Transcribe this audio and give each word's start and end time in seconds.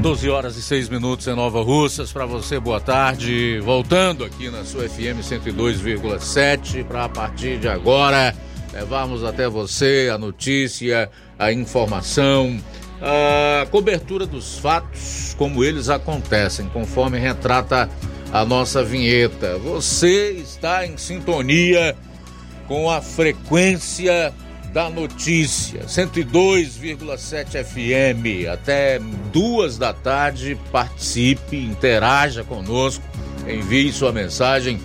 12 0.00 0.30
horas 0.30 0.56
e 0.56 0.62
6 0.62 0.88
minutos 0.88 1.26
em 1.26 1.34
Nova 1.34 1.60
Russas. 1.60 2.12
Para 2.12 2.24
você, 2.24 2.60
boa 2.60 2.80
tarde. 2.80 3.58
Voltando 3.60 4.24
aqui 4.24 4.48
na 4.48 4.64
sua 4.64 4.88
FM 4.88 5.20
102,7 5.20 6.84
para 6.84 7.04
a 7.04 7.08
partir 7.08 7.58
de 7.58 7.66
agora 7.68 8.34
levarmos 8.72 9.24
até 9.24 9.48
você 9.48 10.08
a 10.12 10.16
notícia, 10.16 11.10
a 11.36 11.52
informação, 11.52 12.60
a 13.02 13.66
cobertura 13.66 14.24
dos 14.24 14.58
fatos 14.58 15.34
como 15.36 15.64
eles 15.64 15.88
acontecem, 15.88 16.68
conforme 16.68 17.18
retrata 17.18 17.90
a 18.32 18.44
nossa 18.44 18.84
vinheta. 18.84 19.58
Você 19.58 20.30
está 20.30 20.86
em 20.86 20.96
sintonia 20.96 21.96
com 22.68 22.88
a 22.88 23.02
frequência 23.02 24.32
da 24.72 24.90
notícia, 24.90 25.80
102,7 25.86 27.64
FM. 27.64 28.48
Até 28.52 29.00
duas 29.32 29.78
da 29.78 29.92
tarde, 29.92 30.58
participe, 30.70 31.56
interaja 31.56 32.44
conosco, 32.44 33.02
envie 33.46 33.92
sua 33.92 34.12
mensagem 34.12 34.80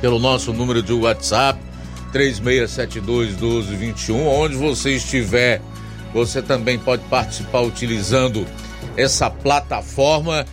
pelo 0.00 0.18
nosso 0.18 0.52
número 0.52 0.82
de 0.82 0.92
WhatsApp 0.92 1.58
3672 2.12 3.30
1221. 3.30 4.26
Onde 4.26 4.56
você 4.56 4.96
estiver, 4.96 5.60
você 6.14 6.40
também 6.40 6.78
pode 6.78 7.02
participar 7.04 7.60
utilizando 7.60 8.46
essa 8.96 9.28
plataforma 9.28 10.46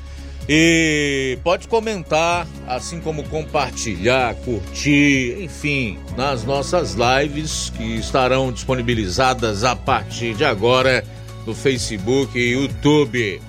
e 0.48 1.38
pode 1.44 1.68
comentar, 1.68 2.46
assim 2.68 3.00
como 3.00 3.24
compartilhar, 3.24 4.36
curtir, 4.36 5.38
enfim, 5.42 5.98
nas 6.18 6.44
nossas 6.44 6.96
lives 6.96 7.72
que 7.76 7.96
estarão 7.96 8.52
disponibilizadas 8.52 9.64
a 9.64 9.76
partir 9.76 10.34
de 10.34 10.44
agora 10.44 11.04
no 11.46 11.54
Facebook 11.54 12.38
e 12.38 12.54
YouTube. 12.54 13.42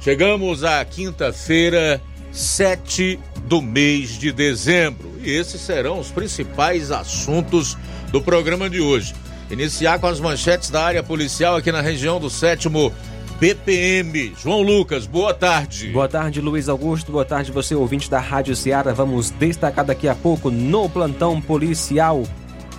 Chegamos 0.00 0.62
à 0.62 0.84
quinta-feira, 0.84 2.00
7 2.30 3.18
do 3.44 3.62
mês 3.62 4.10
de 4.10 4.30
dezembro. 4.30 5.10
E 5.22 5.30
esses 5.30 5.60
serão 5.60 5.98
os 5.98 6.10
principais 6.10 6.90
assuntos 6.90 7.76
do 8.12 8.20
programa 8.20 8.68
de 8.68 8.80
hoje. 8.80 9.14
Iniciar 9.50 9.98
com 9.98 10.06
as 10.06 10.20
manchetes 10.20 10.70
da 10.70 10.84
área 10.84 11.02
policial 11.02 11.56
aqui 11.56 11.72
na 11.72 11.80
região 11.80 12.20
do 12.20 12.28
sétimo 12.28 12.92
BPM. 13.38 14.32
João 14.42 14.62
Lucas, 14.62 15.06
boa 15.06 15.34
tarde. 15.34 15.90
Boa 15.90 16.08
tarde, 16.08 16.40
Luiz 16.40 16.70
Augusto. 16.70 17.12
Boa 17.12 17.24
tarde, 17.24 17.52
você 17.52 17.74
ouvinte 17.74 18.10
da 18.10 18.18
Rádio 18.18 18.56
Ceará. 18.56 18.94
Vamos 18.94 19.30
destacar 19.30 19.84
daqui 19.84 20.08
a 20.08 20.14
pouco 20.14 20.50
no 20.50 20.88
plantão 20.88 21.38
policial. 21.40 22.22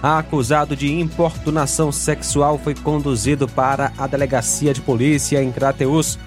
Acusado 0.02 0.76
de 0.76 0.92
importunação 0.92 1.92
sexual 1.92 2.58
foi 2.58 2.74
conduzido 2.74 3.48
para 3.48 3.94
a 4.00 4.08
delegacia 4.08 4.74
de 4.74 4.82
polícia 4.82 5.44
em 5.44 5.52
Crateus. 5.52 6.18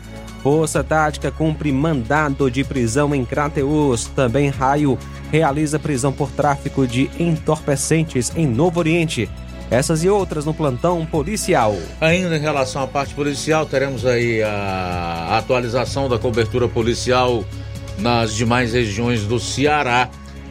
Força 0.44 0.82
Tática 0.84 1.32
cumpre 1.32 1.72
mandado 1.72 2.48
de 2.48 2.62
prisão 2.62 3.12
em 3.12 3.24
Crateus. 3.24 4.06
Também 4.06 4.48
Raio 4.48 4.96
realiza 5.32 5.78
prisão 5.78 6.12
por 6.12 6.30
tráfico 6.30 6.86
de 6.86 7.10
entorpecentes 7.18 8.32
em 8.36 8.46
Novo 8.46 8.78
Oriente. 8.78 9.28
Essas 9.70 10.02
e 10.02 10.08
outras 10.08 10.44
no 10.44 10.52
plantão 10.52 11.06
policial. 11.06 11.76
Ainda 12.00 12.36
em 12.36 12.40
relação 12.40 12.82
à 12.82 12.86
parte 12.88 13.14
policial, 13.14 13.64
teremos 13.66 14.04
aí 14.04 14.42
a 14.42 15.38
atualização 15.38 16.08
da 16.08 16.18
cobertura 16.18 16.68
policial 16.68 17.44
nas 17.98 18.34
demais 18.34 18.72
regiões 18.72 19.22
do 19.22 19.38
Ceará 19.38 20.10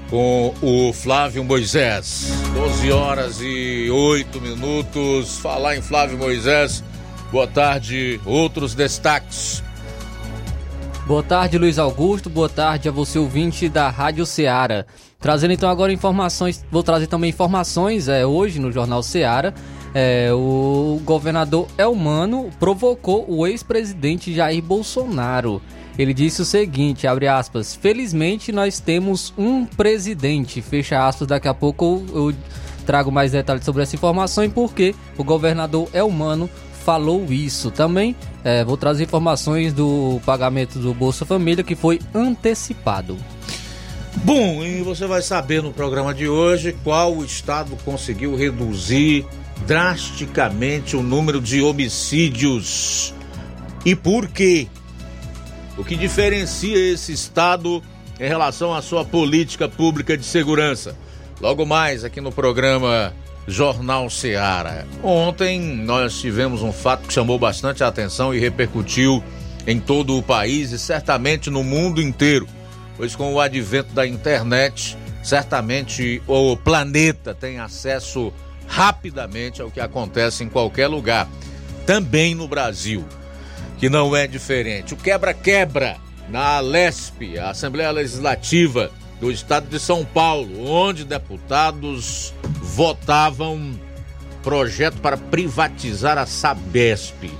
com 0.09 0.53
o 0.62 0.94
Flávio 0.94 1.44
Moisés. 1.44 2.31
12 2.53 2.91
horas 2.91 3.40
e 3.41 3.90
8 3.90 4.41
minutos. 4.41 5.38
Falar 5.40 5.75
em 5.75 5.81
Flávio 5.81 6.18
Moisés. 6.18 6.84
Boa 7.31 7.47
tarde. 7.47 8.19
Outros 8.25 8.74
destaques. 8.74 9.62
Boa 11.06 11.24
tarde, 11.24 11.58
Luiz 11.58 11.78
Augusto. 11.78 12.29
Boa 12.29 12.50
tarde 12.50 12.88
a 12.88 12.91
você, 12.91 13.19
ouvinte 13.19 13.68
da 13.68 13.90
Rádio 13.90 14.25
Ceará. 14.25 14.85
Trazendo 15.19 15.52
então 15.52 15.69
agora 15.69 15.91
informações, 15.91 16.66
vou 16.72 16.81
trazer 16.81 17.07
também 17.07 17.30
informações 17.30 18.07
é, 18.07 18.25
hoje 18.25 18.57
no 18.57 18.72
Jornal 18.72 19.03
Seara. 19.03 19.53
É, 19.94 20.30
o 20.31 21.02
governador 21.03 21.68
Elmano 21.78 22.50
provocou 22.57 23.25
o 23.28 23.46
ex-presidente 23.46 24.34
Jair 24.34 24.63
Bolsonaro. 24.63 25.62
Ele 25.97 26.13
disse 26.13 26.41
o 26.41 26.46
seguinte, 26.46 27.06
abre 27.06 27.28
aspas, 27.28 27.75
felizmente 27.75 28.53
nós 28.53 28.79
temos 28.79 29.34
um 29.38 29.66
presidente, 29.66 30.62
fecha 30.62 31.06
aspas, 31.06 31.28
daqui 31.28 31.50
a 31.50 31.53
pouco 31.53 32.02
eu, 32.13 32.34
trago 32.85 33.12
mais 33.12 33.34
detalhes 33.34 33.66
sobre 33.66 33.84
essa 33.84 33.96
informação 33.96 34.44
e 34.44 34.50
por 34.50 34.74
que 34.74 34.96
o 35.18 35.24
governador 35.24 35.90
Elmano 35.94 36.50
falou 36.85 37.25
isso. 37.29 37.69
Também 37.69 38.16
é, 38.44 38.63
vou 38.63 38.78
trazer 38.78 39.03
informações 39.03 39.74
do 39.74 40.22
pagamento 40.25 40.79
do 40.79 40.94
Bolsa 40.94 41.25
Família 41.25 41.63
que 41.63 41.75
foi 41.75 42.00
antecipado. 42.16 43.18
Bom, 44.18 44.64
e 44.64 44.81
você 44.81 45.06
vai 45.06 45.22
saber 45.22 45.62
no 45.62 45.72
programa 45.72 46.14
de 46.14 46.28
hoje 46.28 46.75
qual 46.84 47.16
o 47.16 47.24
estado 47.24 47.78
conseguiu 47.86 48.36
reduzir 48.36 49.25
drasticamente 49.66 50.96
o 50.96 51.03
número 51.03 51.40
de 51.40 51.62
homicídios 51.62 53.14
e 53.86 53.96
por 53.96 54.28
quê. 54.28 54.68
O 55.78 55.84
que 55.84 55.96
diferencia 55.96 56.78
esse 56.78 57.14
estado 57.14 57.81
em 58.20 58.28
relação 58.28 58.74
à 58.74 58.81
sua 58.81 59.06
política 59.06 59.70
pública 59.70 60.18
de 60.18 60.26
segurança. 60.26 60.97
Logo 61.40 61.66
mais 61.66 62.03
aqui 62.03 62.20
no 62.20 62.31
programa 62.31 63.14
Jornal 63.47 64.09
Seara. 64.09 64.86
Ontem 65.02 65.62
nós 65.62 66.20
tivemos 66.20 66.62
um 66.62 66.74
fato 66.74 67.08
que 67.08 67.14
chamou 67.14 67.40
bastante 67.40 67.84
atenção 67.84 68.34
e 68.34 68.40
repercutiu 68.40 69.24
em 69.66 69.80
todo 69.80 70.18
o 70.18 70.24
país 70.24 70.72
e 70.72 70.80
certamente 70.80 71.50
no 71.50 71.64
mundo 71.64 72.02
inteiro 72.02 72.46
pois 73.00 73.16
com 73.16 73.34
o 73.34 73.40
advento 73.40 73.94
da 73.94 74.06
internet, 74.06 74.98
certamente 75.24 76.22
o 76.28 76.58
planeta 76.58 77.34
tem 77.34 77.58
acesso 77.58 78.34
rapidamente 78.68 79.62
ao 79.62 79.72
que 79.72 79.80
acontece 79.80 80.44
em 80.44 80.50
qualquer 80.50 80.88
lugar, 80.88 81.26
também 81.86 82.36
no 82.36 82.46
Brasil, 82.46 83.06
que 83.78 83.90
não 83.90 84.14
é 84.14 84.28
diferente. 84.28 84.94
O 84.94 84.98
quebra-quebra 84.98 85.96
na 86.28 86.58
Alesp, 86.58 87.40
a 87.40 87.52
Assembleia 87.52 87.90
Legislativa 87.90 88.92
do 89.22 89.32
Estado 89.32 89.70
de 89.70 89.80
São 89.80 90.04
Paulo, 90.04 90.70
onde 90.70 91.06
deputados 91.06 92.34
votavam 92.62 93.80
projeto 94.44 94.98
para 94.98 95.16
privatizar 95.16 96.18
a 96.18 96.26
Sabesp. 96.26 97.32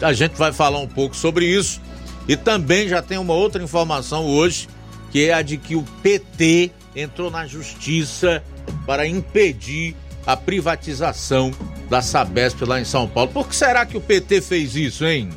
A 0.00 0.14
gente 0.14 0.38
vai 0.38 0.54
falar 0.54 0.78
um 0.78 0.88
pouco 0.88 1.14
sobre 1.14 1.44
isso 1.44 1.82
e 2.26 2.34
também 2.34 2.88
já 2.88 3.02
tem 3.02 3.18
uma 3.18 3.34
outra 3.34 3.62
informação 3.62 4.24
hoje 4.24 4.66
que 5.10 5.26
é 5.26 5.34
a 5.34 5.42
de 5.42 5.56
que 5.56 5.76
o 5.76 5.82
PT 6.02 6.70
entrou 6.94 7.30
na 7.30 7.46
justiça 7.46 8.42
para 8.86 9.06
impedir 9.06 9.94
a 10.26 10.36
privatização 10.36 11.52
da 11.88 12.02
Sabesp 12.02 12.62
lá 12.64 12.80
em 12.80 12.84
São 12.84 13.06
Paulo. 13.06 13.30
Por 13.30 13.48
que 13.48 13.54
será 13.54 13.86
que 13.86 13.96
o 13.96 14.00
PT 14.00 14.40
fez 14.40 14.74
isso, 14.74 15.04
hein? 15.06 15.30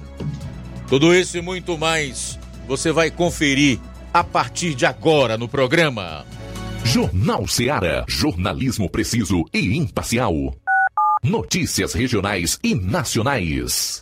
Tudo 0.87 1.13
isso 1.13 1.37
e 1.37 1.41
muito 1.41 1.77
mais 1.77 2.39
você 2.67 2.91
vai 2.91 3.11
conferir 3.11 3.79
a 4.13 4.23
partir 4.23 4.73
de 4.73 4.85
agora 4.85 5.37
no 5.37 5.47
programa. 5.47 6.25
Jornal 6.83 7.47
Seara. 7.47 8.03
Jornalismo 8.07 8.89
preciso 8.89 9.45
e 9.53 9.77
imparcial. 9.77 10.33
Notícias 11.23 11.93
regionais 11.93 12.57
e 12.63 12.73
nacionais. 12.73 14.01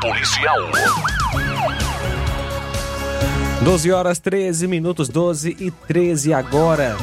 policial. 0.00 0.58
12 3.62 3.92
horas 3.92 4.18
13 4.18 4.66
minutos, 4.66 5.08
12 5.08 5.56
e 5.60 5.70
13 5.70 6.32
agora. 6.32 6.96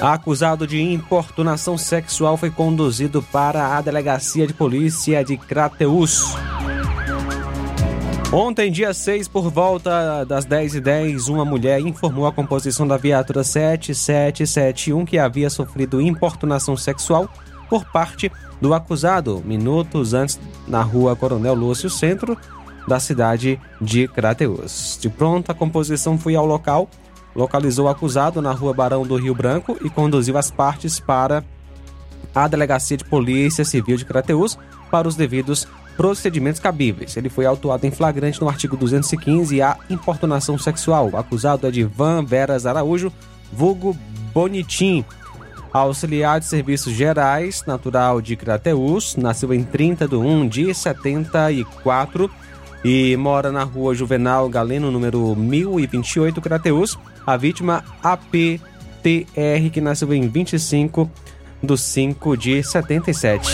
Acusado 0.00 0.66
de 0.66 0.80
importunação 0.80 1.78
sexual 1.78 2.36
foi 2.36 2.50
conduzido 2.50 3.22
para 3.22 3.76
a 3.76 3.80
delegacia 3.80 4.46
de 4.46 4.52
polícia 4.52 5.24
de 5.24 5.36
Crateus. 5.38 6.45
Ontem, 8.38 8.70
dia 8.70 8.92
6, 8.92 9.28
por 9.28 9.50
volta 9.50 10.22
das 10.26 10.44
10h10, 10.44 11.26
uma 11.30 11.42
mulher 11.42 11.80
informou 11.80 12.26
a 12.26 12.32
composição 12.32 12.86
da 12.86 12.98
viatura 12.98 13.42
7771 13.42 15.06
que 15.06 15.18
havia 15.18 15.48
sofrido 15.48 16.02
importunação 16.02 16.76
sexual 16.76 17.30
por 17.70 17.86
parte 17.86 18.30
do 18.60 18.74
acusado, 18.74 19.42
minutos 19.42 20.12
antes, 20.12 20.38
na 20.68 20.82
rua 20.82 21.16
Coronel 21.16 21.54
Lúcio, 21.54 21.88
centro 21.88 22.36
da 22.86 23.00
cidade 23.00 23.58
de 23.80 24.06
Crateus. 24.06 24.98
De 25.00 25.08
pronto, 25.08 25.50
a 25.50 25.54
composição 25.54 26.18
foi 26.18 26.36
ao 26.36 26.44
local, 26.44 26.90
localizou 27.34 27.86
o 27.86 27.88
acusado 27.88 28.42
na 28.42 28.52
rua 28.52 28.74
Barão 28.74 29.06
do 29.06 29.16
Rio 29.16 29.34
Branco 29.34 29.78
e 29.82 29.88
conduziu 29.88 30.36
as 30.36 30.50
partes 30.50 31.00
para 31.00 31.42
a 32.34 32.46
Delegacia 32.46 32.98
de 32.98 33.04
Polícia 33.06 33.64
Civil 33.64 33.96
de 33.96 34.04
Crateus 34.04 34.58
para 34.90 35.08
os 35.08 35.16
devidos 35.16 35.66
procedimentos 35.96 36.60
cabíveis. 36.60 37.16
Ele 37.16 37.28
foi 37.28 37.46
autuado 37.46 37.86
em 37.86 37.90
flagrante 37.90 38.40
no 38.40 38.48
artigo 38.48 38.76
215 38.76 39.62
a 39.62 39.76
importunação 39.88 40.58
sexual. 40.58 41.10
O 41.12 41.16
acusado 41.16 41.66
é 41.66 41.70
de 41.70 41.84
Van 41.84 42.24
Veras 42.24 42.66
Araújo, 42.66 43.12
vulgo 43.52 43.96
Bonitim, 44.32 45.04
auxiliar 45.72 46.40
de 46.40 46.46
serviços 46.46 46.92
gerais, 46.92 47.64
natural 47.66 48.20
de 48.20 48.36
Crateus, 48.36 49.16
nasceu 49.16 49.52
em 49.52 49.62
30 49.62 50.06
de 50.06 50.16
1 50.16 50.48
de 50.48 50.74
74 50.74 52.30
e 52.84 53.16
mora 53.16 53.50
na 53.50 53.64
rua 53.64 53.94
Juvenal 53.94 54.48
Galeno, 54.48 54.90
número 54.90 55.34
1028, 55.34 56.40
Crateus. 56.40 56.98
A 57.26 57.36
vítima 57.36 57.82
APTR, 58.02 58.60
que 59.72 59.80
nasceu 59.80 60.12
em 60.12 60.28
25 60.28 61.10
de 61.62 61.76
5 61.76 62.36
de 62.36 62.62
77. 62.62 63.50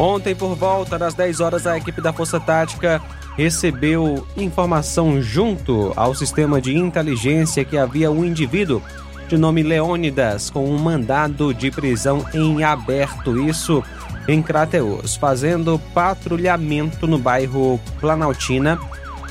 Ontem, 0.00 0.34
por 0.34 0.54
volta 0.54 0.98
das 0.98 1.12
10 1.12 1.40
horas, 1.40 1.66
a 1.66 1.76
equipe 1.76 2.00
da 2.00 2.10
Força 2.10 2.40
Tática 2.40 3.02
recebeu 3.36 4.26
informação 4.34 5.20
junto 5.20 5.92
ao 5.94 6.14
sistema 6.14 6.58
de 6.58 6.74
inteligência 6.74 7.66
que 7.66 7.76
havia 7.76 8.10
um 8.10 8.24
indivíduo 8.24 8.82
de 9.28 9.36
nome 9.36 9.62
Leônidas 9.62 10.48
com 10.48 10.64
um 10.64 10.78
mandado 10.78 11.52
de 11.52 11.70
prisão 11.70 12.24
em 12.32 12.64
aberto, 12.64 13.38
isso 13.38 13.84
em 14.26 14.40
Crateus, 14.40 15.16
fazendo 15.16 15.78
patrulhamento 15.92 17.06
no 17.06 17.18
bairro 17.18 17.78
Planaltina, 18.00 18.80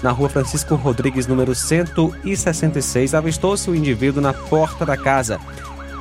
na 0.04 0.12
rua 0.12 0.30
Francisco 0.30 0.76
Rodrigues, 0.76 1.26
número 1.26 1.56
166, 1.56 3.16
avistou-se 3.16 3.68
o 3.72 3.76
indivíduo 3.76 4.22
na 4.22 4.34
porta 4.34 4.86
da 4.86 4.96
casa. 4.96 5.40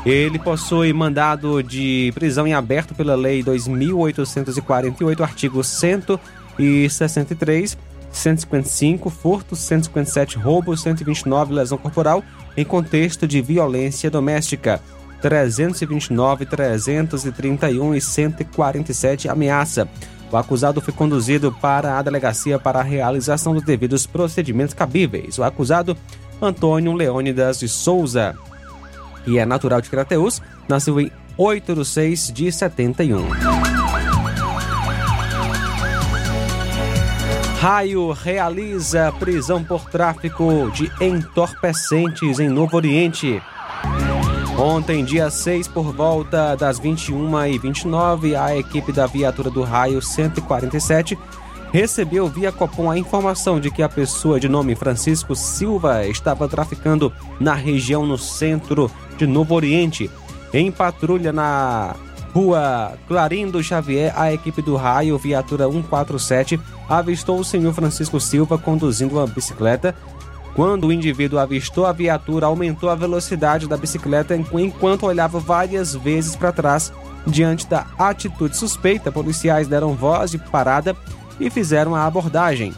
Ele 0.06 0.38
possui 0.38 0.92
mandado 0.92 1.60
de 1.62 2.12
prisão 2.14 2.46
em 2.46 2.54
aberto 2.54 2.94
pela 2.94 3.14
Lei 3.14 3.42
2848, 3.42 5.22
artigo 5.22 5.64
163, 5.64 7.76
155, 8.10 9.10
furto, 9.10 9.54
157, 9.54 10.38
roubo, 10.38 10.74
129, 10.76 11.52
lesão 11.52 11.76
corporal 11.76 12.22
em 12.56 12.64
contexto 12.64 13.26
de 13.26 13.42
violência 13.42 14.10
doméstica, 14.10 14.80
329, 15.20 16.46
331 16.46 17.94
e 17.94 18.00
147, 18.00 19.28
ameaça. 19.28 19.86
O 20.30 20.36
acusado 20.36 20.80
foi 20.80 20.92
conduzido 20.92 21.52
para 21.52 21.98
a 21.98 22.02
delegacia 22.02 22.58
para 22.58 22.80
a 22.80 22.82
realização 22.82 23.54
dos 23.54 23.62
devidos 23.62 24.06
procedimentos 24.06 24.74
cabíveis. 24.74 25.38
O 25.38 25.42
acusado, 25.42 25.96
Antônio 26.40 26.92
Leônidas 26.92 27.60
de 27.60 27.68
Souza, 27.68 28.36
que 29.28 29.38
é 29.38 29.44
natural 29.44 29.82
de 29.82 29.90
Crateus, 29.90 30.40
nasceu 30.66 30.99
em 30.99 31.12
8 31.37 31.75
de 31.75 31.85
6 31.85 32.32
de 32.32 32.50
71. 32.50 33.28
Raio 37.61 38.12
realiza 38.12 39.12
prisão 39.18 39.62
por 39.62 39.90
tráfico 39.90 40.70
de 40.73 40.90
entorpecentes 40.99 42.38
em 42.38 42.49
Novo 42.49 42.76
Oriente. 42.76 43.42
Ontem, 44.56 45.04
dia 45.04 45.30
6, 45.30 45.68
por 45.68 45.92
volta 45.92 46.56
das 46.56 46.80
21h29, 46.80 48.35
a 48.35 48.56
equipe 48.56 48.92
da 48.92 49.06
viatura 49.06 49.50
do 49.50 49.62
Raio 49.62 50.00
147 50.00 51.18
recebeu 51.70 52.28
via 52.28 52.50
Copom 52.50 52.90
a 52.90 52.97
informação 52.97 53.61
de 53.61 53.70
que 53.70 53.82
a 53.82 53.88
pessoa 53.88 54.40
de 54.40 54.49
nome 54.49 54.75
Francisco 54.75 55.35
Silva 55.37 56.06
estava 56.06 56.49
traficando 56.49 57.12
na 57.38 57.52
região 57.54 58.06
no 58.06 58.16
centro 58.16 58.90
de 59.18 59.26
Novo 59.26 59.54
Oriente. 59.54 60.10
Em 60.52 60.70
patrulha 60.72 61.32
na 61.32 61.94
rua 62.32 62.94
Clarindo 63.06 63.62
Xavier, 63.62 64.12
a 64.16 64.32
equipe 64.32 64.62
do 64.62 64.76
raio, 64.76 65.18
viatura 65.18 65.70
147, 65.70 66.58
avistou 66.88 67.38
o 67.38 67.44
senhor 67.44 67.75
Francisco 67.75 68.18
Silva 68.18 68.56
conduzindo 68.56 69.16
uma 69.16 69.26
bicicleta. 69.26 69.94
Quando 70.54 70.87
o 70.87 70.92
indivíduo 70.92 71.38
avistou 71.38 71.84
a 71.84 71.92
viatura, 71.92 72.46
aumentou 72.46 72.88
a 72.88 72.94
velocidade 72.94 73.68
da 73.68 73.76
bicicleta 73.76 74.34
enquanto 74.37 75.06
olhava 75.06 75.38
várias 75.38 75.94
vezes 75.94 76.34
para 76.34 76.50
trás 76.50 76.92
Diante 77.28 77.66
da 77.66 77.87
atitude 77.98 78.56
suspeita, 78.56 79.12
policiais 79.12 79.68
deram 79.68 79.94
voz 79.94 80.30
de 80.30 80.38
parada 80.38 80.96
e 81.38 81.50
fizeram 81.50 81.94
a 81.94 82.06
abordagem, 82.06 82.72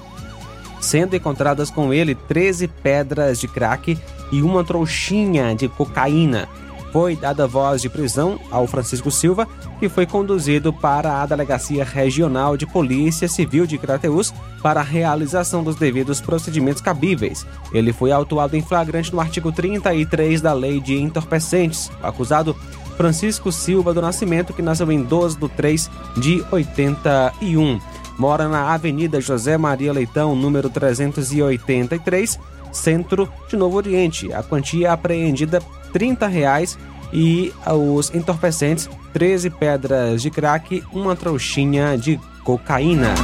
sendo 0.80 1.14
encontradas 1.14 1.70
com 1.70 1.92
ele 1.92 2.14
13 2.14 2.68
pedras 2.68 3.38
de 3.38 3.46
crack 3.46 3.98
e 4.32 4.42
uma 4.42 4.64
trouxinha 4.64 5.54
de 5.54 5.68
cocaína. 5.68 6.48
Foi 6.92 7.14
dada 7.14 7.46
voz 7.46 7.80
de 7.80 7.88
prisão 7.88 8.40
ao 8.50 8.66
Francisco 8.66 9.10
Silva, 9.10 9.46
que 9.78 9.88
foi 9.88 10.06
conduzido 10.06 10.72
para 10.72 11.22
a 11.22 11.26
Delegacia 11.26 11.84
Regional 11.84 12.56
de 12.56 12.66
Polícia 12.66 13.28
Civil 13.28 13.64
de 13.64 13.78
Crateús 13.78 14.34
para 14.60 14.80
a 14.80 14.84
realização 14.84 15.62
dos 15.62 15.76
devidos 15.76 16.20
procedimentos 16.20 16.82
cabíveis. 16.82 17.46
Ele 17.72 17.92
foi 17.92 18.10
autuado 18.10 18.56
em 18.56 18.62
flagrante 18.62 19.12
no 19.12 19.20
artigo 19.20 19.52
33 19.52 20.40
da 20.40 20.52
Lei 20.52 20.80
de 20.80 20.96
Entorpecentes. 20.96 21.90
O 22.02 22.06
acusado 22.06 22.56
Francisco 22.96 23.52
Silva 23.52 23.94
do 23.94 24.02
Nascimento, 24.02 24.52
que 24.52 24.60
nasceu 24.60 24.90
em 24.90 25.02
12 25.02 25.38
de 25.38 25.48
3 25.48 25.90
de 26.16 26.44
81. 26.50 27.80
Mora 28.18 28.48
na 28.48 28.72
Avenida 28.72 29.20
José 29.20 29.56
Maria 29.56 29.92
Leitão, 29.92 30.34
número 30.34 30.68
383, 30.68 32.38
Centro 32.72 33.28
de 33.48 33.56
Novo 33.56 33.76
Oriente. 33.76 34.32
A 34.32 34.42
quantia 34.42 34.92
apreendida 34.92 35.62
30 35.92 36.26
reais 36.26 36.78
e 37.12 37.52
os 37.66 38.14
entorpecentes 38.14 38.88
13 39.12 39.50
pedras 39.50 40.22
de 40.22 40.30
crack, 40.30 40.82
uma 40.92 41.16
trouxinha 41.16 41.96
de 41.96 42.20
cocaína. 42.44 43.14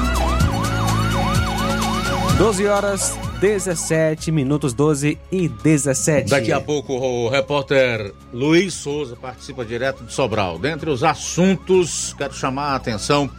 12 2.39 2.67
horas 2.67 3.19
17 3.41 4.33
minutos 4.33 4.73
12 4.75 5.19
e 5.31 5.49
17. 5.49 6.31
Daqui 6.31 6.53
a 6.53 6.61
pouco 6.61 6.95
o 6.95 7.29
repórter 7.29 8.13
Luiz 8.33 8.75
Souza 8.75 9.17
participa 9.17 9.65
direto 9.65 10.05
de 10.05 10.13
Sobral. 10.13 10.59
Dentre 10.59 10.91
os 10.91 11.05
assuntos, 11.05 12.15
quero 12.17 12.35
chamar 12.35 12.73
a 12.73 12.77
atenção 12.77 13.31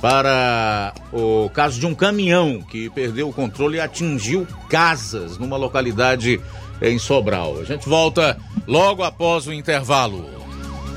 para 0.00 0.94
o 1.12 1.50
caso 1.50 1.78
de 1.78 1.86
um 1.86 1.94
caminhão 1.94 2.62
que 2.62 2.88
perdeu 2.90 3.28
o 3.28 3.32
controle 3.32 3.76
e 3.76 3.80
atingiu 3.80 4.46
casas 4.68 5.38
numa 5.38 5.56
localidade 5.56 6.40
em 6.80 6.98
Sobral. 6.98 7.60
A 7.60 7.64
gente 7.64 7.88
volta 7.88 8.38
logo 8.66 9.02
após 9.02 9.46
o 9.46 9.52
intervalo. 9.52 10.28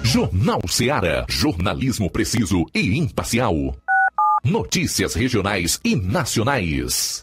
Jornal 0.04 0.62
Seara. 0.68 1.26
Jornalismo 1.30 2.10
preciso 2.10 2.66
e 2.74 2.98
imparcial. 2.98 3.76
Notícias 4.44 5.14
regionais 5.14 5.80
e 5.84 5.96
nacionais. 5.96 7.23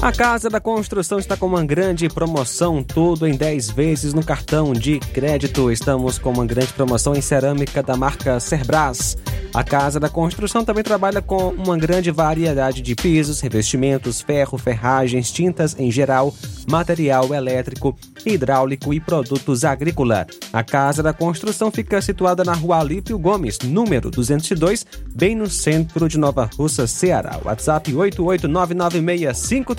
A 0.00 0.12
Casa 0.12 0.48
da 0.48 0.60
Construção 0.60 1.18
está 1.18 1.36
com 1.36 1.46
uma 1.46 1.64
grande 1.64 2.08
promoção, 2.08 2.84
tudo 2.84 3.26
em 3.26 3.36
10 3.36 3.70
vezes 3.70 4.14
no 4.14 4.24
cartão 4.24 4.72
de 4.72 5.00
crédito. 5.00 5.72
Estamos 5.72 6.18
com 6.18 6.30
uma 6.30 6.46
grande 6.46 6.72
promoção 6.72 7.16
em 7.16 7.20
cerâmica 7.20 7.82
da 7.82 7.96
marca 7.96 8.38
Cerbras. 8.38 9.18
A 9.52 9.64
Casa 9.64 9.98
da 9.98 10.08
Construção 10.08 10.64
também 10.64 10.84
trabalha 10.84 11.20
com 11.20 11.48
uma 11.48 11.76
grande 11.76 12.12
variedade 12.12 12.80
de 12.80 12.94
pisos, 12.94 13.40
revestimentos, 13.40 14.20
ferro, 14.20 14.56
ferragens, 14.56 15.32
tintas 15.32 15.74
em 15.78 15.90
geral, 15.90 16.32
material 16.70 17.34
elétrico, 17.34 17.98
hidráulico 18.24 18.94
e 18.94 19.00
produtos 19.00 19.64
agrícola. 19.64 20.26
A 20.52 20.62
Casa 20.62 21.02
da 21.02 21.12
Construção 21.12 21.72
fica 21.72 22.00
situada 22.00 22.44
na 22.44 22.52
rua 22.52 22.78
Alípio 22.78 23.18
Gomes, 23.18 23.58
número 23.64 24.10
202, 24.10 24.86
bem 25.12 25.34
no 25.34 25.48
centro 25.48 26.08
de 26.08 26.18
Nova 26.18 26.48
Russa, 26.56 26.86
Ceará. 26.86 27.40
WhatsApp 27.44 27.90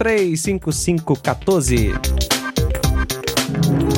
88996535514. 0.09 1.93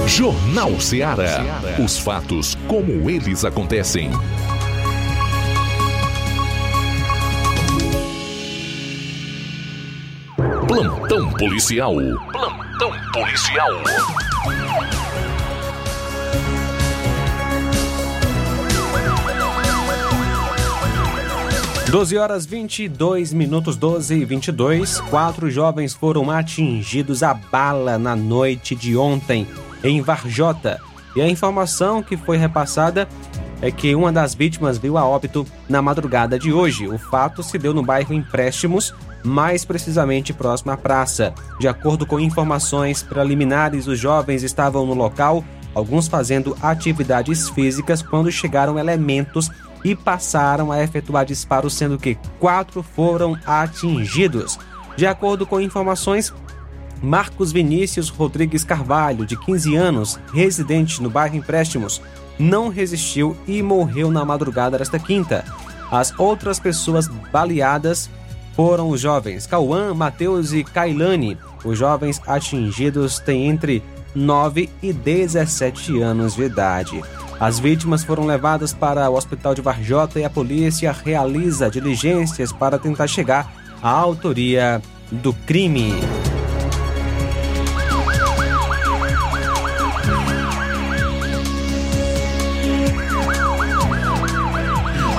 Jornal 0.07 0.79
Ceará. 0.79 1.61
Os 1.83 1.97
fatos 1.97 2.57
como 2.67 3.09
eles 3.09 3.45
acontecem. 3.45 4.11
Plantão 10.67 11.31
policial. 11.33 11.95
Plantão 12.31 12.91
policial. 13.13 13.71
12 21.91 22.17
horas 22.17 22.45
22 22.45 23.33
minutos 23.33 23.75
12 23.75 24.15
e 24.15 24.23
22. 24.23 25.01
Quatro 25.01 25.51
jovens 25.51 25.93
foram 25.93 26.31
atingidos 26.31 27.21
a 27.21 27.33
bala 27.33 27.97
na 27.97 28.15
noite 28.15 28.73
de 28.73 28.95
ontem 28.95 29.45
em 29.83 30.01
Varjota. 30.01 30.79
E 31.13 31.21
a 31.21 31.27
informação 31.27 32.01
que 32.01 32.15
foi 32.15 32.37
repassada 32.37 33.09
é 33.61 33.69
que 33.69 33.93
uma 33.93 34.09
das 34.09 34.33
vítimas 34.33 34.77
viu 34.77 34.97
a 34.97 35.05
óbito 35.05 35.45
na 35.67 35.81
madrugada 35.81 36.39
de 36.39 36.53
hoje. 36.53 36.87
O 36.87 36.97
fato 36.97 37.43
se 37.43 37.57
deu 37.57 37.73
no 37.73 37.83
bairro 37.83 38.13
Empréstimos, 38.13 38.95
mais 39.21 39.65
precisamente 39.65 40.31
próximo 40.31 40.71
à 40.71 40.77
praça. 40.77 41.33
De 41.59 41.67
acordo 41.67 42.05
com 42.05 42.21
informações 42.21 43.03
preliminares, 43.03 43.87
os 43.87 43.99
jovens 43.99 44.43
estavam 44.43 44.85
no 44.85 44.93
local, 44.93 45.43
alguns 45.75 46.07
fazendo 46.07 46.55
atividades 46.61 47.49
físicas, 47.49 48.01
quando 48.01 48.31
chegaram 48.31 48.79
elementos 48.79 49.51
e 49.83 49.95
passaram 49.95 50.71
a 50.71 50.81
efetuar 50.83 51.25
disparos, 51.25 51.73
sendo 51.73 51.97
que 51.97 52.17
quatro 52.39 52.83
foram 52.83 53.37
atingidos. 53.45 54.59
De 54.95 55.05
acordo 55.05 55.45
com 55.45 55.59
informações, 55.59 56.33
Marcos 57.01 57.51
Vinícius 57.51 58.09
Rodrigues 58.09 58.63
Carvalho, 58.63 59.25
de 59.25 59.35
15 59.35 59.75
anos, 59.75 60.19
residente 60.33 61.01
no 61.01 61.09
bairro 61.09 61.35
Empréstimos, 61.35 62.01
não 62.37 62.69
resistiu 62.69 63.35
e 63.47 63.61
morreu 63.61 64.11
na 64.11 64.23
madrugada 64.23 64.77
desta 64.77 64.99
quinta. 64.99 65.43
As 65.91 66.17
outras 66.17 66.59
pessoas 66.59 67.07
baleadas 67.07 68.09
foram 68.55 68.89
os 68.89 69.01
jovens 69.01 69.47
Cauã, 69.47 69.93
Matheus 69.93 70.53
e 70.53 70.63
Kailane. 70.63 71.37
Os 71.63 71.77
jovens 71.77 72.21
atingidos 72.27 73.19
têm 73.19 73.47
entre 73.47 73.83
9 74.13 74.69
e 74.81 74.93
17 74.93 76.01
anos 76.01 76.35
de 76.35 76.43
idade. 76.43 77.01
As 77.41 77.57
vítimas 77.59 78.03
foram 78.03 78.27
levadas 78.27 78.71
para 78.71 79.09
o 79.09 79.15
hospital 79.15 79.55
de 79.55 79.61
Varjota 79.61 80.19
e 80.19 80.23
a 80.23 80.29
polícia 80.29 80.91
realiza 80.91 81.71
diligências 81.71 82.51
para 82.51 82.77
tentar 82.77 83.07
chegar 83.07 83.51
à 83.81 83.89
autoria 83.89 84.79
do 85.11 85.33
crime. 85.33 85.95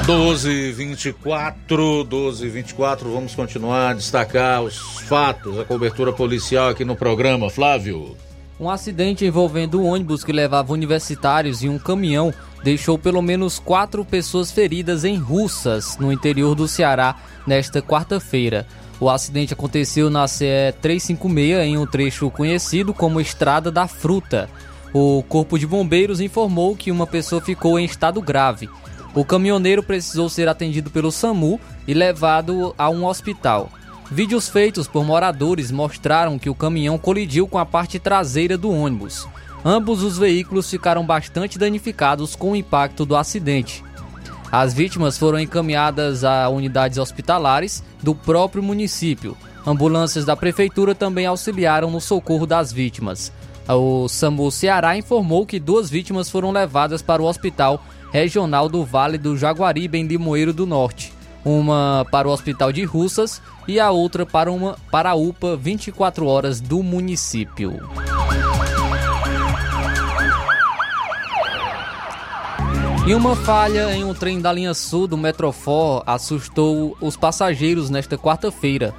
Doze 0.07 0.71
vinte 0.71 1.07
e 1.07 1.13
quatro, 1.13 2.05
doze 2.05 2.49
vinte. 2.49 2.73
Vamos 3.03 3.35
continuar 3.35 3.91
a 3.91 3.95
destacar 3.95 4.63
os 4.63 4.79
fatos, 5.09 5.59
a 5.59 5.65
cobertura 5.65 6.13
policial 6.13 6.69
aqui 6.69 6.85
no 6.85 6.95
programa. 6.95 7.51
Flávio. 7.51 8.17
Um 8.61 8.71
acidente 8.71 9.25
envolvendo 9.25 9.81
um 9.81 9.87
ônibus 9.87 10.23
que 10.23 10.33
levava 10.33 10.73
universitários 10.73 11.63
e 11.63 11.69
um 11.69 11.79
caminhão 11.79 12.33
deixou 12.63 12.99
pelo 12.99 13.21
menos 13.21 13.59
quatro 13.59 14.05
pessoas 14.05 14.53
feridas 14.53 15.05
em 15.05 15.17
Russas, 15.17 15.97
no 15.99 16.13
interior 16.13 16.55
do 16.55 16.69
Ceará, 16.69 17.17
nesta 17.47 17.83
quarta-feira. 17.83 18.67
O 19.01 19.11
acidente 19.11 19.53
aconteceu 19.53 20.09
na 20.09 20.29
CE 20.29 20.73
356 20.81 21.67
em 21.67 21.77
um 21.77 21.85
trecho 21.85 22.31
conhecido 22.31 22.95
como 22.95 23.21
Estrada 23.21 23.71
da 23.71 23.89
Fruta. 23.89 24.49
O 24.95 25.25
Corpo 25.25 25.59
de 25.59 25.67
Bombeiros 25.67 26.21
informou 26.21 26.77
que 26.77 26.93
uma 26.93 27.07
pessoa 27.07 27.41
ficou 27.41 27.79
em 27.81 27.85
estado 27.85 28.21
grave. 28.23 28.69
O 29.15 29.25
caminhoneiro 29.25 29.83
precisou 29.83 30.29
ser 30.29 30.49
atendido 30.49 30.91
pelo 30.91 31.11
SAMU 31.11 31.59
e 31.87 31.93
levado 31.93 32.75
a 32.79 32.89
um 32.89 33.05
hospital. 33.05 33.71
Vídeos 34.13 34.47
feitos 34.47 34.87
por 34.87 35.07
moradores 35.07 35.71
mostraram 35.71 36.39
que 36.39 36.51
o 36.51 36.55
caminhão 36.55 36.99
colidiu 36.99 37.49
com 37.49 37.57
a 37.57 37.65
parte 37.65 37.99
traseira 37.99 38.59
do 38.59 38.71
ônibus. 38.71 39.27
Ambos 39.65 40.03
os 40.03 40.19
veículos 40.19 40.69
ficaram 40.69 41.03
bastante 41.03 41.59
danificados 41.59 42.37
com 42.37 42.53
o 42.53 42.57
impacto 42.57 43.07
do 43.07 43.17
acidente. 43.17 43.83
As 44.53 44.75
vítimas 44.75 45.17
foram 45.17 45.41
encaminhadas 45.41 46.25
a 46.25 46.47
unidades 46.51 46.99
hospitalares 46.99 47.83
do 48.03 48.15
próprio 48.15 48.63
município. 48.63 49.35
Ambulâncias 49.67 50.27
da 50.27 50.37
prefeitura 50.37 50.95
também 50.95 51.25
auxiliaram 51.25 51.91
no 51.91 51.99
socorro 52.01 52.47
das 52.47 52.71
vítimas. 52.71 53.33
O 53.67 54.09
SAMU 54.09 54.51
Ceará 54.51 54.95
informou 54.95 55.47
que 55.47 55.59
duas 55.59 55.89
vítimas 55.89 56.29
foram 56.29 56.51
levadas 56.51 57.01
para 57.01 57.23
o 57.23 57.27
Hospital 57.27 57.83
Regional 58.13 58.69
do 58.69 58.85
Vale 58.85 59.17
do 59.17 59.39
Jaguaribe, 59.39 59.97
em 59.97 60.07
Limoeiro 60.07 60.53
do 60.53 60.67
Norte 60.67 61.12
uma 61.45 62.07
para 62.11 62.29
o 62.29 62.31
Hospital 62.31 62.73
de 62.73 62.85
Russas 62.85 63.43
e 63.67 63.79
a 63.81 63.91
outra 63.91 64.25
para, 64.25 64.51
uma, 64.51 64.77
para 64.91 65.11
a 65.11 65.15
UPA 65.15 65.57
24 65.57 66.27
horas 66.27 66.61
do 66.61 66.83
município. 66.83 67.79
E 73.07 73.15
uma 73.15 73.35
falha 73.35 73.93
em 73.93 74.05
um 74.05 74.15
trem 74.15 74.41
da 74.41 74.53
linha 74.53 74.73
sul 74.75 75.09
do 75.09 75.17
Metrofor 75.17 76.05
assustou 76.07 76.97
os 77.01 77.17
passageiros 77.17 77.91
nesta 77.91 78.17
quarta-feira. 78.17 78.95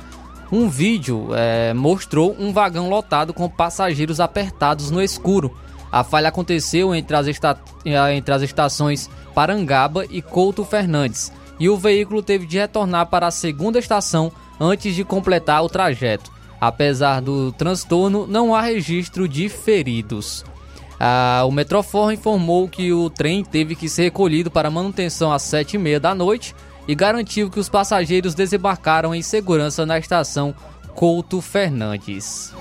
Um 0.51 0.69
vídeo 0.69 1.29
é, 1.33 1.73
mostrou 1.73 2.35
um 2.37 2.51
vagão 2.51 2.89
lotado 2.89 3.33
com 3.33 3.49
passageiros 3.49 4.19
apertados 4.19 4.91
no 4.91 5.01
escuro. 5.01 5.57
A 5.89 6.03
falha 6.03 6.27
aconteceu 6.27 6.93
entre 6.93 7.15
as, 7.15 7.27
esta... 7.27 7.57
entre 7.85 8.33
as 8.33 8.41
estações 8.41 9.09
Parangaba 9.33 10.05
e 10.09 10.21
Couto 10.21 10.65
Fernandes 10.65 11.31
e 11.59 11.69
o 11.69 11.77
veículo 11.77 12.21
teve 12.21 12.45
de 12.45 12.57
retornar 12.57 13.07
para 13.07 13.27
a 13.27 13.31
segunda 13.31 13.79
estação 13.79 14.31
antes 14.59 14.95
de 14.95 15.03
completar 15.03 15.63
o 15.63 15.69
trajeto. 15.69 16.31
Apesar 16.59 17.21
do 17.21 17.51
transtorno, 17.51 18.25
não 18.25 18.55
há 18.55 18.61
registro 18.61 19.27
de 19.27 19.49
feridos. 19.49 20.45
Ah, 20.99 21.43
o 21.45 21.51
Metrofor 21.51 22.13
informou 22.13 22.69
que 22.69 22.93
o 22.93 23.09
trem 23.09 23.43
teve 23.43 23.75
que 23.75 23.89
ser 23.89 24.03
recolhido 24.03 24.49
para 24.49 24.71
manutenção 24.71 25.33
às 25.33 25.41
sete 25.41 25.73
e 25.73 25.77
meia 25.77 25.99
da 25.99 26.15
noite 26.15 26.55
e 26.87 26.95
garantiu 26.95 27.49
que 27.49 27.59
os 27.59 27.69
passageiros 27.69 28.33
desembarcaram 28.33 29.13
em 29.13 29.21
segurança 29.21 29.85
na 29.85 29.99
estação 29.99 30.55
Couto 30.95 31.41
Fernandes. 31.41 32.53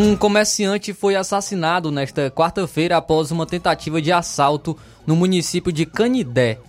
Um 0.00 0.14
comerciante 0.14 0.94
foi 0.94 1.16
assassinado 1.16 1.90
nesta 1.90 2.30
quarta-feira 2.30 2.96
após 2.96 3.32
uma 3.32 3.44
tentativa 3.44 4.00
de 4.00 4.12
assalto 4.12 4.78
no 5.04 5.16
município 5.16 5.72
de 5.72 5.84
Canidé. 5.84 6.60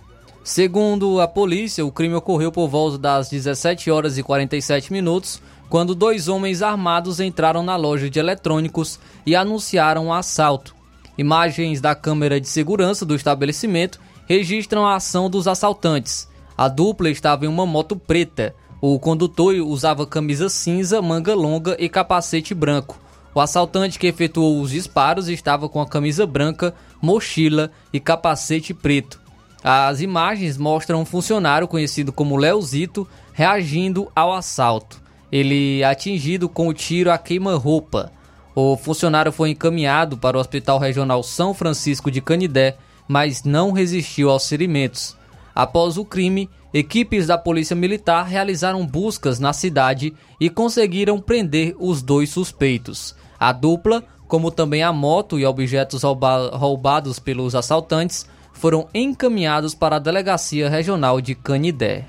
Segundo 0.42 1.20
a 1.20 1.28
polícia, 1.28 1.86
o 1.86 1.92
crime 1.92 2.16
ocorreu 2.16 2.50
por 2.50 2.66
volta 2.66 2.98
das 2.98 3.30
17 3.30 3.88
horas 3.88 4.18
e 4.18 4.22
47 4.24 4.92
minutos, 4.92 5.40
quando 5.68 5.94
dois 5.94 6.26
homens 6.26 6.60
armados 6.60 7.20
entraram 7.20 7.62
na 7.62 7.76
loja 7.76 8.10
de 8.10 8.18
eletrônicos 8.18 8.98
e 9.24 9.36
anunciaram 9.36 10.06
um 10.06 10.12
assalto. 10.12 10.74
Imagens 11.16 11.80
da 11.80 11.94
câmera 11.94 12.40
de 12.40 12.48
segurança 12.48 13.06
do 13.06 13.14
estabelecimento 13.14 14.00
registram 14.26 14.84
a 14.84 14.96
ação 14.96 15.30
dos 15.30 15.46
assaltantes. 15.46 16.26
A 16.58 16.66
dupla 16.66 17.08
estava 17.08 17.44
em 17.44 17.48
uma 17.48 17.64
moto 17.64 17.94
preta. 17.94 18.56
O 18.80 18.98
condutor 18.98 19.54
usava 19.54 20.04
camisa 20.04 20.48
cinza, 20.48 21.00
manga 21.00 21.32
longa 21.32 21.76
e 21.78 21.88
capacete 21.88 22.52
branco. 22.52 22.98
O 23.34 23.40
assaltante 23.40 23.98
que 23.98 24.06
efetuou 24.06 24.60
os 24.60 24.72
disparos 24.72 25.28
estava 25.28 25.68
com 25.68 25.80
a 25.80 25.86
camisa 25.86 26.26
branca, 26.26 26.74
mochila 27.00 27.70
e 27.92 28.00
capacete 28.00 28.74
preto. 28.74 29.20
As 29.62 30.00
imagens 30.00 30.56
mostram 30.56 31.02
um 31.02 31.04
funcionário 31.04 31.68
conhecido 31.68 32.12
como 32.12 32.36
Leozito 32.36 33.06
reagindo 33.32 34.10
ao 34.16 34.32
assalto. 34.32 35.00
ele 35.32 35.82
atingido 35.84 36.48
com 36.48 36.68
o 36.68 36.74
tiro 36.74 37.10
a 37.10 37.18
queima-roupa. 37.18 38.12
O 38.54 38.76
funcionário 38.76 39.30
foi 39.30 39.50
encaminhado 39.50 40.16
para 40.18 40.36
o 40.36 40.40
Hospital 40.40 40.78
Regional 40.78 41.22
São 41.22 41.54
Francisco 41.54 42.10
de 42.10 42.20
Canidé, 42.20 42.76
mas 43.06 43.44
não 43.44 43.70
resistiu 43.70 44.28
aos 44.28 44.48
ferimentos. 44.48 45.16
Após 45.54 45.96
o 45.96 46.04
crime, 46.04 46.48
equipes 46.74 47.26
da 47.26 47.38
Polícia 47.38 47.76
Militar 47.76 48.24
realizaram 48.24 48.86
buscas 48.86 49.38
na 49.38 49.52
cidade 49.52 50.14
e 50.40 50.50
conseguiram 50.50 51.20
prender 51.20 51.74
os 51.78 52.02
dois 52.02 52.30
suspeitos. 52.30 53.14
A 53.40 53.52
dupla, 53.52 54.04
como 54.28 54.50
também 54.50 54.82
a 54.82 54.92
moto 54.92 55.38
e 55.38 55.46
objetos 55.46 56.02
rouba 56.02 56.50
roubados 56.54 57.18
pelos 57.18 57.54
assaltantes, 57.54 58.26
foram 58.52 58.86
encaminhados 58.92 59.74
para 59.74 59.96
a 59.96 59.98
Delegacia 59.98 60.68
Regional 60.68 61.22
de 61.22 61.34
Canidé. 61.34 62.04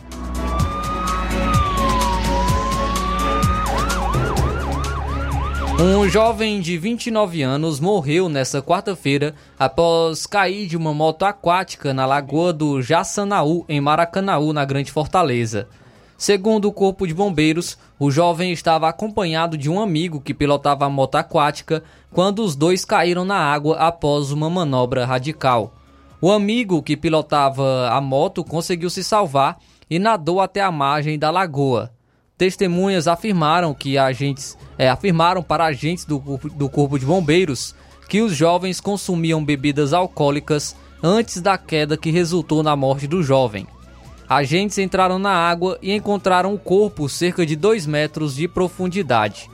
Um 5.80 6.08
jovem 6.10 6.60
de 6.60 6.78
29 6.78 7.42
anos 7.42 7.80
morreu 7.80 8.28
nesta 8.28 8.62
quarta-feira 8.62 9.34
após 9.58 10.28
cair 10.28 10.68
de 10.68 10.76
uma 10.78 10.94
moto 10.94 11.24
aquática 11.24 11.94
na 11.94 12.06
lagoa 12.06 12.52
do 12.52 12.82
Jaçanaú, 12.82 13.66
em 13.70 13.80
Maracanaú, 13.80 14.52
na 14.52 14.64
Grande 14.66 14.92
Fortaleza. 14.92 15.68
Segundo 16.22 16.68
o 16.68 16.72
Corpo 16.72 17.08
de 17.08 17.16
Bombeiros, 17.16 17.80
o 17.98 18.12
jovem 18.12 18.52
estava 18.52 18.88
acompanhado 18.88 19.58
de 19.58 19.72
um 19.72 19.82
amigo 19.82 20.22
que 20.22 20.36
pilotava 20.36 20.86
a 20.86 20.90
moto 20.90 21.16
aquática 21.16 21.84
quando 22.12 22.44
os 22.44 22.56
dois 22.56 22.86
caíram 22.86 23.26
na 23.26 23.38
água 23.38 23.78
após 23.78 24.32
uma 24.32 24.48
manobra 24.48 25.04
radical. 25.04 25.74
O 26.22 26.32
amigo 26.32 26.84
que 26.84 26.96
pilotava 26.96 27.90
a 27.90 28.00
moto 28.00 28.44
conseguiu 28.44 28.88
se 28.88 29.04
salvar 29.04 29.58
e 29.90 29.98
nadou 29.98 30.40
até 30.40 30.62
a 30.62 30.72
margem 30.72 31.18
da 31.18 31.32
lagoa. 31.32 31.92
Testemunhas 32.38 33.08
afirmaram 33.08 33.74
que 33.74 33.98
agentes 33.98 34.56
é, 34.78 34.88
afirmaram 34.90 35.42
para 35.42 35.66
agentes 35.66 36.06
do, 36.06 36.20
do 36.54 36.70
Corpo 36.70 37.00
de 37.00 37.06
Bombeiros 37.08 37.74
que 38.08 38.22
os 38.22 38.36
jovens 38.36 38.80
consumiam 38.80 39.44
bebidas 39.44 39.92
alcoólicas 39.92 40.76
antes 41.02 41.42
da 41.42 41.58
queda 41.58 41.98
que 41.98 42.12
resultou 42.12 42.62
na 42.62 42.76
morte 42.76 43.08
do 43.08 43.24
jovem. 43.24 43.66
Agentes 44.32 44.78
entraram 44.78 45.20
na 45.20 45.34
água 45.34 45.78
e 45.82 45.92
encontraram 45.92 46.54
o 46.54 46.58
corpo 46.58 47.10
cerca 47.10 47.46
de 47.46 47.54
2 47.54 47.86
metros 47.86 48.34
de 48.34 48.48
profundidade. 48.48 49.50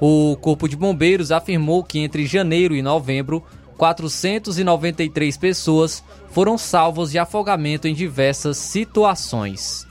O 0.00 0.38
Corpo 0.40 0.66
de 0.66 0.74
Bombeiros 0.74 1.30
afirmou 1.30 1.84
que 1.84 1.98
entre 1.98 2.24
janeiro 2.24 2.74
e 2.74 2.80
novembro, 2.80 3.44
493 3.76 5.36
pessoas 5.36 6.02
foram 6.30 6.56
salvas 6.56 7.10
de 7.10 7.18
afogamento 7.18 7.86
em 7.86 7.92
diversas 7.92 8.56
situações. 8.56 9.86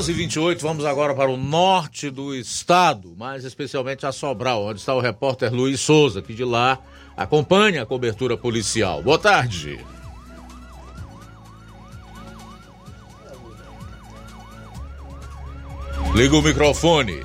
12 0.00 0.14
28 0.14 0.62
vamos 0.62 0.86
agora 0.86 1.14
para 1.14 1.30
o 1.30 1.36
norte 1.36 2.08
do 2.08 2.34
estado, 2.34 3.14
mais 3.18 3.44
especialmente 3.44 4.06
a 4.06 4.12
Sobral, 4.12 4.64
onde 4.64 4.80
está 4.80 4.94
o 4.94 5.00
repórter 5.00 5.52
Luiz 5.52 5.78
Souza, 5.78 6.22
que 6.22 6.32
de 6.32 6.42
lá 6.42 6.78
acompanha 7.14 7.82
a 7.82 7.86
cobertura 7.86 8.34
policial. 8.34 9.02
Boa 9.02 9.18
tarde. 9.18 9.78
Liga 16.14 16.34
o 16.34 16.40
microfone. 16.40 17.22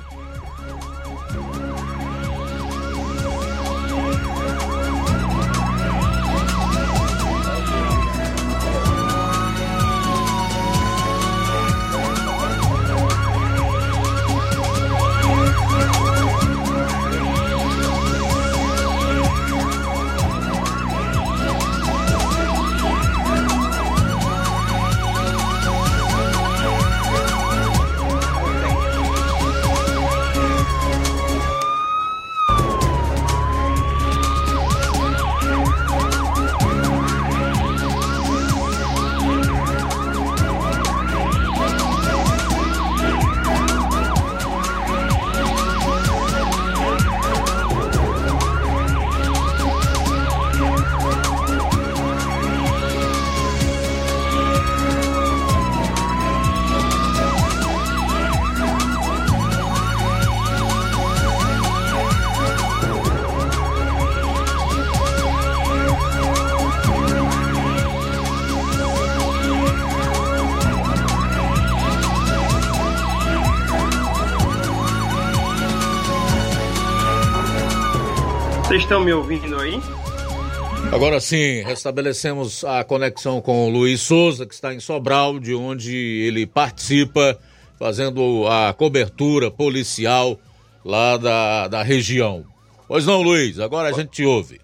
Sim, 81.26 81.62
restabelecemos 81.64 82.64
a 82.64 82.84
conexão 82.84 83.40
com 83.40 83.66
o 83.66 83.68
Luiz 83.68 84.00
Souza, 84.00 84.46
que 84.46 84.54
está 84.54 84.72
em 84.72 84.78
Sobral, 84.78 85.40
de 85.40 85.54
onde 85.54 85.92
ele 85.96 86.46
participa 86.46 87.36
fazendo 87.76 88.46
a 88.46 88.72
cobertura 88.72 89.50
policial 89.50 90.38
lá 90.84 91.16
da, 91.16 91.66
da 91.66 91.82
região. 91.82 92.44
Pois 92.86 93.04
não, 93.04 93.22
Luiz, 93.22 93.58
agora 93.58 93.88
a 93.88 93.92
gente 93.92 94.10
te 94.10 94.24
ouve. 94.24 94.60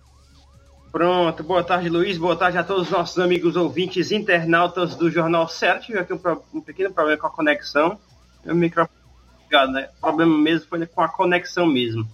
Pronto, 0.93 1.43
boa 1.43 1.65
tarde, 1.65 1.89
Luiz. 1.89 2.17
Boa 2.17 2.37
tarde 2.37 2.59
a 2.59 2.63
todos 2.63 2.85
os 2.85 2.91
nossos 2.91 3.19
amigos 3.19 3.57
ouvintes 3.57 4.13
internautas 4.13 4.95
do 4.95 5.11
Jornal 5.11 5.49
Certo. 5.49 5.87
Tive 5.87 5.99
aqui 5.99 6.13
um, 6.13 6.21
um, 6.55 6.61
pequeno 6.61 6.95
problema 6.95 7.19
com 7.19 7.27
a 7.27 7.31
conexão. 7.31 7.99
Meu 8.45 8.55
microfone 8.55 9.03
ligado, 9.47 9.73
né? 9.73 9.89
O 9.99 10.01
problema 10.01 10.39
mesmo 10.39 10.69
foi 10.69 10.87
com 10.87 11.03
a 11.03 11.09
conexão 11.09 11.67
mesmo. 11.67 12.07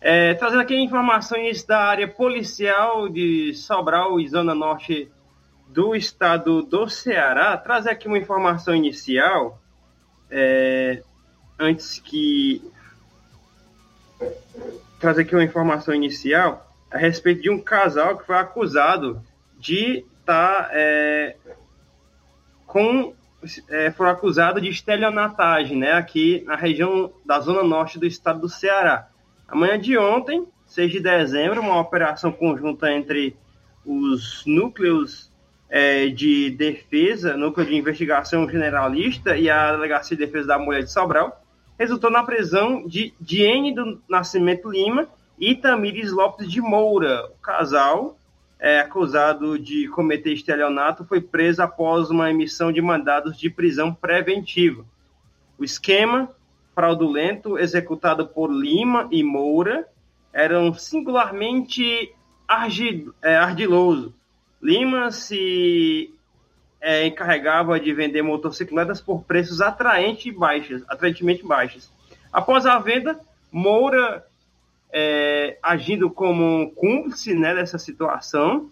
É, 0.00 0.34
trazendo 0.34 0.62
aqui 0.62 0.76
informações 0.76 1.64
da 1.64 1.80
área 1.80 2.06
policial 2.06 3.08
de 3.08 3.52
Sobral 3.54 4.20
e 4.20 4.28
Zona 4.28 4.54
Norte 4.54 5.10
do 5.68 5.94
estado 5.94 6.62
do 6.62 6.88
Ceará. 6.88 7.56
Trazer 7.56 7.90
aqui 7.90 8.06
uma 8.06 8.18
informação 8.18 8.74
inicial, 8.74 9.60
é, 10.30 11.02
antes 11.58 11.98
que. 11.98 12.62
Trazer 15.00 15.22
aqui 15.22 15.34
uma 15.34 15.44
informação 15.44 15.94
inicial 15.94 16.66
a 16.90 16.98
respeito 16.98 17.42
de 17.42 17.50
um 17.50 17.60
casal 17.60 18.16
que 18.18 18.26
foi 18.26 18.36
acusado 18.36 19.22
de 19.58 20.04
estar 20.20 20.64
tá, 20.64 20.70
é, 20.72 21.36
com. 22.66 23.14
É, 23.68 23.90
foi 23.92 24.08
acusado 24.10 24.60
de 24.60 24.68
estelionatagem, 24.68 25.76
né, 25.76 25.92
aqui 25.92 26.42
na 26.44 26.56
região 26.56 27.12
da 27.24 27.38
Zona 27.38 27.62
Norte 27.62 27.98
do 27.98 28.06
estado 28.06 28.40
do 28.40 28.48
Ceará. 28.48 29.08
Amanhã 29.48 29.78
de 29.80 29.96
ontem, 29.96 30.46
6 30.66 30.92
de 30.92 31.00
dezembro, 31.00 31.62
uma 31.62 31.80
operação 31.80 32.30
conjunta 32.30 32.92
entre 32.92 33.34
os 33.84 34.44
núcleos 34.46 35.32
é, 35.70 36.08
de 36.08 36.50
defesa, 36.50 37.34
núcleo 37.34 37.66
de 37.66 37.74
investigação 37.74 38.48
generalista 38.48 39.38
e 39.38 39.48
a 39.48 39.72
Delegacia 39.72 40.14
de 40.14 40.26
Defesa 40.26 40.48
da 40.48 40.58
Mulher 40.58 40.82
de 40.82 40.92
Sobral, 40.92 41.42
resultou 41.78 42.10
na 42.10 42.22
prisão 42.22 42.86
de 42.86 43.14
Diene 43.18 43.74
do 43.74 44.02
Nascimento 44.06 44.70
Lima 44.70 45.08
e 45.38 45.54
Tamires 45.54 46.12
Lopes 46.12 46.50
de 46.50 46.60
Moura. 46.60 47.26
O 47.26 47.40
casal, 47.40 48.18
é, 48.58 48.80
acusado 48.80 49.58
de 49.58 49.88
cometer 49.88 50.34
estelionato, 50.34 51.06
foi 51.06 51.22
preso 51.22 51.62
após 51.62 52.10
uma 52.10 52.30
emissão 52.30 52.70
de 52.70 52.82
mandados 52.82 53.38
de 53.38 53.48
prisão 53.48 53.94
preventiva. 53.94 54.84
O 55.58 55.64
esquema 55.64 56.30
fraudulento 56.78 57.58
executado 57.58 58.24
por 58.28 58.52
Lima 58.52 59.08
e 59.10 59.24
Moura 59.24 59.88
eram 60.32 60.72
singularmente 60.72 62.14
é, 63.20 63.36
ardiloso. 63.36 64.14
Lima 64.62 65.10
se 65.10 66.14
é, 66.80 67.04
encarregava 67.04 67.80
de 67.80 67.92
vender 67.92 68.22
motocicletas 68.22 69.00
por 69.00 69.24
preços 69.24 69.60
atraentes 69.60 70.32
baixos, 70.32 70.84
atraentemente 70.86 71.44
baixos. 71.44 71.90
Após 72.32 72.64
a 72.64 72.78
venda, 72.78 73.18
Moura, 73.50 74.24
é, 74.92 75.58
agindo 75.60 76.08
como 76.08 76.44
um 76.44 76.70
cúmplice 76.70 77.34
né, 77.34 77.56
dessa 77.56 77.76
situação, 77.76 78.70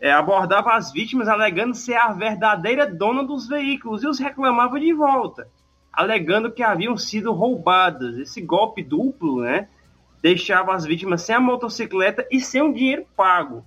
é, 0.00 0.10
abordava 0.10 0.74
as 0.74 0.90
vítimas 0.90 1.28
alegando 1.28 1.76
ser 1.76 1.94
a 1.94 2.10
verdadeira 2.10 2.84
dona 2.84 3.22
dos 3.22 3.46
veículos 3.46 4.02
e 4.02 4.08
os 4.08 4.18
reclamava 4.18 4.80
de 4.80 4.92
volta, 4.92 5.46
alegando 5.98 6.52
que 6.52 6.62
haviam 6.62 6.96
sido 6.96 7.32
roubadas. 7.32 8.16
Esse 8.18 8.40
golpe 8.40 8.84
duplo, 8.84 9.40
né, 9.40 9.66
deixava 10.22 10.72
as 10.72 10.84
vítimas 10.84 11.22
sem 11.22 11.34
a 11.34 11.40
motocicleta 11.40 12.24
e 12.30 12.40
sem 12.40 12.62
o 12.62 12.72
dinheiro 12.72 13.04
pago. 13.16 13.64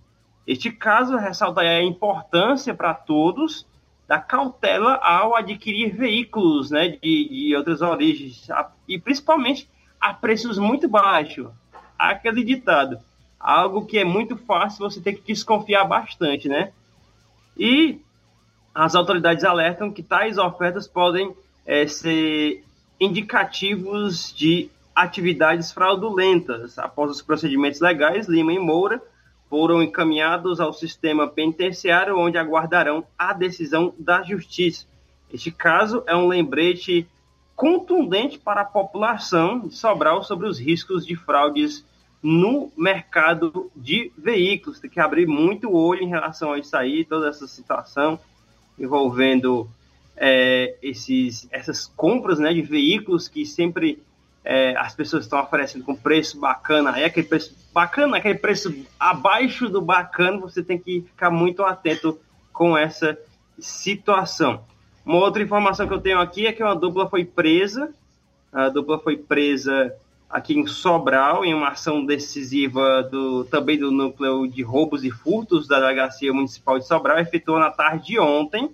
Este 0.48 0.72
caso 0.72 1.18
ressalta 1.18 1.60
a 1.60 1.84
importância 1.84 2.74
para 2.74 2.94
todos 2.94 3.68
da 4.08 4.18
cautela 4.18 4.96
ao 4.96 5.36
adquirir 5.36 5.94
veículos 5.94 6.72
né, 6.72 6.98
de, 7.02 7.28
de 7.30 7.54
outras 7.54 7.82
origens, 7.82 8.48
e 8.88 8.98
principalmente 8.98 9.70
a 10.00 10.14
preços 10.14 10.58
muito 10.58 10.88
baixos. 10.88 11.50
Aquele 12.00 12.46
ditado 12.46 12.98
algo 13.38 13.86
que 13.86 13.98
é 13.98 14.06
muito 14.06 14.38
fácil, 14.38 14.90
você 14.90 15.02
tem 15.02 15.16
que 15.16 15.34
desconfiar 15.34 15.84
bastante, 15.84 16.48
né? 16.48 16.72
E 17.58 18.00
as 18.74 18.96
autoridades 18.96 19.44
alertam 19.44 19.92
que 19.92 20.04
tais 20.04 20.38
ofertas 20.38 20.88
podem 20.88 21.36
é, 21.66 21.88
ser 21.88 22.64
indicativos 23.00 24.34
de 24.34 24.70
atividades 24.96 25.72
fraudulentas. 25.72 26.78
Após 26.78 27.12
os 27.12 27.22
procedimentos 27.22 27.80
legais, 27.80 28.28
Lima 28.28 28.54
e 28.54 28.60
Moura 28.60 29.02
foram 29.50 29.82
encaminhados 29.82 30.60
ao 30.60 30.72
sistema 30.72 31.28
penitenciário, 31.28 32.18
onde 32.18 32.38
aguardarão 32.38 33.06
a 33.18 33.34
decisão 33.34 33.94
da 33.98 34.24
justiça. 34.24 34.86
Este 35.34 35.52
caso 35.52 36.04
é 36.08 36.16
um 36.16 36.28
lembrete 36.28 37.08
contundente 37.56 38.40
para 38.40 38.62
a 38.62 38.66
população 38.66 39.60
de 39.60 39.76
Sobral 39.76 40.24
sobre 40.24 40.48
os 40.48 40.60
riscos 40.60 41.06
de 41.06 41.16
fraudes 41.16 41.86
no 42.22 42.72
mercado 42.78 43.72
de 43.76 44.12
veículos. 44.18 44.80
Tem 44.80 44.90
que 44.90 45.00
abrir 45.00 45.28
muito 45.28 45.74
olho 45.74 46.02
em 46.02 46.08
relação 46.08 46.54
a 46.54 46.60
isso 46.60 46.76
aí, 46.76 47.04
toda 47.04 47.28
essa 47.28 47.48
situação 47.48 48.20
envolvendo 48.80 49.70
é, 50.24 50.76
esses, 50.84 51.48
essas 51.52 51.88
compras 51.88 52.38
né, 52.38 52.54
de 52.54 52.62
veículos 52.62 53.28
que 53.28 53.44
sempre 53.44 54.04
é, 54.46 54.76
as 54.78 54.94
pessoas 54.94 55.24
estão 55.24 55.42
oferecendo 55.42 55.84
com 55.84 55.96
preço 55.96 56.40
bacana. 56.40 57.00
É 57.00 57.06
aquele 57.06 57.26
preço 57.26 57.58
bacana, 57.74 58.18
aquele 58.18 58.38
preço 58.38 58.72
abaixo 59.00 59.68
do 59.68 59.82
bacana, 59.82 60.38
você 60.38 60.62
tem 60.62 60.78
que 60.78 61.02
ficar 61.02 61.32
muito 61.32 61.64
atento 61.64 62.20
com 62.54 62.78
essa 62.78 63.18
situação. 63.58 64.64
Uma 65.04 65.18
outra 65.18 65.42
informação 65.42 65.88
que 65.88 65.94
eu 65.94 66.02
tenho 66.02 66.20
aqui 66.20 66.46
é 66.46 66.54
que 66.54 66.62
uma 66.62 66.76
dupla 66.76 67.10
foi 67.10 67.26
presa. 67.26 67.92
A 68.54 68.70
dupla 68.70 69.00
foi 69.00 69.18
presa 69.18 69.92
aqui 70.30 70.54
em 70.54 70.68
Sobral, 70.68 71.44
em 71.44 71.56
uma 71.56 71.70
ação 71.70 72.06
decisiva 72.06 73.02
do, 73.02 73.44
também 73.46 73.80
do 73.80 73.90
núcleo 73.90 74.48
de 74.48 74.62
roubos 74.62 75.04
e 75.04 75.10
furtos 75.10 75.68
da 75.68 75.80
Delegacia 75.80 76.32
Municipal 76.32 76.78
de 76.78 76.86
Sobral, 76.86 77.18
efetuou 77.18 77.58
na 77.58 77.72
tarde 77.72 78.06
de 78.06 78.20
ontem 78.20 78.70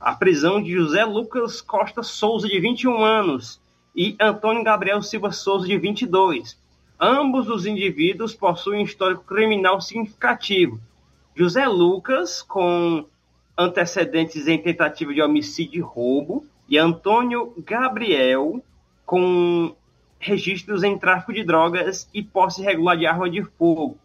a 0.00 0.14
prisão 0.14 0.62
de 0.62 0.72
José 0.72 1.04
Lucas 1.04 1.60
Costa 1.60 2.02
Souza, 2.02 2.48
de 2.48 2.58
21 2.58 3.04
anos, 3.04 3.60
e 3.94 4.16
Antônio 4.18 4.64
Gabriel 4.64 5.02
Silva 5.02 5.30
Souza, 5.30 5.66
de 5.66 5.76
22. 5.76 6.58
Ambos 6.98 7.48
os 7.48 7.66
indivíduos 7.66 8.34
possuem 8.34 8.82
histórico 8.82 9.24
criminal 9.24 9.80
significativo. 9.80 10.80
José 11.34 11.66
Lucas, 11.66 12.42
com 12.42 13.04
antecedentes 13.56 14.48
em 14.48 14.58
tentativa 14.58 15.12
de 15.12 15.20
homicídio 15.20 15.78
e 15.78 15.82
roubo, 15.82 16.46
e 16.68 16.78
Antônio 16.78 17.52
Gabriel, 17.58 18.62
com 19.04 19.74
registros 20.18 20.82
em 20.82 20.98
tráfico 20.98 21.32
de 21.32 21.42
drogas 21.42 22.08
e 22.14 22.22
posse 22.22 22.62
irregular 22.62 22.96
de 22.96 23.06
arma 23.06 23.28
de 23.28 23.42
fogo. 23.42 23.98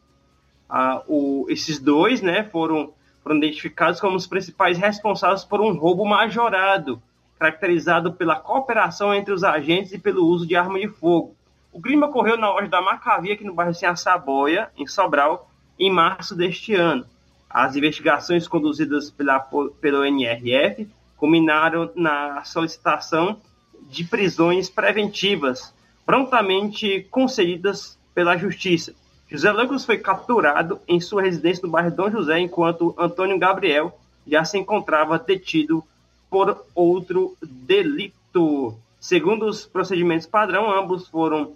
Ah, 0.68 1.04
o, 1.08 1.46
esses 1.48 1.80
dois 1.80 2.22
né, 2.22 2.44
foram, 2.44 2.92
foram 3.26 3.38
identificados 3.38 4.00
como 4.00 4.16
os 4.16 4.28
principais 4.28 4.78
responsáveis 4.78 5.44
por 5.44 5.60
um 5.60 5.76
roubo 5.76 6.06
majorado, 6.06 7.02
caracterizado 7.40 8.14
pela 8.14 8.36
cooperação 8.36 9.12
entre 9.16 9.34
os 9.34 9.44
agentes 9.44 9.94
e 9.94 9.98
pelo 9.98 10.28
uso 10.28 10.46
de 10.46 10.56
arma 10.56 10.80
de 10.80 10.88
fogo. 10.88 11.36
O 11.74 11.82
crime 11.82 12.04
ocorreu 12.04 12.38
na 12.38 12.52
loja 12.52 12.68
da 12.68 12.84
Macavia, 12.84 13.34
aqui 13.34 13.44
no 13.44 13.56
bairro 13.56 13.74
Sem 13.74 13.94
Saboia, 13.96 14.70
em 14.78 14.86
Sobral, 14.86 15.50
em 15.80 15.92
março 15.92 16.36
deste 16.36 16.76
ano. 16.76 17.04
As 17.50 17.76
investigações 17.76 18.48
conduzidas 18.48 19.10
pela, 19.10 19.40
pelo 19.82 20.06
NRF 20.06 20.88
culminaram 21.18 21.92
na 21.96 22.44
solicitação 22.44 23.42
de 23.90 24.04
prisões 24.04 24.70
preventivas 24.70 25.74
prontamente 26.06 27.08
concedidas 27.10 27.98
pela 28.14 28.38
Justiça. 28.38 28.94
José 29.30 29.52
Lucas 29.52 29.86
foi 29.86 29.98
capturado 29.98 30.80
em 30.88 31.00
sua 31.00 31.24
residência 31.24 31.66
no 31.66 31.72
bairro 31.72 31.92
Dom 31.92 32.12
José, 32.12 32.40
enquanto 32.40 32.94
Antônio 32.98 33.40
Gabriel 33.40 33.98
já 34.26 34.46
se 34.46 34.58
encontrava 34.58 35.18
detido 35.18 35.84
por 36.30 36.64
outro 36.76 37.36
delito. 37.42 38.76
Segundo 39.00 39.46
os 39.46 39.66
procedimentos 39.66 40.28
padrão, 40.28 40.72
ambos 40.72 41.08
foram 41.08 41.54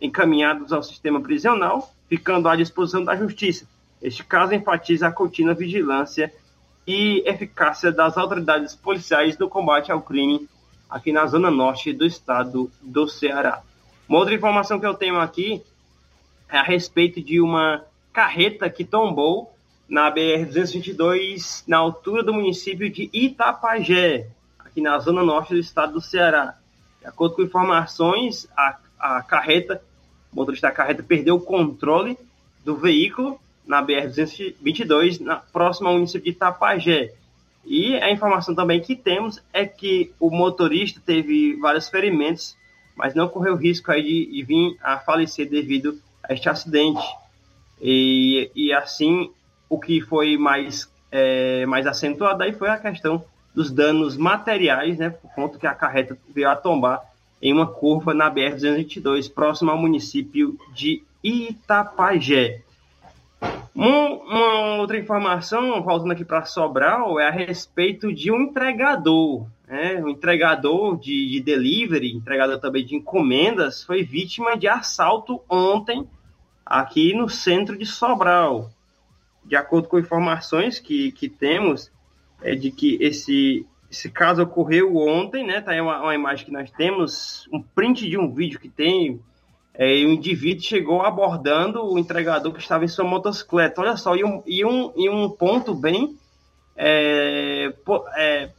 encaminhados 0.00 0.72
ao 0.72 0.82
sistema 0.82 1.20
prisional, 1.20 1.92
ficando 2.08 2.48
à 2.48 2.56
disposição 2.56 3.04
da 3.04 3.14
Justiça. 3.14 3.66
Este 4.00 4.24
caso 4.24 4.52
enfatiza 4.52 5.06
a 5.06 5.12
contínua 5.12 5.54
vigilância 5.54 6.32
e 6.86 7.22
eficácia 7.24 7.92
das 7.92 8.18
autoridades 8.18 8.74
policiais 8.74 9.38
no 9.38 9.48
combate 9.48 9.92
ao 9.92 10.02
crime 10.02 10.48
aqui 10.90 11.12
na 11.12 11.24
zona 11.26 11.50
norte 11.50 11.92
do 11.92 12.04
estado 12.04 12.70
do 12.82 13.08
Ceará. 13.08 13.62
Uma 14.08 14.18
outra 14.18 14.34
informação 14.34 14.80
que 14.80 14.86
eu 14.86 14.94
tenho 14.94 15.18
aqui 15.20 15.62
a 16.58 16.62
respeito 16.62 17.22
de 17.22 17.40
uma 17.40 17.84
carreta 18.12 18.68
que 18.68 18.84
tombou 18.84 19.54
na 19.88 20.12
BR-222, 20.12 21.64
na 21.66 21.78
altura 21.78 22.22
do 22.22 22.32
município 22.32 22.90
de 22.90 23.10
Itapajé, 23.12 24.28
aqui 24.58 24.80
na 24.80 24.98
zona 24.98 25.22
norte 25.22 25.54
do 25.54 25.60
estado 25.60 25.94
do 25.94 26.00
Ceará. 26.00 26.56
De 27.00 27.06
acordo 27.06 27.36
com 27.36 27.42
informações, 27.42 28.48
a, 28.56 28.78
a 28.98 29.22
carreta, 29.22 29.82
o 30.32 30.36
motorista 30.36 30.68
da 30.68 30.74
carreta 30.74 31.02
perdeu 31.02 31.36
o 31.36 31.40
controle 31.40 32.16
do 32.64 32.76
veículo 32.76 33.40
na 33.66 33.84
BR-222, 33.84 35.20
na, 35.20 35.36
próxima 35.36 35.90
ao 35.90 35.96
município 35.96 36.24
de 36.24 36.30
Itapajé. 36.30 37.12
E 37.64 37.96
a 37.96 38.10
informação 38.10 38.54
também 38.54 38.80
que 38.80 38.96
temos 38.96 39.42
é 39.52 39.66
que 39.66 40.12
o 40.18 40.30
motorista 40.30 41.00
teve 41.04 41.56
vários 41.56 41.88
ferimentos 41.88 42.56
mas 42.94 43.14
não 43.14 43.28
correu 43.28 43.56
risco 43.56 43.90
aí 43.90 44.02
de, 44.02 44.26
de 44.32 44.42
vir 44.42 44.76
a 44.82 44.98
falecer 44.98 45.48
devido 45.48 45.98
este 46.32 46.48
acidente. 46.48 47.04
E, 47.80 48.50
e 48.54 48.72
assim, 48.72 49.30
o 49.68 49.78
que 49.78 50.00
foi 50.00 50.36
mais, 50.36 50.90
é, 51.10 51.66
mais 51.66 51.86
acentuado 51.86 52.42
aí 52.42 52.52
foi 52.52 52.68
a 52.68 52.78
questão 52.78 53.24
dos 53.54 53.70
danos 53.70 54.16
materiais, 54.16 54.98
né, 54.98 55.10
por 55.10 55.30
conta 55.34 55.58
que 55.58 55.66
a 55.66 55.74
carreta 55.74 56.16
veio 56.34 56.48
a 56.48 56.56
tombar 56.56 57.02
em 57.40 57.52
uma 57.52 57.66
curva 57.66 58.14
na 58.14 58.30
BR-222, 58.30 59.32
próximo 59.32 59.70
ao 59.70 59.76
município 59.76 60.56
de 60.72 61.02
Itapajé. 61.22 62.60
uma 63.74 64.76
outra 64.76 64.96
informação, 64.96 65.82
voltando 65.82 66.12
aqui 66.12 66.24
para 66.24 66.44
Sobral, 66.44 67.18
é 67.18 67.28
a 67.28 67.32
respeito 67.32 68.12
de 68.12 68.30
um 68.30 68.42
entregador 68.42 69.44
né, 69.72 70.02
um 70.04 70.08
entregador 70.10 70.98
de, 70.98 71.30
de 71.30 71.40
delivery, 71.40 72.12
entregador 72.12 72.58
também 72.58 72.84
de 72.84 72.94
encomendas, 72.94 73.82
foi 73.82 74.02
vítima 74.02 74.54
de 74.54 74.68
assalto 74.68 75.40
ontem 75.48 76.06
aqui 76.72 77.12
no 77.12 77.28
centro 77.28 77.76
de 77.76 77.84
Sobral. 77.84 78.70
De 79.44 79.54
acordo 79.54 79.88
com 79.88 79.98
informações 79.98 80.78
que, 80.78 81.12
que 81.12 81.28
temos, 81.28 81.92
é 82.40 82.54
de 82.54 82.70
que 82.70 82.96
esse, 82.98 83.66
esse 83.90 84.10
caso 84.10 84.42
ocorreu 84.42 84.96
ontem, 84.96 85.46
né? 85.46 85.60
Tá 85.60 85.72
aí 85.72 85.80
uma, 85.82 86.00
uma 86.00 86.14
imagem 86.14 86.46
que 86.46 86.52
nós 86.52 86.70
temos, 86.70 87.46
um 87.52 87.60
print 87.60 88.08
de 88.08 88.16
um 88.16 88.32
vídeo 88.32 88.58
que 88.58 88.70
tem. 88.70 89.20
É, 89.74 89.86
o 90.04 90.12
indivíduo 90.12 90.62
chegou 90.62 91.02
abordando 91.02 91.84
o 91.84 91.98
entregador 91.98 92.52
que 92.52 92.60
estava 92.60 92.84
em 92.84 92.88
sua 92.88 93.04
motocicleta. 93.04 93.82
Olha 93.82 93.96
só, 93.98 94.16
e 94.16 94.24
um, 94.24 94.42
e 94.46 94.64
um, 94.64 94.92
e 94.96 95.10
um 95.10 95.28
ponto 95.28 95.74
bem 95.74 96.16
é, 96.74 97.70
é, 98.16 98.50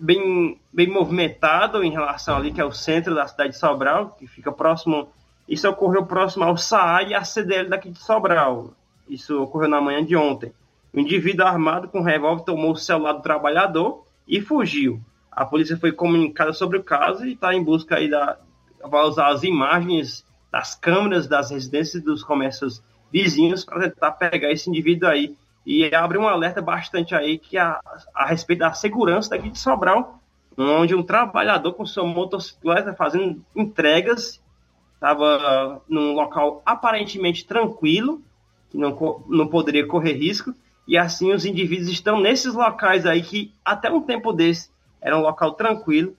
bem, 0.00 0.58
bem 0.72 0.86
movimentado 0.88 1.84
em 1.84 1.90
relação 1.90 2.36
ali, 2.36 2.52
que 2.52 2.60
é 2.60 2.64
o 2.64 2.72
centro 2.72 3.14
da 3.14 3.26
cidade 3.26 3.50
de 3.50 3.58
Sobral, 3.58 4.16
que 4.18 4.26
fica 4.26 4.50
próximo. 4.50 5.10
Isso 5.48 5.68
ocorreu 5.68 6.04
próximo 6.04 6.44
ao 6.44 6.56
SAA 6.56 7.04
e 7.04 7.14
à 7.14 7.24
CDL 7.24 7.70
daqui 7.70 7.90
de 7.90 7.98
Sobral. 7.98 8.72
Isso 9.08 9.42
ocorreu 9.42 9.68
na 9.68 9.80
manhã 9.80 10.04
de 10.04 10.14
ontem. 10.14 10.52
O 10.92 11.00
indivíduo 11.00 11.46
armado 11.46 11.88
com 11.88 12.02
revólver 12.02 12.44
tomou 12.44 12.72
o 12.72 12.76
celular 12.76 13.12
do 13.12 13.22
trabalhador 13.22 14.04
e 14.26 14.40
fugiu. 14.40 15.00
A 15.32 15.46
polícia 15.46 15.78
foi 15.78 15.92
comunicada 15.92 16.52
sobre 16.52 16.78
o 16.78 16.84
caso 16.84 17.24
e 17.24 17.32
está 17.32 17.54
em 17.54 17.62
busca 17.62 17.96
aí 17.96 18.10
da. 18.10 18.36
Vai 18.84 19.04
usar 19.04 19.28
as 19.28 19.42
imagens 19.42 20.24
das 20.52 20.74
câmeras 20.74 21.26
das 21.26 21.50
residências 21.50 22.02
dos 22.02 22.22
comércios 22.22 22.82
vizinhos 23.10 23.64
para 23.64 23.88
tentar 23.88 24.12
pegar 24.12 24.52
esse 24.52 24.68
indivíduo 24.68 25.08
aí 25.08 25.34
e 25.64 25.94
abre 25.94 26.18
um 26.18 26.26
alerta 26.26 26.62
bastante 26.62 27.14
aí 27.14 27.38
que 27.38 27.58
a, 27.58 27.80
a 28.14 28.26
respeito 28.26 28.60
da 28.60 28.72
segurança 28.72 29.30
daqui 29.30 29.50
de 29.50 29.58
Sobral, 29.58 30.18
onde 30.56 30.94
um 30.94 31.02
trabalhador 31.02 31.72
com 31.74 31.84
sua 31.84 32.06
motocicleta 32.06 32.94
fazendo 32.94 33.44
entregas 33.54 34.40
estava 34.98 35.80
num 35.88 36.12
local 36.12 36.60
aparentemente 36.66 37.46
tranquilo, 37.46 38.20
que 38.68 38.76
não, 38.76 39.24
não 39.28 39.46
poderia 39.46 39.86
correr 39.86 40.14
risco, 40.14 40.52
e 40.86 40.98
assim 40.98 41.32
os 41.32 41.44
indivíduos 41.44 41.88
estão 41.88 42.20
nesses 42.20 42.52
locais 42.54 43.06
aí 43.06 43.22
que 43.22 43.54
até 43.64 43.90
um 43.90 44.02
tempo 44.02 44.32
desse 44.32 44.70
era 45.00 45.16
um 45.16 45.22
local 45.22 45.52
tranquilo, 45.52 46.16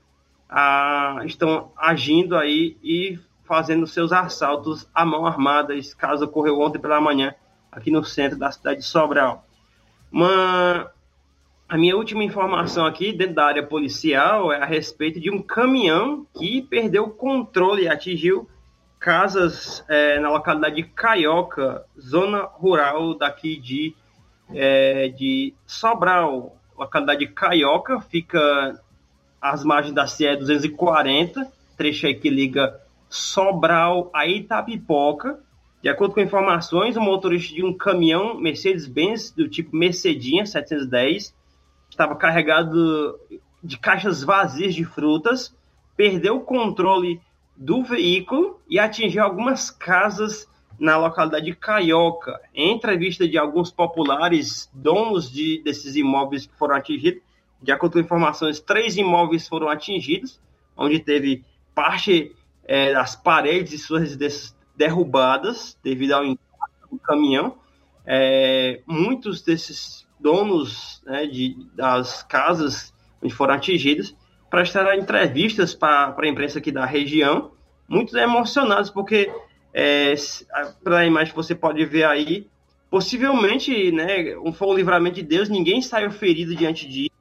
ah, 0.50 1.20
estão 1.26 1.72
agindo 1.78 2.38
aí 2.38 2.78
e 2.82 3.20
fazendo 3.44 3.86
seus 3.86 4.14
assaltos 4.14 4.88
à 4.96 5.06
mão 5.06 5.26
armada, 5.26 5.76
esse 5.76 5.96
caso 5.96 6.26
ocorreu 6.26 6.60
ontem 6.62 6.80
pela 6.80 7.02
manhã 7.02 7.36
aqui 7.70 7.92
no 7.92 8.04
centro 8.04 8.40
da 8.40 8.52
cidade 8.52 8.80
de 8.80 8.86
Sobral. 8.86 9.46
Uma, 10.12 10.90
a 11.68 11.78
minha 11.78 11.98
última 11.98 12.24
informação 12.24 12.86
aqui 12.86 13.12
dentro 13.12 13.36
da 13.36 13.46
área 13.46 13.66
policial 13.66 14.54
é 14.54 14.62
a 14.62 14.66
respeito 14.66 15.20
de 15.20 15.30
um 15.30 15.42
caminhão 15.42 16.26
que 16.38 16.62
perdeu 16.62 17.04
o 17.04 17.10
controle 17.10 17.84
e 17.84 17.90
atingiu 17.90 18.48
casas 19.00 19.84
é, 19.88 20.20
na 20.20 20.30
localidade 20.30 20.76
de 20.76 20.84
Caioca, 20.84 21.86
zona 22.00 22.42
rural 22.42 23.18
daqui 23.18 23.58
de, 23.60 23.96
é, 24.54 25.08
de 25.10 25.54
Sobral. 25.66 26.58
Localidade 26.78 27.20
de 27.26 27.28
Caioca 27.28 28.02
fica 28.02 28.80
às 29.42 29.64
margens 29.64 29.96
da 29.96 30.06
CE 30.06 30.36
240, 30.36 31.50
trecho 31.78 32.08
aí 32.08 32.14
que 32.14 32.30
liga 32.30 32.80
Sobral 33.10 34.10
a 34.14 34.28
Itapipoca. 34.28 35.40
De 35.82 35.88
acordo 35.88 36.14
com 36.14 36.20
informações, 36.20 36.98
o 36.98 37.02
motorista 37.02 37.56
de 37.56 37.64
um 37.64 37.74
caminhão 37.74 38.38
Mercedes-Benz 38.38 39.32
do 39.32 39.48
tipo 39.48 39.76
Mercedinha 39.76 40.46
710 40.46 41.34
estava 41.90 42.16
carregado 42.16 43.18
de 43.64 43.78
caixas 43.78 44.22
vazias 44.24 44.76
de 44.76 44.84
frutas, 44.84 45.56
perdeu 45.96 46.36
o 46.36 46.42
controle 46.42 47.22
do 47.60 47.84
veículo 47.84 48.58
e 48.70 48.80
atingiu 48.80 49.22
algumas 49.22 49.70
casas 49.70 50.48
na 50.80 50.96
localidade 50.96 51.46
de 51.46 51.54
Caioca. 51.54 52.40
Em 52.56 52.72
entrevista 52.72 53.28
de 53.28 53.38
alguns 53.38 53.70
populares 53.70 54.70
donos 54.74 55.30
de, 55.30 55.62
desses 55.62 55.98
imóveis 55.98 56.46
que 56.46 56.58
foram 56.58 56.76
atingidos, 56.76 57.22
de 57.62 57.74
acordo 57.74 57.94
com 57.94 58.00
informações, 58.00 58.62
três 58.62 58.96
imóveis 58.96 59.46
foram 59.46 59.68
atingidos, 59.68 60.40
onde 60.78 61.00
teve 61.00 61.44
parte 61.76 62.34
é, 62.64 62.94
das 62.94 63.18
paredes 63.18 63.72
de 63.72 63.78
suas 63.78 64.04
residências 64.04 64.56
derrubadas 64.78 65.78
devido 65.84 66.14
ao 66.14 66.24
impacto 66.24 66.88
do 66.90 67.00
caminhão. 67.00 67.58
É, 68.06 68.82
muitos 68.88 69.42
desses 69.42 70.08
donos 70.18 71.04
né, 71.06 71.28
de, 71.28 71.58
das 71.76 72.24
casas 72.24 72.94
onde 73.22 73.34
foram 73.34 73.56
atingidos 73.56 74.16
prestaram 74.50 74.94
entrevistas 74.94 75.74
para 75.74 76.16
a 76.18 76.28
imprensa 76.28 76.60
aqui 76.60 76.72
da 76.72 76.86
região, 76.86 77.52
muito 77.88 78.18
emocionados, 78.18 78.90
porque 78.90 79.32
é, 79.74 80.14
pela 80.84 81.06
imagem 81.06 81.32
que 81.32 81.36
você 81.36 81.56
pode 81.56 81.84
ver 81.86 82.06
aí, 82.06 82.48
possivelmente, 82.90 83.92
né, 83.92 84.36
foi 84.54 84.68
um 84.68 84.74
livramento 84.74 85.16
de 85.16 85.24
Deus, 85.24 85.50
ninguém 85.50 85.82
saiu 85.82 86.12
ferido 86.12 86.56
diante 86.56 86.88
disso, 86.88 87.12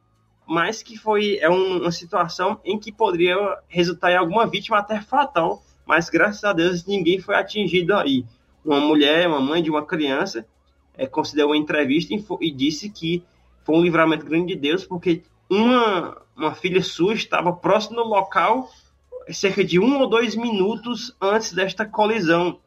mas 0.47 0.83
que 0.83 0.97
foi 0.97 1.39
é 1.41 1.51
um, 1.51 1.83
uma 1.83 1.93
situação 1.93 2.59
em 2.65 2.79
que 2.79 2.91
poderia 2.91 3.37
resultar 3.69 4.13
em 4.13 4.17
alguma 4.17 4.47
vítima 4.47 4.79
até 4.79 5.01
fatal, 5.01 5.63
mas 5.87 6.09
graças 6.09 6.43
a 6.45 6.53
Deus 6.53 6.87
ninguém 6.87 7.21
foi 7.21 7.35
atingido 7.35 7.95
aí. 7.95 8.25
Uma 8.65 8.81
mulher, 8.81 9.29
uma 9.29 9.41
mãe 9.41 9.63
de 9.63 9.71
uma 9.71 9.85
criança, 9.85 10.47
é, 10.97 11.07
considerou 11.07 11.51
uma 11.51 11.57
entrevista 11.57 12.15
e, 12.15 12.25
e 12.41 12.51
disse 12.51 12.89
que 12.89 13.23
foi 13.63 13.77
um 13.77 13.83
livramento 13.83 14.25
grande 14.25 14.55
de 14.55 14.61
Deus, 14.61 14.85
porque 14.85 15.23
uma, 15.51 16.17
uma 16.37 16.55
filha 16.55 16.83
sua 16.83 17.15
estava 17.15 17.53
próximo 17.53 17.97
do 17.97 18.09
local 18.09 18.69
cerca 19.33 19.65
de 19.65 19.79
um 19.79 20.01
ou 20.01 20.09
dois 20.09 20.35
minutos 20.35 21.15
antes 21.21 21.53
desta 21.53 21.85
colisão. 21.85 22.59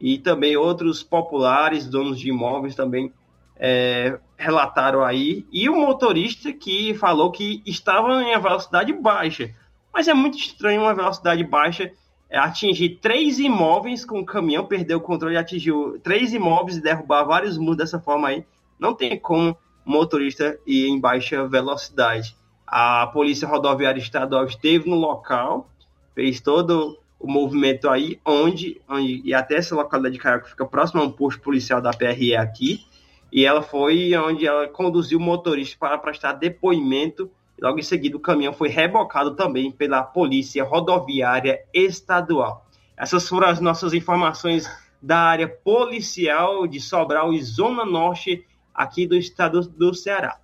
E 0.00 0.18
também 0.18 0.56
outros 0.56 1.02
populares, 1.02 1.86
donos 1.86 2.18
de 2.18 2.28
imóveis 2.28 2.74
também 2.74 3.12
é, 3.56 4.18
relataram 4.36 5.02
aí. 5.02 5.46
E 5.52 5.68
o 5.68 5.76
motorista 5.76 6.52
que 6.52 6.94
falou 6.94 7.30
que 7.30 7.62
estava 7.64 8.22
em 8.22 8.38
velocidade 8.40 8.92
baixa. 8.92 9.54
Mas 9.92 10.08
é 10.08 10.14
muito 10.14 10.36
estranho 10.36 10.82
uma 10.82 10.94
velocidade 10.94 11.42
baixa 11.44 11.92
é, 12.28 12.38
atingir 12.38 12.98
três 13.00 13.38
imóveis 13.38 14.04
com 14.04 14.20
o 14.20 14.26
caminhão, 14.26 14.66
perder 14.66 14.96
o 14.96 15.00
controle, 15.00 15.36
atingiu 15.36 16.00
três 16.02 16.34
imóveis 16.34 16.76
e 16.76 16.82
derrubar 16.82 17.24
vários 17.24 17.56
muros 17.56 17.76
dessa 17.76 18.00
forma 18.00 18.28
aí. 18.28 18.44
Não 18.78 18.92
tem 18.92 19.18
como 19.18 19.56
motorista 19.84 20.58
ir 20.66 20.86
em 20.86 20.98
baixa 20.98 21.46
velocidade. 21.46 22.36
A 22.66 23.06
Polícia 23.08 23.46
Rodoviária 23.46 24.00
Estadual 24.00 24.46
esteve 24.46 24.88
no 24.88 24.96
local, 24.96 25.68
fez 26.14 26.40
todo 26.40 26.98
o 27.18 27.30
movimento 27.30 27.88
aí, 27.88 28.20
onde, 28.24 28.80
onde 28.88 29.22
e 29.24 29.32
até 29.32 29.56
essa 29.56 29.74
localidade 29.74 30.14
de 30.14 30.20
Caraca 30.20 30.48
fica 30.48 30.66
próximo 30.66 31.00
a 31.00 31.04
um 31.04 31.10
posto 31.10 31.40
policial 31.40 31.80
da 31.80 31.90
PRE 31.90 32.36
aqui, 32.36 32.84
e 33.32 33.44
ela 33.44 33.62
foi 33.62 34.14
onde 34.16 34.46
ela 34.46 34.68
conduziu 34.68 35.18
o 35.18 35.22
motorista 35.22 35.76
para 35.78 35.98
prestar 35.98 36.34
depoimento. 36.34 37.30
E 37.58 37.64
logo 37.64 37.78
em 37.78 37.82
seguida, 37.82 38.16
o 38.16 38.20
caminhão 38.20 38.52
foi 38.52 38.68
rebocado 38.68 39.34
também 39.34 39.72
pela 39.72 40.02
Polícia 40.02 40.62
Rodoviária 40.62 41.60
Estadual. 41.72 42.66
Essas 42.96 43.28
foram 43.28 43.48
as 43.48 43.60
nossas 43.60 43.92
informações 43.92 44.68
da 45.02 45.18
área 45.18 45.48
policial 45.48 46.66
de 46.66 46.80
Sobral 46.80 47.32
e 47.32 47.42
Zona 47.42 47.84
Norte 47.84 48.46
aqui 48.74 49.06
do 49.06 49.16
estado 49.16 49.60
do 49.62 49.94
Ceará. 49.94 50.38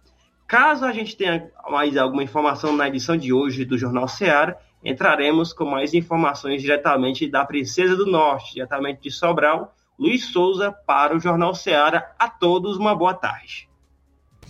Caso 0.46 0.84
a 0.84 0.92
gente 0.92 1.16
tenha 1.16 1.48
mais 1.70 1.96
alguma 1.96 2.22
informação 2.22 2.76
na 2.76 2.88
edição 2.88 3.16
de 3.16 3.32
hoje 3.32 3.64
do 3.64 3.78
Jornal 3.78 4.08
Ceará, 4.08 4.56
entraremos 4.84 5.52
com 5.52 5.64
mais 5.64 5.94
informações 5.94 6.62
diretamente 6.62 7.28
da 7.28 7.44
Princesa 7.44 7.94
do 7.96 8.06
Norte, 8.06 8.54
diretamente 8.54 9.02
de 9.02 9.10
Sobral, 9.10 9.74
Luiz 9.98 10.32
Souza 10.32 10.72
para 10.72 11.14
o 11.16 11.20
Jornal 11.20 11.54
Ceará. 11.54 12.12
A 12.18 12.28
todos 12.28 12.78
uma 12.78 12.94
boa 12.94 13.14
tarde. 13.14 13.68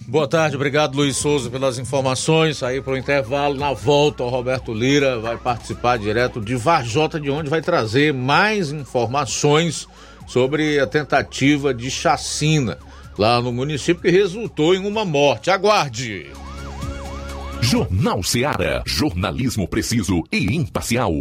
Boa 0.07 0.27
tarde, 0.27 0.57
obrigado 0.57 0.97
Luiz 0.97 1.17
Souza 1.17 1.51
pelas 1.51 1.79
informações. 1.79 2.63
Aí 2.63 2.81
para 2.81 2.95
o 2.95 2.97
intervalo, 2.97 3.55
na 3.55 3.73
volta, 3.73 4.23
o 4.23 4.29
Roberto 4.29 4.73
Lira 4.73 5.19
vai 5.19 5.37
participar 5.37 5.99
direto 5.99 6.41
de 6.41 6.57
Varjota, 6.57 7.21
de 7.21 7.31
onde 7.31 7.51
vai 7.51 7.61
trazer 7.61 8.15
mais 8.15 8.73
informações 8.73 9.87
sobre 10.27 10.79
a 10.81 10.87
tentativa 10.87 11.75
de 11.75 11.91
chacina 11.91 12.79
lá 13.21 13.39
no 13.39 13.53
município 13.53 14.01
que 14.01 14.11
resultou 14.11 14.75
em 14.75 14.79
uma 14.79 15.05
morte. 15.05 15.51
Aguarde! 15.51 16.33
Jornal 17.61 18.23
Ceará, 18.23 18.83
jornalismo 18.87 19.69
preciso 19.69 20.25
e 20.33 20.57
imparcial. 20.57 21.13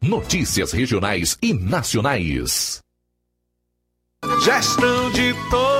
Notícias 0.00 0.72
regionais 0.72 1.36
e 1.42 1.52
nacionais. 1.52 2.80
Gestão 4.42 5.10
de 5.10 5.34
todos 5.50 5.79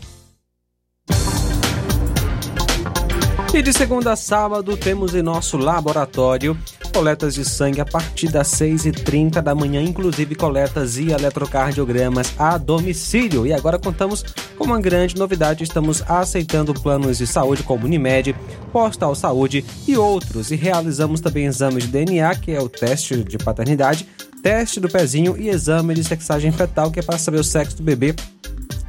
E 3.53 3.61
de 3.61 3.73
segunda 3.73 4.13
a 4.13 4.15
sábado 4.15 4.77
temos 4.77 5.13
em 5.13 5.21
nosso 5.21 5.57
laboratório 5.57 6.57
coletas 6.93 7.33
de 7.33 7.43
sangue 7.43 7.81
a 7.81 7.85
partir 7.85 8.29
das 8.29 8.47
6h30 8.47 9.41
da 9.41 9.53
manhã, 9.53 9.81
inclusive 9.81 10.35
coletas 10.35 10.97
e 10.97 11.11
eletrocardiogramas 11.11 12.33
a 12.39 12.57
domicílio. 12.57 13.45
E 13.45 13.51
agora 13.51 13.77
contamos 13.77 14.23
com 14.57 14.63
uma 14.63 14.79
grande 14.79 15.17
novidade: 15.17 15.65
estamos 15.65 16.01
aceitando 16.09 16.73
planos 16.73 17.17
de 17.17 17.27
saúde 17.27 17.61
como 17.63 17.85
Unimed, 17.85 18.33
Postal 18.71 19.13
Saúde 19.15 19.65
e 19.85 19.97
outros. 19.97 20.49
E 20.49 20.55
realizamos 20.55 21.19
também 21.19 21.45
exames 21.45 21.83
de 21.83 21.91
DNA, 21.91 22.33
que 22.35 22.51
é 22.51 22.61
o 22.61 22.69
teste 22.69 23.21
de 23.21 23.37
paternidade, 23.37 24.07
teste 24.41 24.79
do 24.79 24.87
pezinho 24.87 25.37
e 25.37 25.49
exame 25.49 25.93
de 25.93 26.05
sexagem 26.05 26.53
fetal, 26.53 26.89
que 26.89 27.01
é 27.01 27.03
para 27.03 27.17
saber 27.17 27.41
o 27.41 27.43
sexo 27.43 27.77
do 27.77 27.83
bebê 27.83 28.15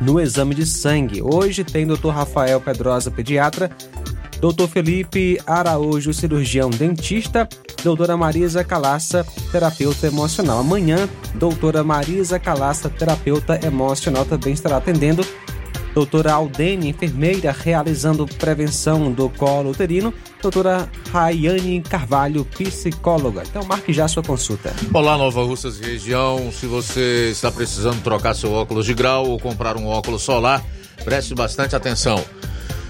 no 0.00 0.20
exame 0.20 0.54
de 0.54 0.66
sangue. 0.66 1.20
Hoje 1.20 1.64
tem 1.64 1.86
Dr. 1.86 2.08
Rafael 2.08 2.60
Pedrosa, 2.60 3.10
pediatra, 3.10 3.70
Dr. 4.42 4.66
Felipe 4.66 5.40
Araújo, 5.46 6.12
cirurgião 6.12 6.68
dentista, 6.68 7.48
doutora 7.84 8.16
Marisa 8.16 8.64
Calaça, 8.64 9.24
terapeuta 9.52 10.08
emocional. 10.08 10.58
Amanhã, 10.58 11.08
doutora 11.36 11.84
Marisa 11.84 12.40
Calaça, 12.40 12.90
terapeuta 12.90 13.64
emocional, 13.64 14.24
também 14.24 14.52
estará 14.52 14.78
atendendo. 14.78 15.24
Doutora 15.94 16.32
Aldene, 16.32 16.88
enfermeira, 16.88 17.52
realizando 17.56 18.26
prevenção 18.26 19.12
do 19.12 19.28
colo 19.28 19.70
uterino. 19.70 20.12
Doutora 20.42 20.90
Rayane 21.12 21.80
Carvalho, 21.80 22.44
psicóloga. 22.44 23.44
Então 23.48 23.64
marque 23.64 23.92
já 23.92 24.08
sua 24.08 24.24
consulta. 24.24 24.74
Olá, 24.92 25.16
Nova 25.16 25.44
Russas 25.44 25.78
e 25.78 25.84
região. 25.84 26.50
Se 26.50 26.66
você 26.66 27.28
está 27.30 27.52
precisando 27.52 28.02
trocar 28.02 28.34
seu 28.34 28.50
óculos 28.50 28.86
de 28.86 28.94
grau 28.94 29.24
ou 29.28 29.38
comprar 29.38 29.76
um 29.76 29.86
óculos 29.86 30.22
solar, 30.22 30.64
preste 31.04 31.32
bastante 31.32 31.76
atenção. 31.76 32.24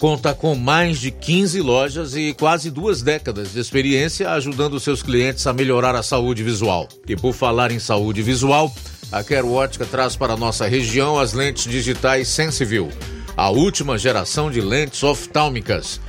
conta 0.00 0.32
com 0.32 0.54
mais 0.54 0.98
de 0.98 1.10
15 1.10 1.60
lojas 1.60 2.16
e 2.16 2.32
quase 2.32 2.70
duas 2.70 3.02
décadas 3.02 3.52
de 3.52 3.60
experiência 3.60 4.30
ajudando 4.30 4.80
seus 4.80 5.02
clientes 5.02 5.46
a 5.46 5.52
melhorar 5.52 5.94
a 5.94 6.02
saúde 6.02 6.42
visual. 6.42 6.88
E 7.06 7.14
por 7.14 7.34
falar 7.34 7.70
em 7.70 7.78
saúde 7.78 8.22
visual, 8.22 8.74
a 9.12 9.22
Quero 9.22 9.52
Ótica 9.52 9.84
traz 9.84 10.16
para 10.16 10.38
nossa 10.38 10.66
região 10.66 11.18
as 11.18 11.34
lentes 11.34 11.70
digitais 11.70 12.28
Sensiview, 12.28 12.88
a 13.36 13.50
última 13.50 13.98
geração 13.98 14.50
de 14.50 14.62
lentes 14.62 15.02
oftálmicas. 15.02 16.00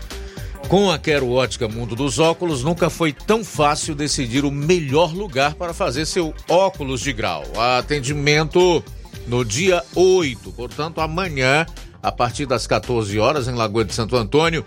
Com 0.69 0.89
a 0.89 0.97
Quero 0.97 1.29
Ótica 1.29 1.67
Mundo 1.67 1.93
dos 1.93 2.17
Óculos, 2.17 2.63
nunca 2.63 2.89
foi 2.89 3.11
tão 3.11 3.43
fácil 3.43 3.93
decidir 3.93 4.45
o 4.45 4.51
melhor 4.51 5.13
lugar 5.13 5.55
para 5.55 5.73
fazer 5.73 6.05
seu 6.05 6.33
óculos 6.47 7.01
de 7.01 7.11
grau. 7.11 7.43
Atendimento 7.77 8.81
no 9.27 9.43
dia 9.43 9.83
8, 9.93 10.49
portanto, 10.53 11.01
amanhã 11.01 11.65
a 12.01 12.11
partir 12.11 12.45
das 12.45 12.65
14 12.65 13.19
horas 13.19 13.47
em 13.47 13.53
Lagoa 13.53 13.85
de 13.85 13.93
Santo 13.93 14.15
Antônio. 14.15 14.65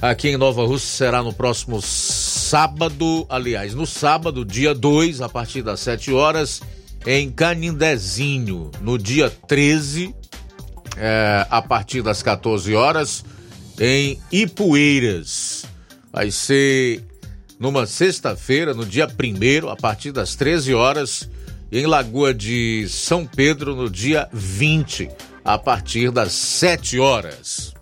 Aqui 0.00 0.28
em 0.28 0.36
Nova 0.36 0.64
Rússia 0.66 1.06
será 1.06 1.22
no 1.22 1.32
próximo 1.32 1.80
sábado, 1.80 3.26
aliás, 3.30 3.74
no 3.74 3.86
sábado, 3.86 4.44
dia 4.44 4.74
2, 4.74 5.22
a 5.22 5.28
partir 5.28 5.62
das 5.62 5.80
7 5.80 6.12
horas, 6.12 6.60
em 7.06 7.30
Canindezinho. 7.30 8.70
No 8.82 8.98
dia 8.98 9.30
13, 9.30 10.14
é, 10.98 11.46
a 11.48 11.62
partir 11.62 12.02
das 12.02 12.22
14 12.22 12.74
horas, 12.74 13.24
em 13.80 14.20
Ipueiras. 14.30 15.64
Vai 16.12 16.30
ser 16.30 17.02
numa 17.58 17.86
sexta-feira, 17.86 18.74
no 18.74 18.84
dia 18.84 19.06
1 19.08 19.68
a 19.68 19.76
partir 19.76 20.12
das 20.12 20.34
13 20.34 20.74
horas, 20.74 21.28
em 21.72 21.86
Lagoa 21.86 22.34
de 22.34 22.86
São 22.88 23.24
Pedro, 23.26 23.74
no 23.74 23.88
dia 23.88 24.28
20 24.30 25.08
a 25.46 25.56
partir 25.56 26.10
das 26.10 26.32
7 26.32 26.98
horas. 26.98 27.72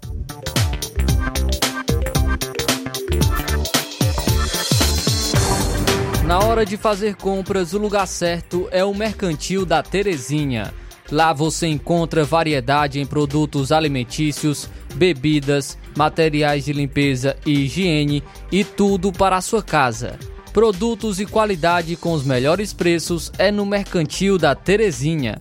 Na 6.27 6.41
hora 6.41 6.67
de 6.67 6.77
fazer 6.77 7.15
compras, 7.17 7.73
o 7.73 7.79
lugar 7.79 8.07
certo 8.07 8.69
é 8.71 8.85
o 8.85 8.95
Mercantil 8.95 9.65
da 9.65 9.83
Terezinha. 9.83 10.75
Lá 11.11 11.33
você 11.33 11.67
encontra 11.67 12.23
variedade 12.23 13.01
em 13.01 13.07
produtos 13.07 13.73
alimentícios, 13.73 14.69
bebidas, 14.95 15.79
materiais 15.97 16.67
de 16.67 16.73
limpeza 16.75 17.35
e 17.47 17.65
higiene 17.65 18.23
e 18.53 18.63
tudo 18.63 19.11
para 19.11 19.39
a 19.39 19.41
sua 19.41 19.63
casa. 19.63 20.19
Produtos 20.53 21.19
e 21.19 21.25
qualidade 21.25 21.97
com 21.97 22.13
os 22.13 22.25
melhores 22.25 22.75
preços 22.75 23.33
é 23.39 23.51
no 23.51 23.65
Mercantil 23.65 24.37
da 24.37 24.55
Terezinha. 24.55 25.41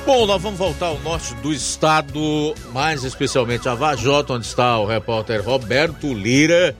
Bom, 0.07 0.25
nós 0.25 0.41
vamos 0.41 0.57
voltar 0.57 0.85
ao 0.85 0.99
norte 0.99 1.35
do 1.35 1.51
estado, 1.51 2.55
mais 2.71 3.03
especialmente 3.03 3.67
a 3.67 3.75
Vajota, 3.75 4.35
onde 4.35 4.45
está 4.45 4.79
o 4.79 4.85
repórter 4.85 5.43
Roberto 5.43 6.13
Lira, 6.13 6.73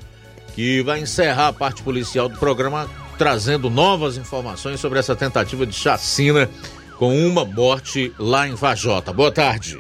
que 0.55 0.81
vai 0.81 1.01
encerrar 1.01 1.49
a 1.49 1.53
parte 1.53 1.83
policial 1.83 2.29
do 2.29 2.39
programa 2.39 2.89
trazendo 3.17 3.69
novas 3.69 4.15
informações 4.15 4.79
sobre 4.79 4.97
essa 4.97 5.13
tentativa 5.13 5.65
de 5.65 5.73
chacina 5.73 6.49
com 6.97 7.13
uma 7.27 7.43
morte 7.43 8.13
lá 8.17 8.47
em 8.47 8.55
Vajota. 8.55 9.11
Boa 9.11 9.29
tarde. 9.29 9.77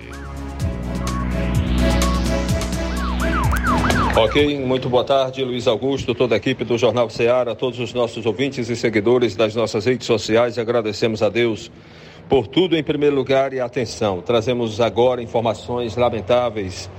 Ok, 4.17 4.59
muito 4.59 4.89
boa 4.89 5.05
tarde, 5.05 5.41
Luiz 5.45 5.67
Augusto, 5.67 6.13
toda 6.13 6.35
a 6.35 6.37
equipe 6.37 6.65
do 6.65 6.77
Jornal 6.77 7.09
Ceará, 7.09 7.55
todos 7.55 7.79
os 7.79 7.93
nossos 7.93 8.25
ouvintes 8.25 8.67
e 8.67 8.75
seguidores 8.75 9.37
das 9.37 9.55
nossas 9.55 9.85
redes 9.85 10.05
sociais. 10.05 10.57
Agradecemos 10.57 11.23
a 11.23 11.29
Deus 11.29 11.71
por 12.29 12.47
tudo 12.47 12.75
em 12.75 12.83
primeiro 12.83 13.15
lugar 13.15 13.53
e 13.53 13.59
atenção. 13.59 14.21
Trazemos 14.21 14.81
agora 14.81 15.21
informações 15.21 15.95
lamentáveis 15.95 16.89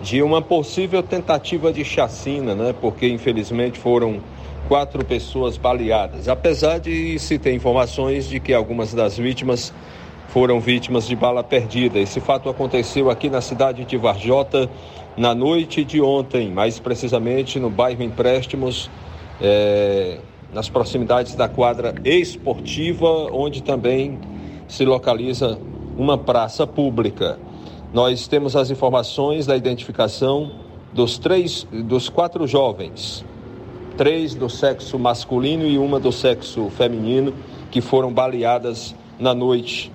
de 0.00 0.22
uma 0.22 0.40
possível 0.40 1.02
tentativa 1.02 1.72
de 1.72 1.84
chacina, 1.84 2.54
né? 2.54 2.74
Porque 2.80 3.08
infelizmente 3.08 3.78
foram 3.78 4.20
quatro 4.68 5.04
pessoas 5.04 5.56
baleadas. 5.56 6.28
Apesar 6.28 6.78
de 6.78 7.18
se 7.18 7.38
ter 7.38 7.52
informações 7.54 8.28
de 8.28 8.38
que 8.38 8.52
algumas 8.52 8.94
das 8.94 9.16
vítimas 9.16 9.72
foram 10.28 10.60
vítimas 10.60 11.06
de 11.06 11.16
bala 11.16 11.42
perdida. 11.42 11.98
Esse 11.98 12.20
fato 12.20 12.48
aconteceu 12.48 13.10
aqui 13.10 13.30
na 13.30 13.40
cidade 13.40 13.84
de 13.84 13.96
Varjota 13.96 14.68
na 15.16 15.34
noite 15.34 15.82
de 15.82 16.00
ontem, 16.00 16.50
mais 16.50 16.78
precisamente 16.78 17.58
no 17.58 17.70
bairro 17.70 18.02
Empréstimos, 18.02 18.90
é, 19.40 20.18
nas 20.52 20.68
proximidades 20.68 21.34
da 21.34 21.48
quadra 21.48 21.94
esportiva, 22.04 23.08
onde 23.32 23.62
também 23.62 24.18
se 24.68 24.84
localiza 24.84 25.58
uma 25.96 26.18
praça 26.18 26.66
pública. 26.66 27.38
Nós 27.92 28.26
temos 28.28 28.56
as 28.56 28.70
informações 28.70 29.46
da 29.46 29.56
identificação 29.56 30.50
dos 30.92 31.18
três, 31.18 31.66
dos 31.70 32.08
quatro 32.08 32.46
jovens, 32.46 33.24
três 33.96 34.34
do 34.34 34.48
sexo 34.48 34.98
masculino 34.98 35.66
e 35.66 35.78
uma 35.78 35.98
do 35.98 36.12
sexo 36.12 36.68
feminino, 36.70 37.34
que 37.70 37.80
foram 37.80 38.12
baleadas 38.12 38.94
na 39.18 39.34
noite 39.34 39.92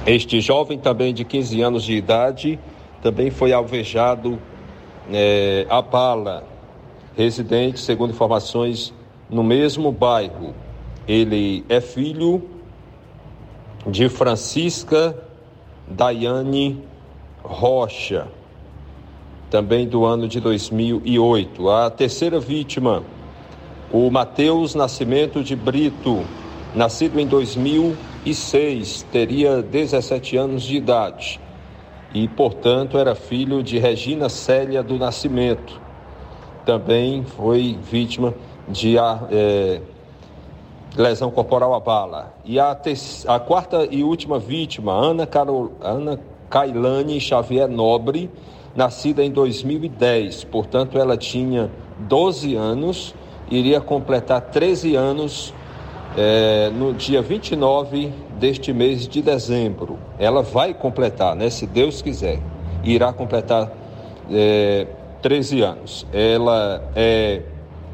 Este 0.06 0.40
jovem, 0.40 0.78
também 0.78 1.14
de 1.14 1.26
15 1.26 1.62
anos 1.62 1.84
de 1.84 1.96
idade, 1.96 2.60
também 3.02 3.32
foi 3.32 3.52
alvejado 3.52 4.40
é, 5.12 5.66
a 5.70 5.82
bala, 5.82 6.44
residente, 7.18 7.80
segundo 7.80 8.12
informações, 8.12 8.94
no 9.30 9.44
mesmo 9.44 9.92
bairro. 9.92 10.54
Ele 11.08 11.66
é 11.68 11.82
filho 11.82 12.44
de 13.88 14.08
Francisca 14.08 15.18
Daiane 15.88 16.84
Rocha 17.44 18.28
também 19.50 19.88
do 19.88 20.06
ano 20.06 20.28
de 20.28 20.40
2008. 20.40 21.70
A 21.70 21.90
terceira 21.90 22.40
vítima, 22.40 23.04
o 23.92 24.10
Mateus 24.12 24.76
Nascimento 24.76 25.44
de 25.44 25.56
Brito, 25.56 26.24
nascido 26.76 27.20
em 27.20 27.28
2006, 28.26 29.04
teria 29.12 29.62
17 29.62 30.36
anos 30.36 30.64
de 30.64 30.78
idade 30.78 31.40
e, 32.12 32.28
portanto, 32.28 32.98
era 32.98 33.14
filho 33.14 33.62
de 33.62 33.78
Regina 33.78 34.30
Célia 34.30 34.82
do 34.82 34.98
Nascimento. 34.98 35.80
Também 36.66 37.24
foi 37.24 37.78
vítima 37.84 38.34
de 38.68 38.98
é, 38.98 39.80
lesão 40.98 41.30
corporal 41.30 41.76
à 41.76 41.80
bala. 41.80 42.34
E 42.44 42.60
a, 42.60 42.76
a, 43.28 43.40
quarta 43.40 43.88
e 43.92 44.04
última 44.04 44.40
vítima, 44.40 44.92
Ana, 44.92 45.28
Carol, 45.28 45.74
Ana 45.80 46.20
Cailane 46.50 47.20
Xavier 47.20 47.68
Nobre, 47.68 48.32
nascida 48.76 49.24
em 49.24 49.30
2010, 49.30 50.46
portanto 50.46 50.98
ela 50.98 51.16
tinha 51.16 51.72
12 52.00 52.56
anos, 52.56 53.14
iria 53.52 53.80
completar 53.80 54.42
13 54.42 54.96
anos 54.96 55.54
é, 56.18 56.70
no 56.70 56.94
dia 56.94 57.22
29 57.22 58.12
deste 58.40 58.72
mês 58.72 59.08
de 59.08 59.22
dezembro. 59.22 60.00
Ela 60.18 60.42
vai 60.42 60.74
completar, 60.74 61.36
né, 61.36 61.50
se 61.50 61.68
Deus 61.68 62.02
quiser, 62.02 62.40
irá 62.84 63.12
completar 63.12 63.72
é, 64.32 64.88
13 65.22 65.62
anos. 65.62 66.08
Ela 66.14 66.84
é 66.96 67.42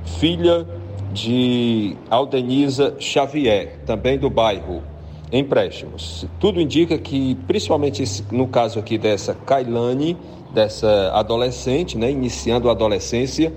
filha 0.05 0.67
de 1.13 1.95
Aldenisa 2.09 2.95
Xavier, 2.99 3.79
também 3.85 4.17
do 4.17 4.29
bairro 4.29 4.83
Empréstimos. 5.31 6.25
Tudo 6.41 6.59
indica 6.59 6.97
que, 6.97 7.35
principalmente 7.47 8.03
no 8.31 8.47
caso 8.47 8.79
aqui 8.79 8.97
dessa 8.97 9.33
Kailane, 9.33 10.17
dessa 10.53 11.11
adolescente, 11.13 11.97
né, 11.97 12.11
iniciando 12.11 12.67
a 12.67 12.73
adolescência, 12.73 13.53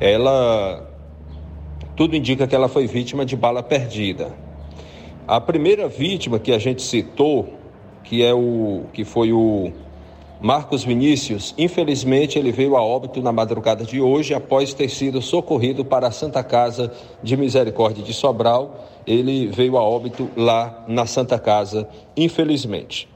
ela 0.00 0.91
tudo 1.96 2.16
indica 2.16 2.46
que 2.46 2.54
ela 2.54 2.68
foi 2.68 2.86
vítima 2.86 3.24
de 3.24 3.36
bala 3.36 3.62
perdida. 3.62 4.34
A 5.26 5.40
primeira 5.40 5.88
vítima 5.88 6.38
que 6.38 6.52
a 6.52 6.58
gente 6.58 6.82
citou, 6.82 7.54
que 8.02 8.24
é 8.24 8.34
o 8.34 8.84
que 8.92 9.04
foi 9.04 9.32
o 9.32 9.72
Marcos 10.40 10.82
Vinícius, 10.82 11.54
infelizmente, 11.56 12.36
ele 12.38 12.50
veio 12.50 12.76
a 12.76 12.82
óbito 12.82 13.22
na 13.22 13.30
madrugada 13.30 13.84
de 13.84 14.00
hoje 14.00 14.34
após 14.34 14.74
ter 14.74 14.88
sido 14.88 15.22
socorrido 15.22 15.84
para 15.84 16.08
a 16.08 16.10
Santa 16.10 16.42
Casa 16.42 16.92
de 17.22 17.36
Misericórdia 17.36 18.02
de 18.02 18.12
Sobral. 18.12 18.88
Ele 19.06 19.46
veio 19.46 19.76
a 19.76 19.82
óbito 19.82 20.28
lá 20.36 20.84
na 20.88 21.06
Santa 21.06 21.38
Casa, 21.38 21.88
infelizmente. 22.16 23.11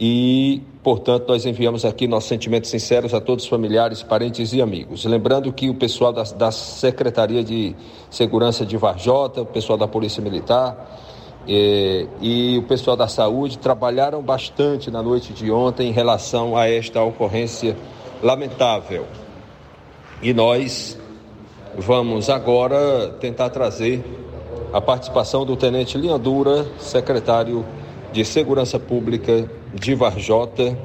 E, 0.00 0.62
portanto, 0.82 1.28
nós 1.28 1.44
enviamos 1.44 1.84
aqui 1.84 2.08
nossos 2.08 2.30
sentimentos 2.30 2.70
sinceros 2.70 3.12
a 3.12 3.20
todos 3.20 3.44
os 3.44 3.50
familiares, 3.50 4.02
parentes 4.02 4.54
e 4.54 4.62
amigos. 4.62 5.04
Lembrando 5.04 5.52
que 5.52 5.68
o 5.68 5.74
pessoal 5.74 6.10
da, 6.10 6.22
da 6.22 6.50
Secretaria 6.50 7.44
de 7.44 7.76
Segurança 8.08 8.64
de 8.64 8.78
Varjota, 8.78 9.42
o 9.42 9.46
pessoal 9.46 9.76
da 9.76 9.86
Polícia 9.86 10.22
Militar, 10.22 10.98
e, 11.46 12.06
e 12.22 12.58
o 12.58 12.62
pessoal 12.62 12.96
da 12.96 13.08
saúde 13.08 13.58
trabalharam 13.58 14.22
bastante 14.22 14.90
na 14.90 15.02
noite 15.02 15.34
de 15.34 15.50
ontem 15.50 15.90
em 15.90 15.92
relação 15.92 16.56
a 16.56 16.66
esta 16.66 17.02
ocorrência 17.02 17.76
lamentável. 18.22 19.06
E 20.22 20.32
nós 20.32 20.98
vamos 21.76 22.30
agora 22.30 23.08
tentar 23.20 23.50
trazer 23.50 24.02
a 24.72 24.80
participação 24.80 25.44
do 25.44 25.56
Tenente 25.56 25.98
Liandura, 25.98 26.66
secretário 26.78 27.66
de 28.12 28.24
Segurança 28.24 28.78
Pública 28.78 29.59
de 29.74 29.94
Varjota, 29.94 30.76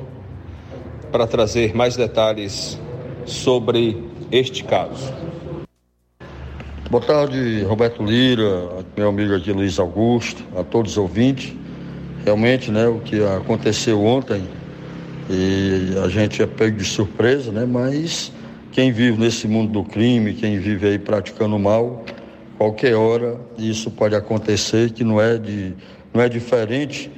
para 1.11 1.25
trazer 1.25 1.75
mais 1.75 1.95
detalhes 1.95 2.79
sobre 3.25 3.97
este 4.31 4.63
caso. 4.63 5.13
Boa 6.89 7.03
tarde, 7.03 7.63
Roberto 7.63 8.03
Lira, 8.03 8.85
meu 8.95 9.09
amigo 9.09 9.35
aqui 9.35 9.51
Luiz 9.51 9.79
Augusto, 9.79 10.43
a 10.55 10.63
todos 10.63 10.91
os 10.91 10.97
ouvintes. 10.97 11.53
Realmente, 12.23 12.71
né, 12.71 12.87
o 12.87 12.99
que 12.99 13.23
aconteceu 13.23 14.03
ontem, 14.03 14.47
e 15.29 15.95
a 16.03 16.07
gente 16.07 16.41
é 16.41 16.47
pego 16.47 16.77
de 16.77 16.85
surpresa, 16.85 17.51
né, 17.51 17.65
mas 17.65 18.31
quem 18.71 18.91
vive 18.91 19.19
nesse 19.19 19.47
mundo 19.47 19.71
do 19.71 19.83
crime, 19.83 20.33
quem 20.33 20.59
vive 20.59 20.87
aí 20.87 20.99
praticando 20.99 21.57
mal, 21.57 22.03
qualquer 22.57 22.95
hora 22.95 23.39
isso 23.57 23.89
pode 23.89 24.15
acontecer, 24.15 24.91
que 24.91 25.03
não 25.03 25.19
é, 25.19 25.37
de, 25.37 25.73
não 26.13 26.21
é 26.21 26.29
diferente 26.29 27.11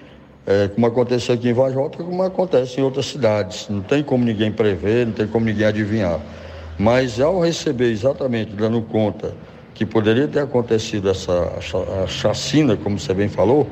é, 0.47 0.69
como 0.69 0.87
aconteceu 0.87 1.35
aqui 1.35 1.49
em 1.49 1.53
Vajota, 1.53 2.01
como 2.01 2.23
acontece 2.23 2.79
em 2.79 2.83
outras 2.83 3.07
cidades. 3.07 3.67
Não 3.69 3.81
tem 3.81 4.01
como 4.01 4.23
ninguém 4.23 4.49
prever, 4.49 5.05
não 5.05 5.13
tem 5.13 5.27
como 5.27 5.45
ninguém 5.45 5.65
adivinhar. 5.65 6.21
Mas 6.79 7.19
ao 7.19 7.41
receber 7.41 7.91
exatamente, 7.91 8.53
dando 8.53 8.81
conta 8.81 9.33
que 9.73 9.85
poderia 9.85 10.27
ter 10.27 10.39
acontecido 10.39 11.09
essa 11.09 11.51
chacina, 12.07 12.77
como 12.77 12.97
você 12.97 13.13
bem 13.13 13.27
falou, 13.27 13.67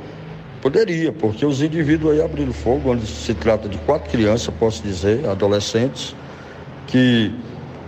poderia, 0.61 1.13
porque 1.13 1.45
os 1.45 1.61
indivíduos 1.61 2.13
aí 2.13 2.21
abriram 2.21 2.51
fogo, 2.51 2.91
onde 2.91 3.07
se 3.07 3.33
trata 3.33 3.69
de 3.69 3.77
quatro 3.79 4.11
crianças, 4.11 4.53
posso 4.59 4.83
dizer, 4.83 5.25
adolescentes, 5.27 6.13
que 6.87 7.31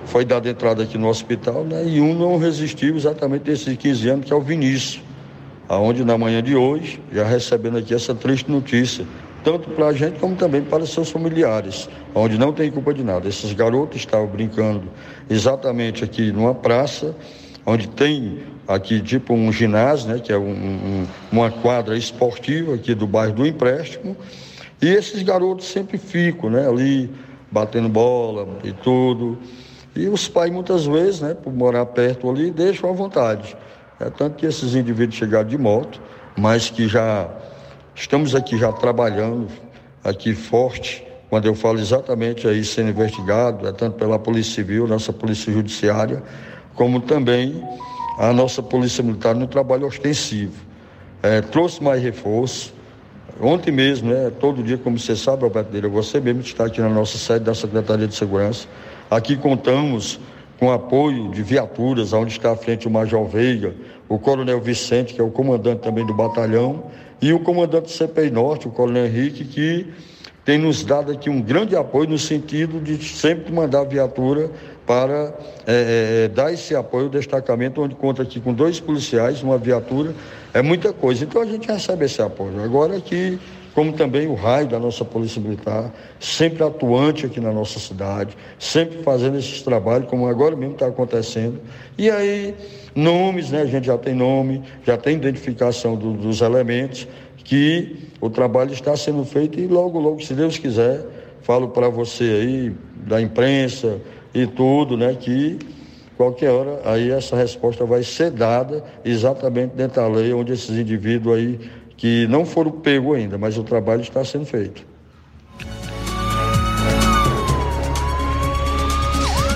foi 0.05 0.23
dada 0.23 0.49
entrada 0.49 0.83
aqui 0.83 0.97
no 0.97 1.09
hospital, 1.09 1.65
né? 1.65 1.83
E 1.85 1.99
um 1.99 2.17
não 2.17 2.37
resistiu 2.37 2.95
exatamente 2.95 3.43
desses 3.43 3.75
15 3.75 4.09
anos, 4.09 4.25
que 4.25 4.31
é 4.31 4.35
o 4.35 4.41
Vinícius, 4.41 5.01
aonde 5.69 6.03
na 6.03 6.17
manhã 6.17 6.41
de 6.41 6.55
hoje, 6.55 6.99
já 7.11 7.23
recebendo 7.23 7.77
aqui 7.77 7.93
essa 7.93 8.15
triste 8.15 8.49
notícia, 8.49 9.05
tanto 9.43 9.69
para 9.71 9.87
a 9.87 9.93
gente 9.93 10.19
como 10.19 10.35
também 10.35 10.61
para 10.61 10.85
seus 10.85 11.09
familiares, 11.09 11.89
onde 12.13 12.37
não 12.37 12.51
tem 12.51 12.71
culpa 12.71 12.93
de 12.93 13.03
nada. 13.03 13.27
Esses 13.27 13.53
garotos 13.53 13.97
estavam 13.97 14.27
brincando 14.27 14.83
exatamente 15.29 16.03
aqui 16.03 16.31
numa 16.31 16.53
praça, 16.53 17.15
onde 17.65 17.87
tem 17.87 18.39
aqui 18.67 19.01
tipo 19.01 19.33
um 19.33 19.51
ginásio, 19.51 20.09
né, 20.09 20.19
que 20.19 20.31
é 20.31 20.37
um, 20.37 20.51
um, 20.51 21.07
uma 21.31 21.49
quadra 21.49 21.97
esportiva 21.97 22.75
aqui 22.75 22.93
do 22.93 23.07
bairro 23.07 23.33
do 23.33 23.45
Empréstimo, 23.45 24.15
e 24.81 24.87
esses 24.87 25.21
garotos 25.23 25.67
sempre 25.67 25.97
ficam, 25.97 26.49
né, 26.49 26.67
ali 26.67 27.09
batendo 27.51 27.89
bola 27.89 28.47
e 28.63 28.71
tudo. 28.71 29.37
E 29.95 30.07
os 30.07 30.27
pais 30.27 30.51
muitas 30.51 30.85
vezes, 30.85 31.21
né, 31.21 31.33
por 31.33 31.51
morar 31.51 31.85
perto 31.87 32.29
ali, 32.29 32.51
deixam 32.51 32.89
à 32.89 32.93
vontade. 32.93 33.55
É 33.99 34.09
tanto 34.09 34.35
que 34.35 34.45
esses 34.45 34.75
indivíduos 34.75 35.15
chegaram 35.15 35.47
de 35.47 35.57
moto, 35.57 35.99
mas 36.37 36.69
que 36.69 36.87
já 36.87 37.29
estamos 37.95 38.35
aqui 38.35 38.57
já 38.57 38.71
trabalhando 38.71 39.47
aqui 40.03 40.33
forte, 40.35 41.03
quando 41.29 41.45
eu 41.45 41.55
falo 41.55 41.79
exatamente 41.79 42.47
aí 42.47 42.63
sendo 42.63 42.89
investigado, 42.89 43.67
é 43.67 43.71
tanto 43.71 43.97
pela 43.97 44.17
Polícia 44.17 44.55
Civil, 44.55 44.87
nossa 44.87 45.11
Polícia 45.11 45.51
Judiciária, 45.51 46.23
como 46.75 47.01
também 47.01 47.61
a 48.17 48.31
nossa 48.31 48.61
Polícia 48.63 49.03
Militar 49.03 49.35
no 49.35 49.47
trabalho 49.47 49.87
ostensivo. 49.87 50.65
É, 51.21 51.41
trouxe 51.41 51.83
mais 51.83 52.01
reforço. 52.01 52.73
Ontem 53.41 53.71
mesmo, 53.71 54.11
né, 54.11 54.31
todo 54.39 54.63
dia, 54.63 54.77
como 54.77 54.97
você 54.97 55.15
sabe, 55.15 55.43
Alberto 55.43 55.71
Deira, 55.71 55.89
você 55.89 56.19
mesmo 56.19 56.41
está 56.41 56.65
aqui 56.65 56.79
na 56.79 56.89
nossa 56.89 57.17
sede 57.17 57.45
da 57.45 57.53
Secretaria 57.53 58.07
de 58.07 58.15
Segurança. 58.15 58.67
Aqui 59.09 59.35
contamos 59.35 60.19
com 60.59 60.71
apoio 60.71 61.29
de 61.29 61.43
viaturas, 61.43 62.13
onde 62.13 62.31
está 62.31 62.51
à 62.51 62.55
frente 62.55 62.87
o 62.87 62.91
Major 62.91 63.25
Veiga, 63.25 63.75
o 64.09 64.17
Coronel 64.17 64.59
Vicente, 64.59 65.13
que 65.13 65.21
é 65.21 65.23
o 65.23 65.29
comandante 65.29 65.81
também 65.81 66.05
do 66.05 66.13
batalhão, 66.13 66.83
e 67.21 67.33
o 67.33 67.39
comandante 67.39 67.85
do 67.85 67.91
CPI 67.91 68.31
Norte, 68.31 68.67
o 68.67 68.71
Coronel 68.71 69.05
Henrique, 69.05 69.43
que 69.43 69.87
tem 70.45 70.57
nos 70.57 70.83
dado 70.83 71.11
aqui 71.11 71.29
um 71.29 71.41
grande 71.41 71.75
apoio 71.75 72.09
no 72.09 72.17
sentido 72.17 72.79
de 72.79 73.03
sempre 73.03 73.51
mandar 73.51 73.83
viatura 73.83 74.49
para 74.85 75.33
é, 75.67 76.23
é, 76.23 76.27
dar 76.29 76.53
esse 76.53 76.73
apoio 76.73 77.05
ao 77.05 77.09
destacamento, 77.09 77.81
onde 77.81 77.93
conta 77.95 78.23
aqui 78.23 78.39
com 78.39 78.53
dois 78.53 78.79
policiais, 78.79 79.43
uma 79.43 79.57
viatura, 79.57 80.13
é 80.53 80.61
muita 80.61 80.93
coisa. 80.93 81.25
Então 81.25 81.41
a 81.41 81.45
gente 81.45 81.67
recebe 81.67 82.05
esse 82.05 82.21
apoio. 82.21 82.63
Agora 82.63 82.97
que, 83.01 83.37
como 83.77 83.93
também 83.93 84.25
o 84.25 84.33
raio 84.33 84.67
da 84.67 84.79
nossa 84.79 85.05
Polícia 85.05 85.39
Militar, 85.39 85.93
sempre 86.19 86.63
atuante 86.63 87.27
aqui 87.27 87.39
na 87.39 87.51
nossa 87.51 87.77
cidade, 87.77 88.35
sempre 88.57 89.03
fazendo 89.03 89.37
esses 89.37 89.61
trabalhos, 89.61 90.09
como 90.09 90.27
agora 90.27 90.55
mesmo 90.55 90.73
está 90.73 90.87
acontecendo. 90.87 91.61
E 91.95 92.09
aí, 92.09 92.55
nomes, 92.95 93.51
né? 93.51 93.61
A 93.61 93.65
gente 93.67 93.85
já 93.85 93.95
tem 93.95 94.15
nome, 94.15 94.63
já 94.83 94.97
tem 94.97 95.15
identificação 95.15 95.95
do, 95.95 96.13
dos 96.13 96.41
elementos, 96.41 97.07
que 97.43 98.09
o 98.19 98.31
trabalho 98.31 98.73
está 98.73 98.97
sendo 98.97 99.23
feito 99.23 99.59
e 99.59 99.67
logo, 99.67 99.99
logo, 99.99 100.23
se 100.23 100.33
Deus 100.33 100.57
quiser, 100.57 101.05
falo 101.43 101.67
para 101.67 101.87
você 101.87 102.23
aí, 102.23 102.75
da 103.05 103.21
imprensa, 103.21 104.01
e 104.33 104.47
tudo, 104.47 104.97
né? 104.97 105.15
Que 105.19 105.59
qualquer 106.17 106.49
hora 106.49 106.81
aí 106.83 107.11
essa 107.11 107.35
resposta 107.35 107.85
vai 107.85 108.01
ser 108.01 108.31
dada 108.31 108.83
exatamente 109.05 109.75
dentro 109.75 110.01
da 110.01 110.07
lei, 110.07 110.33
onde 110.33 110.51
esses 110.51 110.75
indivíduos 110.75 111.37
aí 111.37 111.59
que 111.97 112.27
não 112.27 112.45
foram 112.45 112.71
pegos 112.71 113.17
ainda, 113.17 113.37
mas 113.37 113.57
o 113.57 113.63
trabalho 113.63 114.01
está 114.01 114.23
sendo 114.23 114.45
feito. 114.45 114.85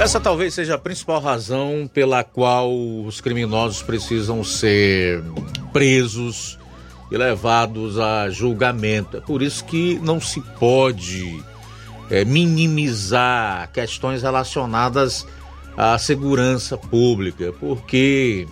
Essa 0.01 0.19
talvez 0.19 0.55
seja 0.55 0.73
a 0.73 0.79
principal 0.79 1.21
razão 1.21 1.87
pela 1.93 2.23
qual 2.23 2.73
os 3.05 3.21
criminosos 3.21 3.83
precisam 3.83 4.43
ser 4.43 5.21
presos 5.71 6.57
e 7.11 7.17
levados 7.17 7.99
a 7.99 8.27
julgamento. 8.31 9.17
É 9.17 9.21
por 9.21 9.43
isso 9.43 9.63
que 9.63 9.99
não 10.01 10.19
se 10.19 10.41
pode 10.59 11.43
é, 12.09 12.25
minimizar 12.25 13.71
questões 13.71 14.23
relacionadas 14.23 15.27
à 15.77 15.95
segurança 15.99 16.75
pública, 16.75 17.53
porque 17.59 18.47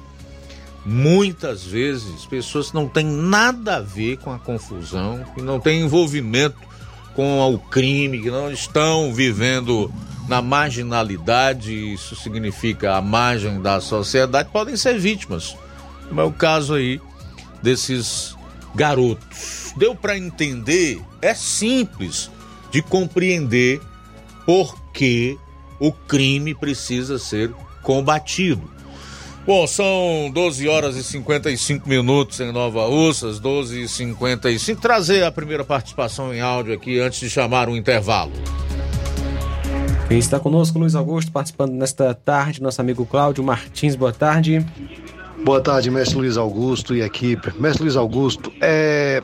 muitas 0.90 1.64
vezes 1.64 2.26
pessoas 2.26 2.70
que 2.70 2.76
não 2.76 2.88
têm 2.88 3.06
nada 3.06 3.78
a 3.78 3.80
ver 3.80 4.18
com 4.18 4.32
a 4.34 4.40
confusão, 4.40 5.24
que 5.36 5.42
não 5.42 5.60
têm 5.60 5.82
envolvimento 5.82 6.58
com 7.14 7.40
o 7.54 7.60
crime, 7.60 8.20
que 8.20 8.32
não 8.32 8.52
estão 8.52 9.14
vivendo 9.14 9.94
na 10.28 10.42
marginalidade, 10.42 11.94
isso 11.94 12.16
significa 12.16 12.96
a 12.96 13.02
margem 13.02 13.62
da 13.62 13.80
sociedade, 13.80 14.50
podem 14.52 14.76
ser 14.76 14.98
vítimas. 14.98 15.56
Como 16.08 16.22
é 16.22 16.24
o 16.24 16.32
caso 16.32 16.74
aí 16.74 17.00
desses 17.62 18.36
garotos. 18.74 19.74
Deu 19.78 19.94
para 19.94 20.18
entender? 20.18 21.00
É 21.22 21.36
simples 21.36 22.32
de 22.72 22.82
compreender 22.82 23.80
por 24.44 24.76
que 24.92 25.38
o 25.80 25.92
crime 25.92 26.56
precisa 26.56 27.20
ser 27.20 27.52
combatido. 27.84 28.79
Bom, 29.50 29.66
são 29.66 30.30
12 30.32 30.68
horas 30.68 30.96
e 30.96 31.04
55 31.04 31.90
minutos 31.90 32.40
em 32.40 32.52
Nova 32.52 32.86
Russas, 32.86 33.40
12 33.40 33.82
e 33.82 33.88
55. 33.88 34.80
Trazer 34.80 35.24
a 35.24 35.32
primeira 35.32 35.66
participação 35.66 36.32
em 36.32 36.40
áudio 36.40 36.72
aqui 36.72 37.00
antes 37.00 37.20
de 37.20 37.32
chamar 37.32 37.68
o 37.68 37.72
um 37.72 37.76
intervalo. 37.76 38.32
Quem 40.08 40.20
está 40.20 40.40
conosco, 40.40 40.78
Luiz 40.78 40.94
Augusto, 40.94 41.32
participando 41.32 41.72
nesta 41.72 42.14
tarde, 42.14 42.62
nosso 42.62 42.80
amigo 42.80 43.08
Cláudio 43.08 43.44
Martins, 43.44 43.96
boa 43.96 44.14
tarde. 44.14 44.64
Boa 45.44 45.60
tarde, 45.60 45.90
mestre 45.90 46.20
Luiz 46.20 46.38
Augusto 46.38 46.94
e 46.94 47.02
equipe. 47.02 47.52
Mestre 47.60 47.86
Luiz 47.86 47.96
Augusto, 47.96 48.54
é, 48.62 49.24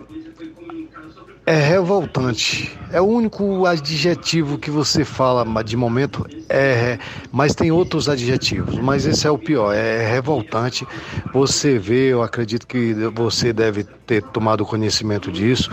é 1.46 1.56
revoltante. 1.56 2.78
É 2.92 3.00
o 3.00 3.06
único 3.06 3.66
adjetivo 3.66 4.58
que 4.58 4.72
você 4.72 5.06
fala 5.06 5.46
de 5.64 5.78
momento, 5.78 6.26
é, 6.50 6.98
mas 7.32 7.54
tem 7.54 7.72
outros 7.72 8.10
adjetivos, 8.10 8.80
mas 8.80 9.06
esse 9.06 9.28
é 9.28 9.32
o 9.32 9.38
pior, 9.38 9.74
é 9.74 10.08
revoltante. 10.08 10.88
Você 11.34 11.78
vê, 11.78 12.14
eu 12.14 12.24
acredito 12.24 12.66
que 12.66 12.94
você 13.14 13.54
deve 13.54 13.84
ter 13.84 14.24
tomado 14.24 14.66
conhecimento 14.66 15.32
disso, 15.32 15.70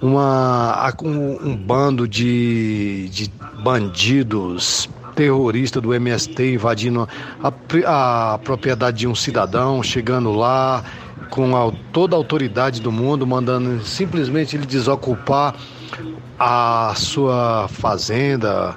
uma, 0.00 0.92
um, 1.02 1.50
um 1.50 1.56
bando 1.56 2.06
de, 2.06 3.08
de 3.08 3.30
bandidos, 3.64 4.88
terroristas 5.16 5.82
do 5.82 5.94
MST 5.94 6.52
invadindo 6.52 7.08
a, 7.42 8.34
a 8.34 8.38
propriedade 8.38 8.98
de 8.98 9.08
um 9.08 9.14
cidadão, 9.14 9.82
chegando 9.82 10.30
lá 10.32 10.84
com 11.30 11.56
a, 11.56 11.72
toda 11.92 12.14
a 12.14 12.18
autoridade 12.18 12.80
do 12.80 12.90
mundo, 12.92 13.26
mandando 13.26 13.84
simplesmente 13.84 14.56
ele 14.56 14.66
desocupar 14.66 15.54
a 16.38 16.92
sua 16.96 17.66
fazenda 17.68 18.76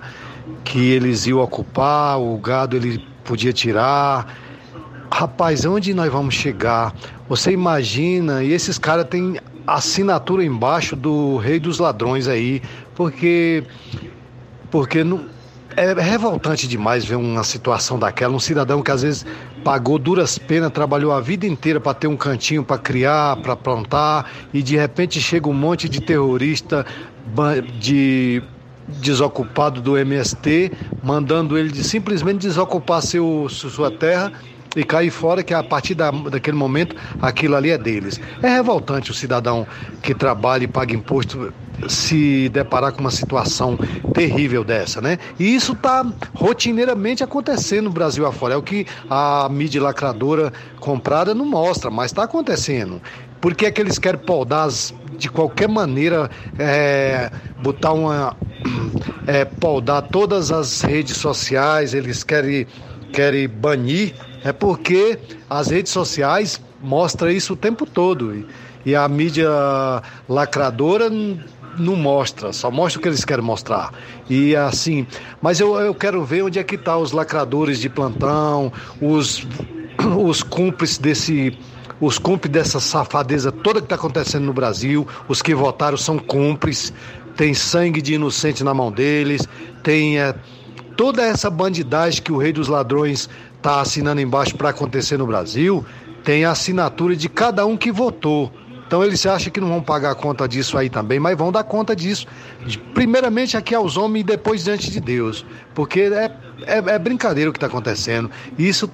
que 0.63 0.91
eles 0.91 1.25
iam 1.27 1.39
ocupar, 1.39 2.19
o 2.19 2.37
gado 2.37 2.75
ele 2.75 3.03
podia 3.23 3.53
tirar. 3.53 4.35
Rapaz, 5.11 5.65
onde 5.65 5.93
nós 5.93 6.11
vamos 6.11 6.35
chegar? 6.35 6.93
Você 7.27 7.51
imagina, 7.51 8.43
e 8.43 8.51
esses 8.51 8.77
caras 8.77 9.05
têm 9.05 9.39
assinatura 9.65 10.43
embaixo 10.43 10.95
do 10.95 11.37
rei 11.37 11.59
dos 11.59 11.79
ladrões 11.79 12.27
aí, 12.27 12.61
porque 12.95 13.63
porque 14.71 15.03
não 15.03 15.25
é 15.80 15.93
revoltante 15.93 16.67
demais 16.67 17.05
ver 17.05 17.15
uma 17.15 17.43
situação 17.43 17.97
daquela, 17.97 18.36
um 18.36 18.39
cidadão 18.39 18.82
que 18.82 18.91
às 18.91 19.01
vezes 19.01 19.25
pagou 19.63 19.97
duras 19.97 20.38
penas, 20.38 20.71
trabalhou 20.71 21.13
a 21.13 21.21
vida 21.21 21.47
inteira 21.47 21.80
para 21.80 21.93
ter 21.93 22.07
um 22.07 22.17
cantinho 22.17 22.65
para 22.65 22.77
criar, 22.77 23.38
para 23.38 23.55
plantar, 23.55 24.30
e 24.53 24.61
de 24.61 24.75
repente 24.75 25.21
chega 25.21 25.47
um 25.47 25.53
monte 25.53 25.88
de 25.88 26.01
terrorista 26.01 26.86
de 27.80 28.43
desocupado 28.88 29.80
do 29.80 29.97
MST, 29.97 30.71
mandando 31.01 31.57
ele 31.57 31.69
de 31.69 31.84
simplesmente 31.84 32.39
desocupar 32.39 33.01
seu, 33.01 33.47
sua 33.47 33.89
terra 33.89 34.34
e 34.75 34.84
cair 34.84 35.11
fora, 35.11 35.43
que 35.43 35.53
a 35.53 35.63
partir 35.63 35.95
da, 35.95 36.11
daquele 36.11 36.57
momento 36.57 36.95
aquilo 37.21 37.55
ali 37.55 37.69
é 37.69 37.77
deles. 37.77 38.19
É 38.43 38.49
revoltante 38.49 39.11
o 39.11 39.13
cidadão 39.13 39.65
que 40.01 40.13
trabalha 40.13 40.65
e 40.65 40.67
paga 40.67 40.93
imposto 40.93 41.53
se 41.88 42.49
deparar 42.49 42.91
com 42.91 42.99
uma 42.99 43.11
situação 43.11 43.77
terrível 44.13 44.63
dessa, 44.63 45.01
né? 45.01 45.17
E 45.39 45.55
isso 45.55 45.73
está 45.73 46.05
rotineiramente 46.34 47.23
acontecendo 47.23 47.86
no 47.86 47.91
Brasil 47.91 48.25
afora. 48.25 48.55
É 48.55 48.57
o 48.57 48.61
que 48.61 48.86
a 49.09 49.47
mídia 49.49 49.82
lacradora 49.82 50.51
comprada 50.80 51.34
não 51.34 51.45
mostra, 51.45 51.89
mas 51.89 52.11
está 52.11 52.23
acontecendo. 52.23 53.01
Por 53.39 53.55
que 53.55 53.65
é 53.65 53.71
que 53.71 53.80
eles 53.80 53.97
querem 53.97 54.19
podar 54.19 54.69
de 55.17 55.30
qualquer 55.30 55.69
maneira, 55.69 56.30
é, 56.57 57.32
botar 57.61 57.93
uma. 57.93 58.36
É, 59.27 59.45
podar 59.45 60.01
todas 60.01 60.51
as 60.51 60.82
redes 60.82 61.17
sociais, 61.17 61.93
eles 61.93 62.23
querem, 62.23 62.65
querem 63.13 63.47
banir 63.47 64.15
é 64.43 64.51
porque 64.51 65.19
as 65.49 65.69
redes 65.69 65.91
sociais 65.91 66.61
mostram 66.82 67.30
isso 67.30 67.53
o 67.53 67.55
tempo 67.55 67.86
todo. 67.86 68.36
E, 68.36 68.47
e 68.86 68.95
a 68.95 69.07
mídia 69.07 69.49
lacradora 70.27 71.09
não 71.80 71.95
mostra, 71.95 72.51
só 72.53 72.69
mostra 72.69 72.99
o 72.99 73.01
que 73.01 73.07
eles 73.07 73.25
querem 73.25 73.43
mostrar. 73.43 73.93
E 74.30 74.55
assim, 74.55 75.07
mas 75.41 75.59
eu, 75.59 75.75
eu 75.77 75.95
quero 75.95 76.23
ver 76.23 76.43
onde 76.43 76.59
é 76.59 76.63
que 76.63 76.77
tá 76.77 76.97
os 76.97 77.11
lacradores 77.11 77.80
de 77.80 77.89
plantão, 77.89 78.71
os, 79.01 79.47
os 80.23 80.43
cúmplices 80.43 80.97
desse. 80.97 81.57
Os 82.01 82.17
cúmplices 82.17 82.53
dessa 82.53 82.80
safadeza 82.80 83.51
toda 83.51 83.82
que 83.82 83.86
está 83.86 83.95
acontecendo 83.95 84.45
no 84.45 84.53
Brasil, 84.53 85.05
os 85.27 85.41
que 85.41 85.53
votaram 85.53 85.97
são 85.97 86.17
cúmplices, 86.17 86.93
tem 87.36 87.53
sangue 87.53 88.01
de 88.01 88.13
inocente 88.13 88.63
na 88.63 88.73
mão 88.73 88.89
deles, 88.89 89.45
tem 89.84 90.17
é, 90.17 90.34
toda 90.95 91.21
essa 91.21 91.49
bandidagem 91.49 92.21
que 92.21 92.32
o 92.32 92.38
rei 92.38 92.53
dos 92.53 92.69
ladrões 92.69 93.30
está 93.57 93.82
assinando 93.82 94.21
embaixo 94.21 94.55
para 94.55 94.69
acontecer 94.69 95.17
no 95.17 95.27
Brasil, 95.27 95.86
tem 96.23 96.45
a 96.45 96.51
assinatura 96.51 97.15
de 97.15 97.27
cada 97.27 97.65
um 97.65 97.75
que 97.75 97.91
votou. 97.91 98.51
Então 98.89 99.03
eles 99.03 99.23
acham 99.27 99.51
que 99.51 99.61
não 99.61 99.67
vão 99.67 99.83
pagar 99.83 100.15
conta 100.15 100.47
disso 100.47 100.75
aí 100.75 100.89
também, 100.89 101.19
mas 101.19 101.37
vão 101.37 101.51
dar 101.51 101.63
conta 101.63 101.95
disso. 101.95 102.25
Primeiramente 102.91 103.55
aqui 103.55 103.75
aos 103.75 103.97
homens 103.97 104.21
e 104.21 104.23
depois 104.23 104.63
diante 104.63 104.89
de 104.89 104.99
Deus. 104.99 105.45
Porque 105.75 106.09
é, 106.11 106.31
é, 106.63 106.77
é 106.77 106.97
brincadeira 106.97 107.51
o 107.51 107.53
que 107.53 107.57
está 107.57 107.67
acontecendo. 107.67 108.31
Isso 108.57 108.89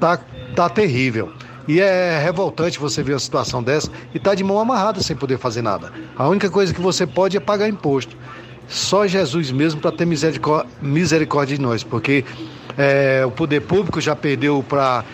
tá, 0.00 0.18
tá 0.56 0.70
terrível. 0.70 1.30
E 1.68 1.78
é 1.78 2.18
revoltante 2.18 2.78
você 2.78 3.02
ver 3.02 3.12
uma 3.12 3.18
situação 3.18 3.62
dessa 3.62 3.90
e 4.14 4.18
tá 4.18 4.34
de 4.34 4.42
mão 4.42 4.58
amarrada 4.58 5.02
sem 5.02 5.14
poder 5.14 5.36
fazer 5.36 5.60
nada. 5.60 5.92
A 6.16 6.26
única 6.26 6.48
coisa 6.48 6.72
que 6.72 6.80
você 6.80 7.06
pode 7.06 7.36
é 7.36 7.40
pagar 7.40 7.68
imposto. 7.68 8.16
Só 8.66 9.06
Jesus 9.06 9.52
mesmo 9.52 9.78
para 9.78 9.92
ter 9.92 10.06
misericórdia, 10.06 10.72
misericórdia 10.80 11.54
de 11.58 11.62
nós, 11.62 11.84
porque 11.84 12.24
é, 12.78 13.22
o 13.26 13.30
poder 13.30 13.60
público 13.60 14.00
já 14.00 14.16
perdeu 14.16 14.64
para 14.66 15.04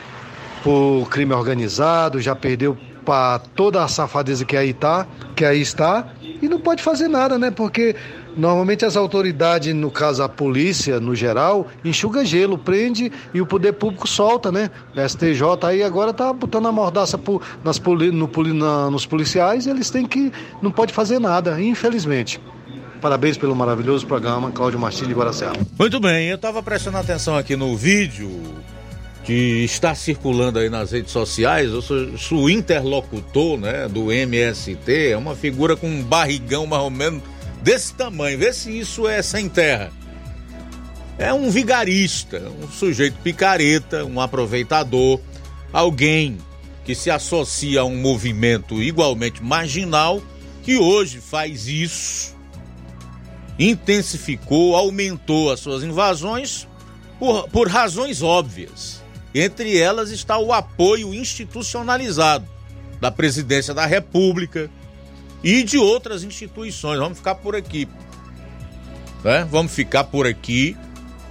o 0.65 1.05
crime 1.07 1.35
organizado, 1.35 2.21
já 2.21 2.37
perdeu 2.37 2.79
para 3.11 3.41
toda 3.41 3.83
a 3.83 3.89
safadeza 3.89 4.45
que 4.45 4.57
aí 4.57 4.73
tá, 4.73 5.05
que 5.35 5.45
aí 5.45 5.61
está, 5.61 6.07
e 6.23 6.49
não 6.49 6.61
pode 6.61 6.81
fazer 6.81 7.09
nada, 7.09 7.37
né? 7.37 7.51
Porque 7.51 7.97
normalmente 8.37 8.85
as 8.85 8.97
autoridades, 8.97 9.75
no 9.75 9.91
caso 9.91 10.23
a 10.23 10.29
polícia, 10.29 11.01
no 11.01 11.13
geral, 11.13 11.67
enxuga 11.85 12.25
gelo, 12.25 12.57
prende 12.57 13.11
e 13.35 13.41
o 13.41 13.47
poder 13.47 13.73
público 13.73 14.09
solta, 14.09 14.53
né? 14.53 14.71
O 14.97 15.09
STJ 15.09 15.43
aí 15.65 15.83
agora 15.83 16.13
tá 16.13 16.33
botando 16.33 16.69
a 16.69 16.73
mordaça 16.73 17.19
nas, 17.65 17.81
no, 17.81 18.55
na, 18.55 18.89
nos 18.93 19.07
policiais, 19.07 19.67
eles 19.67 19.91
têm 19.91 20.07
que. 20.07 20.33
não 20.63 20.71
pode 20.71 20.93
fazer 20.93 21.19
nada, 21.19 21.61
infelizmente. 21.61 22.41
Parabéns 23.01 23.37
pelo 23.37 23.57
maravilhoso 23.57 24.07
programa, 24.07 24.53
Cláudio 24.53 24.79
Martins 24.79 25.09
de 25.09 25.15
Guaraciaba. 25.15 25.59
Muito 25.77 25.99
bem, 25.99 26.29
eu 26.29 26.37
estava 26.37 26.63
prestando 26.63 26.99
atenção 26.99 27.37
aqui 27.37 27.57
no 27.57 27.77
vídeo 27.77 28.31
que 29.25 29.65
está 29.65 29.95
circulando 29.95 30.59
aí 30.59 30.71
nas 30.71 30.93
redes 30.93 31.13
sociais. 31.13 31.71
Eu 31.71 31.83
sou, 31.83 32.19
sou 32.19 32.39
o 32.45 32.51
interlocutor 32.51 33.59
né, 33.59 33.89
do 33.89 34.13
MST, 34.13 35.11
é 35.11 35.17
uma 35.17 35.35
figura 35.35 35.77
com 35.77 35.89
um 35.89 36.03
barrigão 36.03 36.67
mais 36.67 36.83
ou 36.83 36.91
menos 36.91 37.23
desse 37.63 37.95
tamanho. 37.95 38.39
Vê 38.39 38.53
se 38.53 38.77
isso 38.77 39.07
é 39.07 39.23
sem 39.23 39.49
terra. 39.49 39.93
É 41.19 41.33
um 41.33 41.51
vigarista, 41.51 42.43
um 42.63 42.69
sujeito 42.69 43.19
picareta, 43.23 44.05
um 44.05 44.21
aproveitador, 44.21 45.21
alguém 45.71 46.39
que 46.85 46.95
se 46.95 47.11
associa 47.11 47.83
a 47.83 47.85
um 47.85 47.97
movimento 47.97 48.83
igualmente 48.83 49.43
marginal 49.43 50.23
que 50.63 50.77
hoje 50.77 51.21
faz 51.21 51.69
isso 51.69 52.41
intensificou, 53.61 54.75
aumentou 54.75 55.53
as 55.53 55.61
suas 55.61 55.83
invasões 55.85 56.67
por, 57.19 57.47
por 57.51 57.69
razões 57.69 58.23
óbvias. 58.23 59.03
Entre 59.35 59.79
elas 59.79 60.11
está 60.11 60.39
o 60.39 60.53
apoio 60.53 61.15
institucionalizado 61.15 62.47
da 63.01 63.11
presidência 63.11 63.73
da 63.73 63.87
República 63.87 64.71
e 65.43 65.63
de 65.63 65.79
outras 65.79 66.23
instituições. 66.23 66.99
Vamos 66.99 67.19
ficar 67.19 67.37
por 67.37 67.55
aqui. 67.55 67.89
Né? 69.25 69.47
Vamos 69.51 69.73
ficar 69.73 70.05
por 70.05 70.27
aqui 70.27 70.77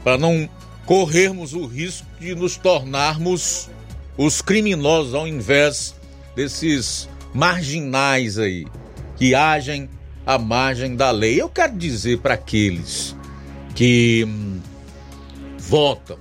para 0.04 0.18
não 0.18 0.50
corrermos 0.86 1.54
o 1.54 1.66
risco 1.66 2.08
de 2.20 2.34
nos 2.34 2.58
tornarmos 2.58 3.70
os 4.18 4.42
criminosos 4.42 5.14
ao 5.14 5.28
invés 5.28 5.96
desses 6.36 7.08
marginais 7.34 8.38
aí 8.38 8.66
que 9.16 9.36
agem 9.36 9.90
à 10.26 10.38
margem 10.38 10.96
da 10.96 11.12
lei. 11.12 11.40
Eu 11.42 11.50
quero 11.50 11.76
dizer 11.76 12.20
para 12.20 12.34
aqueles 12.34 13.16
que 13.76 14.26
hum, 14.28 14.60
votam, 15.58 16.18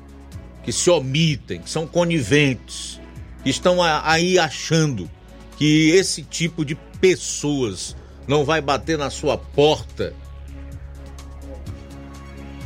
que 0.63 0.73
se 0.73 0.91
omitem, 0.91 1.61
que 1.61 1.71
são 1.71 1.87
coniventes, 1.87 3.01
que 3.43 3.51
estão 3.51 3.83
aí 3.83 4.39
achando 4.39 5.11
que 5.57 5.91
esse 5.91 6.23
tipo 6.23 6.65
de 6.65 6.75
pessoas 7.01 7.97
não 8.27 8.45
vai 8.45 8.61
bater 8.61 8.99
na 8.99 9.11
sua 9.11 9.37
porta. 9.39 10.13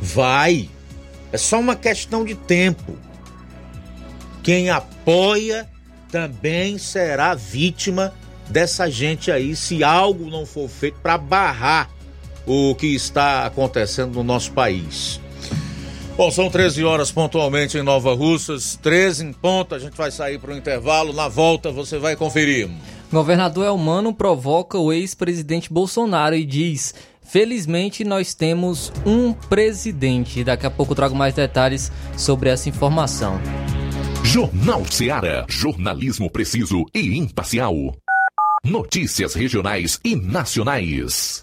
Vai. 0.01 0.69
É 1.31 1.37
só 1.37 1.59
uma 1.59 1.75
questão 1.75 2.25
de 2.25 2.35
tempo. 2.35 2.97
Quem 4.43 4.69
apoia 4.69 5.69
também 6.11 6.77
será 6.77 7.33
vítima 7.33 8.13
dessa 8.49 8.91
gente 8.91 9.31
aí 9.31 9.55
se 9.55 9.83
algo 9.83 10.29
não 10.29 10.45
for 10.45 10.69
feito 10.69 10.99
para 10.99 11.17
barrar 11.17 11.89
o 12.45 12.75
que 12.75 12.87
está 12.87 13.45
acontecendo 13.45 14.15
no 14.15 14.23
nosso 14.23 14.51
país. 14.51 15.19
Bom, 16.15 16.29
são 16.29 16.47
13 16.47 16.83
horas 16.83 17.11
pontualmente 17.11 17.75
em 17.75 17.81
Nova 17.81 18.13
Russas, 18.13 18.77
13 18.83 19.25
em 19.25 19.33
ponto, 19.33 19.73
a 19.73 19.79
gente 19.79 19.97
vai 19.97 20.11
sair 20.11 20.37
para 20.39 20.53
o 20.53 20.57
intervalo, 20.57 21.11
na 21.11 21.27
volta 21.27 21.71
você 21.71 21.97
vai 21.97 22.15
conferir. 22.15 22.69
Governador 23.11 23.65
Elmano 23.65 24.13
provoca 24.13 24.77
o 24.77 24.93
ex-presidente 24.93 25.73
Bolsonaro 25.73 26.35
e 26.35 26.45
diz: 26.45 26.93
Felizmente 27.23 28.03
nós 28.03 28.35
temos 28.35 28.91
um 29.05 29.33
presidente. 29.33 30.43
Daqui 30.43 30.67
a 30.67 30.71
pouco 30.71 30.93
trago 30.93 31.15
mais 31.15 31.33
detalhes 31.33 31.91
sobre 32.15 32.49
essa 32.49 32.69
informação. 32.69 33.39
Jornal 34.23 34.85
Seara. 34.85 35.45
Jornalismo 35.49 36.29
preciso 36.29 36.85
e 36.93 37.17
imparcial. 37.17 37.75
Notícias 38.63 39.33
regionais 39.33 39.99
e 40.03 40.15
nacionais. 40.15 41.42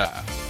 Yeah. 0.00 0.49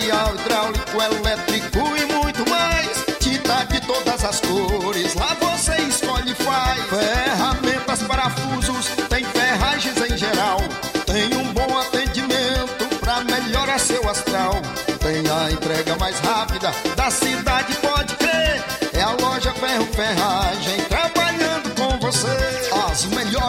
Material 0.00 0.34
hidráulico, 0.34 1.02
elétrico 1.02 1.78
e 1.94 2.06
muito 2.06 2.48
mais. 2.48 3.04
Tinta 3.18 3.64
de 3.64 3.82
todas 3.82 4.24
as 4.24 4.40
cores, 4.40 5.14
lá 5.14 5.36
você 5.38 5.76
escolhe 5.82 6.32
e 6.32 6.34
faz. 6.36 6.82
Ferramentas, 6.88 8.02
parafusos, 8.04 8.86
tem 9.10 9.22
ferragens 9.24 9.98
em 9.98 10.16
geral. 10.16 10.58
Tem 11.04 11.36
um 11.36 11.52
bom 11.52 11.78
atendimento 11.78 12.96
pra 12.98 13.22
melhorar 13.24 13.78
seu 13.78 14.08
astral. 14.08 14.54
Tem 15.00 15.22
a 15.30 15.52
entrega 15.52 15.94
mais 15.96 16.18
rápida 16.20 16.72
da 16.96 17.10
cidade, 17.10 17.76
pode 17.76 18.19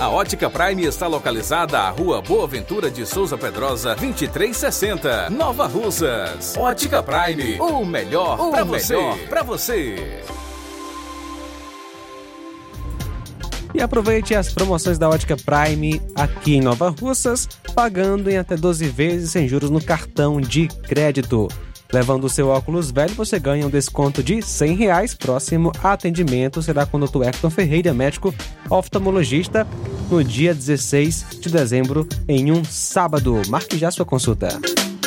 A 0.00 0.08
Ótica 0.08 0.48
Prime 0.48 0.86
está 0.86 1.06
localizada 1.06 1.78
à 1.78 1.90
Rua 1.90 2.22
Boa 2.22 2.46
Ventura 2.46 2.90
de 2.90 3.04
Souza 3.04 3.36
Pedrosa, 3.36 3.94
2360, 3.94 5.28
Nova 5.28 5.66
Russas. 5.66 6.56
Ótica 6.56 7.02
Prime, 7.02 7.60
o 7.60 7.84
melhor 7.84 8.50
para 8.50 8.64
você. 8.64 8.96
Pra 9.28 9.42
você. 9.42 10.22
E 13.74 13.82
aproveite 13.82 14.34
as 14.34 14.50
promoções 14.54 14.96
da 14.96 15.06
Ótica 15.06 15.36
Prime 15.36 16.00
aqui 16.14 16.56
em 16.56 16.62
Nova 16.62 16.88
Russas, 16.88 17.46
pagando 17.74 18.30
em 18.30 18.38
até 18.38 18.56
12 18.56 18.88
vezes 18.88 19.32
sem 19.32 19.46
juros 19.46 19.68
no 19.68 19.84
cartão 19.84 20.40
de 20.40 20.66
crédito. 20.66 21.46
Levando 21.92 22.24
o 22.24 22.28
seu 22.28 22.48
óculos 22.48 22.90
velho, 22.90 23.14
você 23.14 23.38
ganha 23.38 23.66
um 23.66 23.70
desconto 23.70 24.22
de 24.22 24.42
100 24.42 24.74
reais. 24.74 25.14
Próximo 25.14 25.72
atendimento 25.82 26.62
será 26.62 26.84
com 26.84 26.98
o 26.98 27.06
Dr. 27.06 27.22
Hector 27.24 27.50
Ferreira, 27.50 27.94
médico 27.94 28.34
oftalmologista, 28.68 29.66
no 30.10 30.22
dia 30.22 30.54
16 30.54 31.38
de 31.40 31.50
dezembro, 31.50 32.08
em 32.28 32.50
um 32.50 32.64
sábado. 32.64 33.40
Marque 33.48 33.78
já 33.78 33.90
sua 33.90 34.04
consulta. 34.04 34.48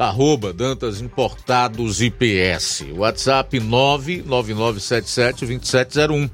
Arroba 0.00 0.52
Dantas 0.52 1.00
Importados 1.02 2.00
IPS. 2.00 2.86
WhatsApp 2.96 3.60
999772701. 3.60 6.30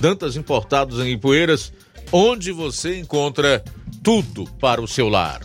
Dantas 0.00 0.36
Importados 0.36 1.00
em 1.00 1.12
Ipueiras, 1.12 1.70
onde 2.10 2.50
você 2.50 2.98
encontra 2.98 3.62
tudo 4.02 4.46
para 4.58 4.80
o 4.80 4.88
seu 4.88 5.10
lar. 5.10 5.42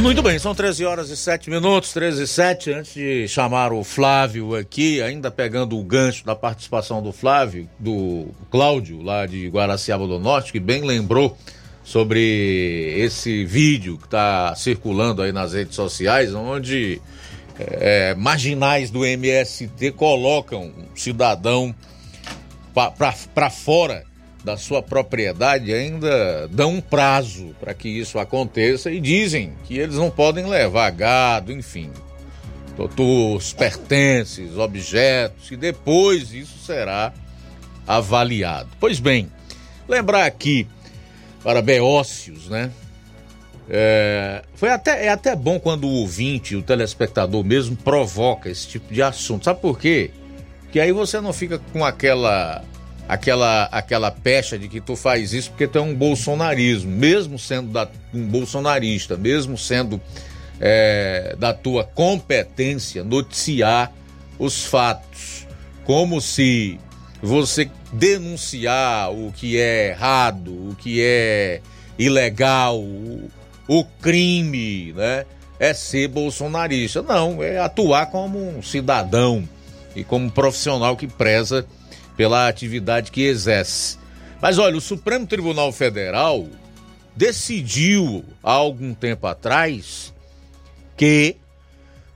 Muito 0.03 0.21
bem, 0.21 0.37
são 0.37 0.53
13 0.53 0.83
horas 0.83 1.09
e 1.09 1.15
7 1.15 1.49
minutos, 1.49 1.93
13 1.93 2.23
e 2.23 2.27
7. 2.27 2.73
Antes 2.73 2.93
de 2.93 3.25
chamar 3.25 3.71
o 3.71 3.85
Flávio 3.85 4.53
aqui, 4.53 5.01
ainda 5.01 5.31
pegando 5.31 5.79
o 5.79 5.83
gancho 5.83 6.25
da 6.25 6.35
participação 6.35 7.01
do 7.01 7.13
Flávio, 7.13 7.69
do 7.79 8.27
Cláudio, 8.51 9.01
lá 9.01 9.25
de 9.25 9.47
Guaraciaba 9.47 10.05
do 10.05 10.19
Norte, 10.19 10.51
que 10.51 10.59
bem 10.59 10.81
lembrou 10.81 11.37
sobre 11.85 12.93
esse 12.97 13.45
vídeo 13.45 13.97
que 13.97 14.03
está 14.03 14.53
circulando 14.57 15.21
aí 15.21 15.31
nas 15.31 15.53
redes 15.53 15.75
sociais, 15.75 16.35
onde 16.35 17.01
é, 17.57 18.13
marginais 18.13 18.91
do 18.91 19.05
MST 19.05 19.93
colocam 19.93 20.65
um 20.65 20.97
cidadão 20.97 21.73
para 22.73 23.49
fora 23.49 24.03
da 24.43 24.57
sua 24.57 24.81
propriedade 24.81 25.73
ainda 25.73 26.47
dão 26.49 26.73
um 26.73 26.81
prazo 26.81 27.55
para 27.59 27.73
que 27.73 27.87
isso 27.87 28.19
aconteça 28.19 28.91
e 28.91 28.99
dizem 28.99 29.53
que 29.63 29.77
eles 29.77 29.95
não 29.95 30.11
podem 30.11 30.45
levar 30.45 30.89
gado, 30.91 31.51
enfim, 31.51 31.89
os 32.77 33.53
pertences, 33.53 34.57
objetos, 34.57 35.51
e 35.51 35.55
depois 35.55 36.33
isso 36.33 36.57
será 36.65 37.13
avaliado. 37.87 38.69
Pois 38.79 38.99
bem, 38.99 39.31
lembrar 39.87 40.25
aqui 40.25 40.67
para 41.41 41.61
Beócios, 41.61 42.49
né? 42.49 42.71
É, 43.69 44.43
foi 44.55 44.69
até, 44.69 45.05
é 45.05 45.09
até 45.09 45.35
bom 45.35 45.57
quando 45.57 45.85
o 45.85 45.91
ouvinte, 46.01 46.55
o 46.55 46.61
telespectador 46.61 47.45
mesmo, 47.45 47.77
provoca 47.77 48.49
esse 48.49 48.67
tipo 48.67 48.93
de 48.93 49.01
assunto. 49.01 49.45
Sabe 49.45 49.61
por 49.61 49.79
quê? 49.79 50.11
Que 50.71 50.79
aí 50.81 50.91
você 50.91 51.21
não 51.21 51.31
fica 51.31 51.59
com 51.71 51.85
aquela 51.85 52.63
aquela 53.07 53.65
aquela 53.65 54.11
pecha 54.11 54.57
de 54.57 54.67
que 54.67 54.79
tu 54.79 54.95
faz 54.95 55.33
isso 55.33 55.49
porque 55.49 55.67
tu 55.67 55.77
é 55.77 55.81
um 55.81 55.93
bolsonarismo, 55.93 56.91
mesmo 56.91 57.37
sendo 57.37 57.71
da, 57.71 57.87
um 58.13 58.25
bolsonarista, 58.25 59.17
mesmo 59.17 59.57
sendo 59.57 60.01
é, 60.59 61.35
da 61.37 61.53
tua 61.53 61.83
competência 61.83 63.03
noticiar 63.03 63.91
os 64.39 64.65
fatos, 64.65 65.47
como 65.85 66.21
se 66.21 66.79
você 67.21 67.69
denunciar 67.91 69.11
o 69.11 69.31
que 69.31 69.57
é 69.57 69.89
errado, 69.89 70.51
o 70.69 70.75
que 70.75 71.01
é 71.01 71.61
ilegal, 71.97 72.79
o, 72.79 73.29
o 73.67 73.85
crime, 74.01 74.93
né? 74.93 75.25
É 75.59 75.73
ser 75.73 76.09
bolsonarista. 76.09 77.01
Não, 77.01 77.41
é 77.41 77.59
atuar 77.59 78.07
como 78.07 78.39
um 78.39 78.61
cidadão 78.61 79.47
e 79.95 80.03
como 80.03 80.25
um 80.25 80.29
profissional 80.29 80.97
que 80.97 81.07
preza 81.07 81.65
pela 82.15 82.47
atividade 82.47 83.11
que 83.11 83.21
exerce. 83.21 83.97
Mas 84.41 84.57
olha, 84.57 84.77
o 84.77 84.81
Supremo 84.81 85.25
Tribunal 85.25 85.71
Federal 85.71 86.47
decidiu 87.15 88.23
há 88.43 88.51
algum 88.51 88.93
tempo 88.93 89.27
atrás 89.27 90.13
que 90.97 91.37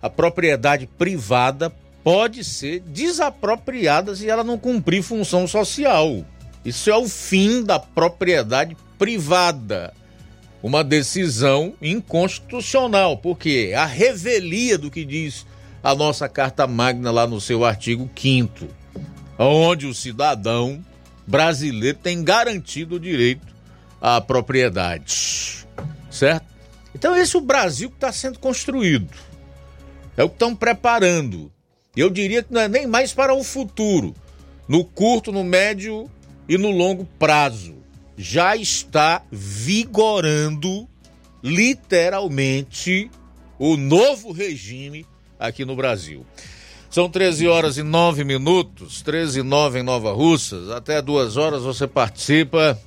a 0.02 0.10
propriedade 0.10 0.88
privada 0.98 1.72
pode 2.04 2.44
ser 2.44 2.80
desapropriada 2.82 4.16
se 4.16 4.30
ela 4.30 4.44
não 4.44 4.58
cumprir 4.58 5.04
função 5.04 5.48
social. 5.48 6.26
Isso 6.64 6.90
é 6.90 6.98
o 6.98 7.08
fim 7.08 7.64
da 7.64 7.80
propriedade 7.80 8.76
privada. 8.98 9.94
Uma 10.62 10.84
decisão 10.84 11.74
inconstitucional, 11.82 13.18
porque 13.18 13.74
a 13.76 13.86
revelia 13.86 14.78
do 14.78 14.92
que 14.92 15.06
diz 15.06 15.46
a 15.84 15.94
nossa 15.96 16.28
Carta 16.28 16.68
Magna 16.68 17.12
lá 17.12 17.28
no 17.28 17.40
seu 17.40 17.64
artigo 17.64 18.10
5 18.16 18.68
onde 19.38 19.86
o 19.86 19.94
cidadão 19.94 20.84
brasileiro 21.26 21.98
tem 22.02 22.24
garantido 22.24 22.96
o 22.96 23.00
direito 23.00 23.46
à 24.02 24.20
propriedade. 24.22 25.68
Certo? 26.10 26.46
Então, 26.96 27.16
esse 27.16 27.36
é 27.36 27.40
o 27.40 27.44
Brasil 27.44 27.90
que 27.90 27.98
está 27.98 28.12
sendo 28.12 28.40
construído. 28.40 29.14
É 30.16 30.24
o 30.24 30.30
que 30.30 30.36
estão 30.36 30.56
preparando. 30.56 31.52
Eu 31.96 32.10
diria 32.10 32.42
que 32.42 32.54
não 32.54 32.62
é 32.62 32.68
nem 32.68 32.88
mais 32.88 33.14
para 33.14 33.34
o 33.34 33.44
futuro. 33.44 34.16
No 34.68 34.84
curto, 34.84 35.32
no 35.32 35.44
médio 35.44 36.10
e 36.48 36.58
no 36.58 36.72
longo 36.72 37.06
prazo. 37.20 37.76
Já 38.18 38.56
está 38.56 39.22
vigorando, 39.32 40.88
literalmente, 41.44 43.12
o 43.60 43.78
novo 43.78 44.32
regime 44.32 45.06
aqui 45.40 45.64
no 45.64 45.76
Brasil. 45.76 46.26
São 46.90 47.10
13 47.10 47.48
horas 47.48 47.78
e 47.78 47.84
9 47.84 48.24
minutos, 48.24 49.02
13 49.02 49.40
e 49.40 49.44
9 49.44 49.80
em 49.80 49.84
Nova 49.84 50.14
Russas. 50.14 50.70
Até 50.70 51.02
duas 51.02 51.38
horas 51.38 51.64
você 51.64 51.86
participa. 51.88 52.78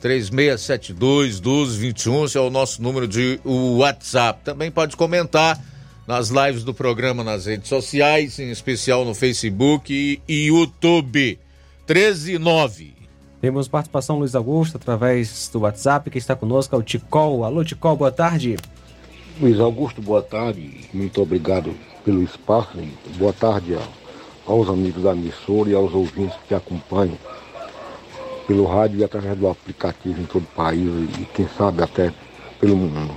3672 0.00 1.40
1221, 1.40 2.24
esse 2.26 2.36
é 2.36 2.40
o 2.40 2.50
nosso 2.50 2.82
número 2.82 3.08
de 3.08 3.40
WhatsApp. 3.44 4.40
Também 4.44 4.70
pode 4.70 4.94
comentar 4.94 5.58
nas 6.06 6.28
lives 6.28 6.62
do 6.62 6.72
programa 6.72 7.24
nas 7.24 7.46
redes 7.46 7.68
sociais, 7.68 8.38
em 8.38 8.50
especial 8.50 9.04
no 9.04 9.14
Facebook 9.14 10.20
e 10.28 10.46
YouTube. 10.46 11.38
13 11.86 12.34
e 12.34 12.38
9. 12.38 12.94
Temos 13.40 13.68
participação 13.68 14.18
Luiz 14.18 14.34
Augusto 14.34 14.76
através 14.76 15.48
do 15.52 15.60
WhatsApp, 15.60 16.10
que 16.10 16.18
está 16.18 16.34
conosco 16.36 16.74
é 16.74 16.78
o 16.78 16.82
Ticol. 16.82 17.44
Alô, 17.44 17.64
Ticol, 17.64 17.96
boa 17.96 18.12
tarde. 18.12 18.56
Luiz 19.38 19.60
Augusto, 19.60 20.00
boa 20.00 20.22
tarde. 20.22 20.88
Muito 20.94 21.20
obrigado 21.20 21.74
pelo 22.02 22.22
espaço. 22.22 22.70
Boa 23.18 23.34
tarde 23.34 23.76
aos 24.46 24.66
amigos 24.66 25.02
da 25.02 25.12
emissora 25.12 25.68
e 25.68 25.74
aos 25.74 25.92
ouvintes 25.92 26.38
que 26.48 26.54
acompanham 26.54 27.18
pelo 28.46 28.64
rádio 28.64 29.00
e 29.00 29.04
através 29.04 29.36
do 29.36 29.46
aplicativo 29.46 30.22
em 30.22 30.24
todo 30.24 30.44
o 30.44 30.56
país 30.56 30.80
e 31.20 31.26
quem 31.34 31.46
sabe 31.48 31.82
até 31.82 32.14
pelo 32.58 32.76
mundo. 32.76 33.14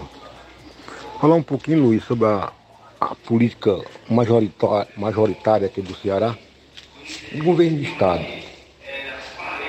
Falar 1.21 1.35
um 1.35 1.43
pouquinho, 1.43 1.83
Luiz, 1.83 2.03
sobre 2.03 2.25
a, 2.25 2.51
a 2.99 3.15
política 3.15 3.79
majoritária, 4.09 4.91
majoritária 4.97 5.67
aqui 5.67 5.81
do 5.81 5.95
Ceará, 5.95 6.37
o 7.33 7.43
governo 7.45 7.77
do 7.77 7.83
Estado, 7.83 8.25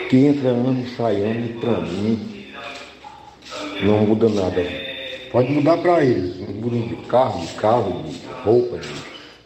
que 0.09 0.17
entra 0.17 0.49
ano 0.49 0.85
e 0.85 0.97
sai 0.97 1.23
ano 1.23 1.47
e 1.47 1.53
para 1.61 1.81
mim 1.81 2.47
não 3.83 3.99
muda 3.99 4.29
nada. 4.29 4.90
Pode 5.31 5.53
mudar 5.53 5.79
para 5.79 6.05
eles, 6.05 6.37
mudam 6.57 6.81
de 6.81 6.97
carro, 7.07 7.47
de 7.47 7.53
carro, 7.55 8.03
de 8.03 8.21
roupa, 8.45 8.79
de 8.79 8.89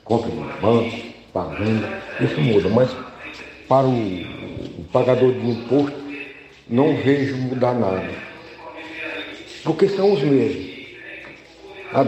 conta 0.03 0.29
no 0.29 0.45
banco, 0.59 0.97
pagando, 1.31 1.87
isso 2.23 2.41
muda. 2.41 2.71
Mas 2.71 2.91
para 3.69 3.87
o, 3.87 3.93
o 3.93 4.85
pagador 4.91 5.33
de 5.35 5.47
imposto, 5.47 6.05
não 6.71 6.97
vejo 6.97 7.37
mudar 7.37 7.75
nada. 7.75 8.09
Porque 9.63 9.87
são 9.89 10.13
os 10.15 10.23
mesmos. 10.23 10.75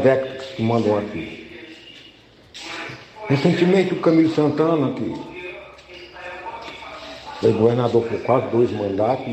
Décadas 0.03 0.47
que 0.47 0.62
mandam 0.62 0.99
aqui. 0.99 1.47
Recentemente 3.29 3.93
o 3.93 4.01
Camilo 4.01 4.31
Santana, 4.31 4.93
que 4.95 5.14
Foi 7.41 7.53
governador 7.53 8.05
por 8.05 8.20
quase 8.22 8.47
dois 8.49 8.72
mandatos 8.72 9.27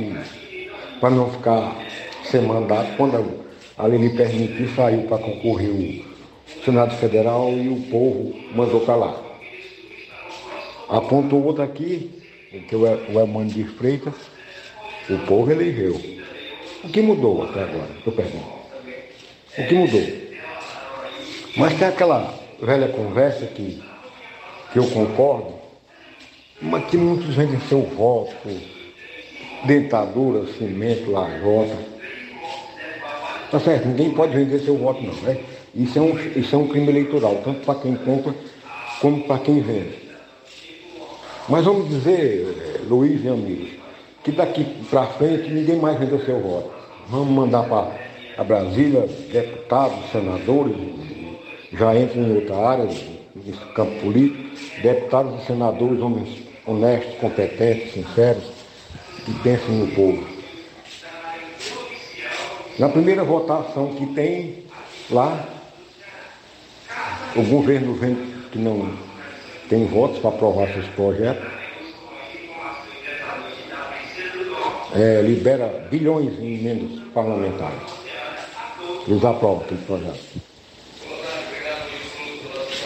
para 1.00 1.10
não 1.10 1.32
ficar 1.32 1.76
sem 2.26 2.41
mandato, 2.41 2.96
quando 2.98 3.43
a 3.78 3.88
lhe 3.88 4.09
permitiu, 4.11 4.69
saiu 4.76 5.03
para 5.03 5.17
concorrer 5.17 5.69
o 5.69 6.63
Senado 6.63 6.95
Federal 6.97 7.49
e 7.49 7.69
o 7.69 7.82
povo 7.89 8.34
mandou 8.55 8.82
calar. 8.82 9.15
Apontou 10.89 11.43
outro 11.43 11.63
aqui, 11.63 12.21
que 12.51 12.76
é 12.76 12.78
o 12.78 13.24
Emmanuel 13.24 13.47
de 13.47 13.63
Freitas, 13.63 14.13
o 15.09 15.17
povo 15.26 15.51
elegeu. 15.51 15.99
O 16.84 16.89
que 16.89 17.01
mudou 17.01 17.43
até 17.43 17.63
agora? 17.63 17.89
Eu 18.05 18.11
pergunto. 18.11 18.53
O 19.57 19.67
que 19.67 19.74
mudou? 19.74 20.01
Mas 21.57 21.78
tem 21.78 21.88
aquela 21.88 22.34
velha 22.61 22.88
conversa 22.89 23.45
que, 23.45 23.82
que 24.71 24.80
eu 24.80 24.88
concordo, 24.89 25.55
mas 26.61 26.86
que 26.86 26.97
muitos 26.97 27.36
vendem 27.36 27.59
seu 27.61 27.82
voto, 27.82 28.34
dentadura, 29.65 30.45
cimento, 30.53 31.11
lajota. 31.11 31.93
Tá 33.54 33.60
certo, 33.60 33.88
ninguém 33.88 34.10
pode 34.10 34.36
vender 34.36 34.62
seu 34.62 34.76
voto 34.76 34.99
não, 35.04 35.14
né? 35.22 35.38
Isso 35.76 35.99
é 35.99 36.01
um, 36.01 36.18
isso 36.36 36.56
é 36.56 36.58
um 36.58 36.68
crime 36.68 36.89
eleitoral, 36.89 37.39
tanto 37.45 37.64
para 37.64 37.76
quem 37.76 37.95
compra 37.97 38.34
como 38.99 39.22
para 39.26 39.38
quem 39.38 39.62
vende. 39.62 39.93
Mas 41.47 41.64
vamos 41.64 41.88
dizer, 41.88 42.47
eh, 42.47 42.82
Luiz 42.89 43.24
e 43.24 43.28
amigos, 43.28 43.70
que 44.24 44.32
daqui 44.32 44.66
para 44.89 45.06
frente 45.06 45.51
ninguém 45.51 45.76
mais 45.76 45.99
vendeu 45.99 46.20
seu 46.26 46.39
voto. 46.39 46.72
Vamos 47.10 47.28
mandar 47.28 47.66
para 47.70 48.43
Brasília 48.43 49.08
deputados, 49.32 49.99
senadores, 50.12 50.76
já 51.74 51.95
entram 51.95 52.24
em 52.24 52.36
outra 52.38 52.56
área, 52.56 52.86
nesse 52.86 53.66
campo 53.76 54.01
político, 54.01 54.49
deputados 54.82 55.43
e 55.43 55.45
senadores, 55.45 56.01
homens 56.01 56.41
honestos, 56.66 57.14
competentes, 57.20 57.93
sinceros, 57.93 58.45
que 59.24 59.32
pensem 59.43 59.76
no 59.76 59.88
povo. 59.89 60.32
Na 62.80 62.89
primeira 62.89 63.24
votação 63.24 63.93
que 63.93 64.07
tem 64.07 64.63
lá, 65.11 65.47
o 67.36 67.43
governo 67.43 67.93
vem 67.93 68.15
que 68.51 68.57
não 68.57 68.91
tem 69.69 69.86
votos 69.86 70.19
para 70.19 70.30
aprovar 70.32 70.67
seus 70.74 70.88
projetos, 70.89 71.51
é, 74.95 75.21
libera 75.21 75.88
bilhões 75.89 76.39
em 76.39 76.59
emendas 76.59 76.99
parlamentares. 77.13 77.91
Eles 79.07 79.24
aprovam 79.24 79.61
aquele 79.61 79.82
projeto. 79.82 80.53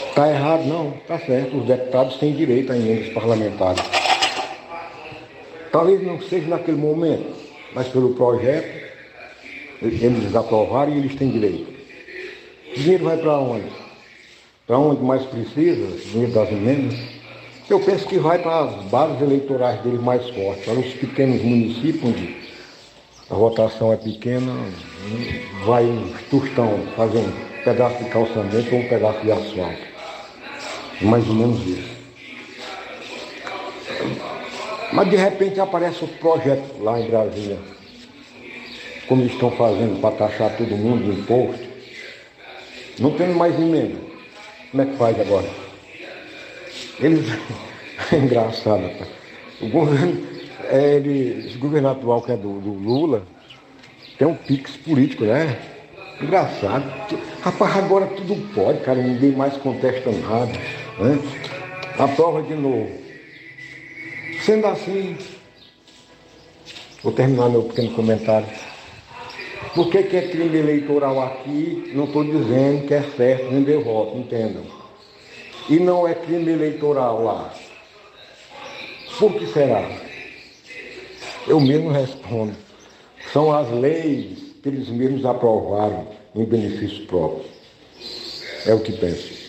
Está 0.10 0.30
errado? 0.30 0.66
Não, 0.66 0.94
está 0.98 1.20
certo. 1.20 1.58
Os 1.58 1.66
deputados 1.66 2.18
têm 2.18 2.34
direito 2.34 2.72
a 2.72 2.78
emendas 2.78 3.14
parlamentares. 3.14 3.84
Talvez 5.72 6.02
não 6.04 6.20
seja 6.22 6.48
naquele 6.48 6.78
momento, 6.78 7.36
mas 7.74 7.88
pelo 7.90 8.16
projeto, 8.16 8.87
eles 9.82 10.36
aprovaram 10.36 10.94
e 10.94 10.98
eles 10.98 11.16
têm 11.16 11.30
direito. 11.30 11.72
O 12.76 12.80
dinheiro 12.80 13.06
vai 13.06 13.18
para 13.18 13.40
onde? 13.40 13.66
Para 14.66 14.78
onde 14.78 15.02
mais 15.04 15.24
precisa, 15.24 15.86
o 15.86 15.98
dinheiro 16.12 16.34
das 16.34 16.50
emendas? 16.50 17.00
Eu 17.70 17.80
penso 17.80 18.08
que 18.08 18.18
vai 18.18 18.40
para 18.40 18.62
as 18.62 18.84
bases 18.86 19.22
eleitorais 19.22 19.82
deles 19.82 20.02
mais 20.02 20.30
fortes, 20.30 20.64
para 20.64 20.74
os 20.74 20.94
pequenos 20.94 21.42
municípios 21.42 22.04
onde 22.04 22.36
a 23.30 23.36
votação 23.36 23.92
é 23.92 23.98
pequena, 23.98 24.54
vai 25.66 25.84
um 25.84 26.14
tostão 26.30 26.80
fazer 26.96 27.18
um 27.18 27.32
pedaço 27.64 28.02
de 28.02 28.10
calçamento 28.10 28.74
ou 28.74 28.82
um 28.82 28.88
pedaço 28.88 29.20
de 29.20 29.32
asfalto. 29.32 29.88
Mais 31.02 31.28
ou 31.28 31.36
menos 31.36 31.68
isso. 31.68 31.98
Mas 34.94 35.10
de 35.10 35.18
repente 35.18 35.60
aparece 35.60 36.04
outro 36.04 36.18
projeto 36.20 36.82
lá 36.82 37.00
em 37.00 37.08
Brasília, 37.10 37.58
como 39.08 39.24
estão 39.26 39.52
fazendo 39.52 40.00
para 40.02 40.16
taxar 40.16 40.56
todo 40.58 40.76
mundo 40.76 41.04
de 41.04 41.20
imposto. 41.20 41.66
Não 43.00 43.12
tem 43.12 43.30
mais 43.30 43.56
emenda. 43.56 44.00
Como 44.72 44.84
é 44.84 44.86
que 44.86 44.98
faz 44.98 45.20
agora? 45.20 45.48
Eles. 47.00 47.26
É 48.12 48.16
engraçado, 48.16 48.84
rapaz. 48.84 49.10
O 49.60 49.70
governo, 49.70 50.24
é, 50.70 50.98
ele, 50.98 51.48
esse 51.48 51.58
governo 51.58 51.90
atual 51.90 52.22
que 52.22 52.32
é 52.32 52.38
do, 52.38 52.60
do 52.60 52.72
Lula, 52.72 53.24
tem 54.20 54.28
um 54.28 54.36
pix 54.36 54.78
político, 54.78 55.26
né? 55.26 55.58
Engraçado. 56.22 56.86
Rapaz, 57.42 57.78
agora 57.78 58.06
tudo 58.06 58.36
pode, 58.54 58.82
cara, 58.82 59.02
ninguém 59.02 59.32
mais 59.32 59.58
contesta 59.58 60.12
nada. 60.12 60.52
Né? 61.00 61.20
A 61.98 62.08
prova 62.08 62.42
de 62.44 62.54
novo. 62.54 62.90
Sendo 64.42 64.68
assim, 64.68 65.18
vou 67.04 67.12
terminar 67.12 67.50
meu 67.50 67.64
pequeno 67.64 67.92
comentário. 67.92 68.48
Por 69.76 69.90
que, 69.90 70.04
que 70.04 70.18
é 70.18 70.28
crime 70.28 70.58
eleitoral 70.58 71.22
aqui? 71.22 71.92
Não 71.94 72.06
estou 72.06 72.24
dizendo 72.24 72.88
que 72.88 72.94
é 72.94 73.04
certo 73.04 73.50
vender 73.50 73.84
voto, 73.84 74.18
entendam 74.18 74.78
e 75.70 75.80
não 75.80 76.08
é 76.08 76.16
crime 76.16 76.52
eleitoral 76.52 77.24
lá. 77.24 77.54
Por 79.20 79.34
que 79.34 79.48
será? 79.48 79.90
Eu 81.48 81.60
mesmo 81.60 81.92
respondo. 81.92 82.56
São 83.34 83.52
as 83.52 83.70
leis 83.72 84.56
que 84.62 84.70
eles 84.70 84.88
mesmos 84.90 85.26
aprovaram 85.26 86.08
em 86.36 86.46
benefício 86.46 87.06
próprio. 87.08 87.46
É 88.66 88.74
o 88.74 88.80
que 88.80 88.94
penso. 88.94 89.48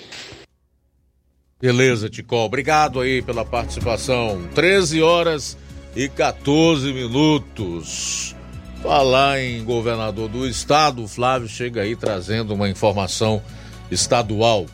Beleza, 1.60 2.08
Ticol. 2.08 2.46
Obrigado 2.46 3.00
aí 3.00 3.20
pela 3.20 3.44
participação. 3.44 4.48
13 4.54 5.02
horas 5.02 5.58
e 5.94 6.08
14 6.08 6.92
minutos. 6.92 8.34
Falar 8.82 9.40
em 9.40 9.64
governador 9.64 10.28
do 10.28 10.46
estado, 10.46 11.02
o 11.02 11.08
Flávio 11.08 11.48
chega 11.48 11.82
aí 11.82 11.96
trazendo 11.96 12.54
uma 12.54 12.68
informação 12.68 13.42
estadual. 13.90 14.66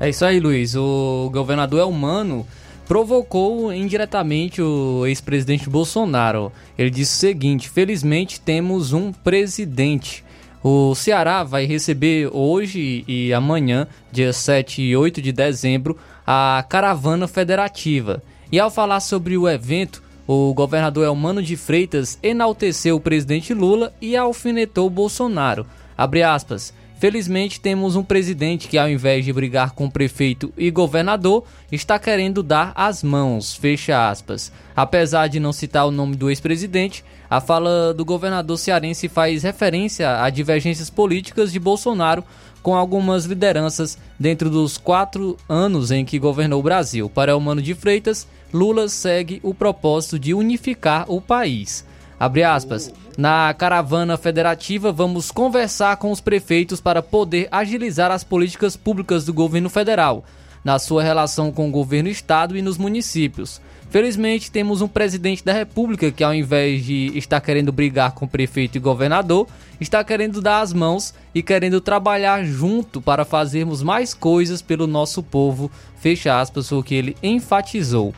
É 0.00 0.08
isso 0.08 0.24
aí, 0.24 0.40
Luiz. 0.40 0.74
O 0.74 1.30
governador 1.32 1.80
Elmano 1.80 2.46
provocou 2.88 3.72
indiretamente 3.72 4.62
o 4.62 5.06
ex-presidente 5.06 5.68
Bolsonaro. 5.68 6.50
Ele 6.78 6.90
disse 6.90 7.14
o 7.14 7.20
seguinte: 7.20 7.68
felizmente 7.68 8.40
temos 8.40 8.92
um 8.92 9.12
presidente. 9.12 10.24
O 10.62 10.94
Ceará 10.94 11.44
vai 11.44 11.66
receber 11.66 12.28
hoje 12.32 13.04
e 13.06 13.32
amanhã, 13.32 13.86
dia 14.10 14.32
7 14.32 14.82
e 14.82 14.96
8 14.96 15.22
de 15.22 15.32
dezembro, 15.32 15.96
a 16.26 16.64
Caravana 16.68 17.28
Federativa. 17.28 18.22
E 18.50 18.58
ao 18.58 18.70
falar 18.70 19.00
sobre 19.00 19.38
o 19.38 19.48
evento, 19.48 20.02
o 20.32 20.54
governador 20.54 21.04
Elmano 21.04 21.42
de 21.42 21.56
Freitas 21.56 22.16
enalteceu 22.22 22.94
o 22.94 23.00
presidente 23.00 23.52
Lula 23.52 23.92
e 24.00 24.16
alfinetou 24.16 24.88
Bolsonaro. 24.88 25.66
Aspas. 25.98 26.72
Felizmente 27.00 27.60
temos 27.60 27.96
um 27.96 28.04
presidente 28.04 28.68
que, 28.68 28.78
ao 28.78 28.88
invés 28.88 29.24
de 29.24 29.32
brigar 29.32 29.72
com 29.72 29.90
prefeito 29.90 30.52
e 30.56 30.70
governador, 30.70 31.42
está 31.72 31.98
querendo 31.98 32.44
dar 32.44 32.72
as 32.76 33.02
mãos. 33.02 33.56
Fecha 33.56 34.08
aspas. 34.08 34.52
Apesar 34.76 35.26
de 35.26 35.40
não 35.40 35.52
citar 35.52 35.84
o 35.84 35.90
nome 35.90 36.14
do 36.14 36.30
ex-presidente, 36.30 37.04
a 37.28 37.40
fala 37.40 37.92
do 37.92 38.04
governador 38.04 38.56
cearense 38.56 39.08
faz 39.08 39.42
referência 39.42 40.22
a 40.22 40.30
divergências 40.30 40.90
políticas 40.90 41.50
de 41.50 41.58
Bolsonaro 41.58 42.22
com 42.62 42.76
algumas 42.76 43.24
lideranças 43.24 43.98
dentro 44.18 44.48
dos 44.48 44.78
quatro 44.78 45.36
anos 45.48 45.90
em 45.90 46.04
que 46.04 46.20
governou 46.20 46.60
o 46.60 46.62
Brasil. 46.62 47.10
Para 47.10 47.36
Humano 47.36 47.60
de 47.60 47.74
Freitas, 47.74 48.28
Lula 48.52 48.88
segue 48.88 49.40
o 49.44 49.54
propósito 49.54 50.18
de 50.18 50.34
unificar 50.34 51.04
o 51.08 51.20
país. 51.20 51.84
Abre 52.18 52.42
aspas. 52.42 52.92
Na 53.16 53.54
caravana 53.54 54.16
federativa, 54.16 54.90
vamos 54.90 55.30
conversar 55.30 55.96
com 55.96 56.10
os 56.10 56.20
prefeitos 56.20 56.80
para 56.80 57.00
poder 57.00 57.48
agilizar 57.50 58.10
as 58.10 58.24
políticas 58.24 58.76
públicas 58.76 59.24
do 59.24 59.32
governo 59.32 59.70
federal, 59.70 60.24
na 60.64 60.78
sua 60.78 61.02
relação 61.02 61.52
com 61.52 61.68
o 61.68 61.72
governo 61.72 62.08
estado 62.08 62.56
e 62.56 62.62
nos 62.62 62.76
municípios. 62.76 63.60
Felizmente, 63.88 64.50
temos 64.50 64.82
um 64.82 64.88
presidente 64.88 65.44
da 65.44 65.52
República 65.52 66.10
que, 66.10 66.24
ao 66.24 66.34
invés 66.34 66.84
de 66.84 67.16
estar 67.16 67.40
querendo 67.40 67.72
brigar 67.72 68.12
com 68.12 68.26
prefeito 68.26 68.76
e 68.76 68.80
governador, 68.80 69.46
está 69.80 70.02
querendo 70.02 70.40
dar 70.40 70.60
as 70.60 70.72
mãos 70.72 71.14
e 71.34 71.42
querendo 71.42 71.80
trabalhar 71.80 72.44
junto 72.44 73.00
para 73.00 73.24
fazermos 73.24 73.82
mais 73.82 74.12
coisas 74.12 74.60
pelo 74.60 74.86
nosso 74.86 75.22
povo. 75.22 75.70
Fecha 75.96 76.40
aspas, 76.40 76.68
foi 76.68 76.78
o 76.78 76.82
que 76.82 76.94
ele 76.94 77.16
enfatizou 77.22 78.14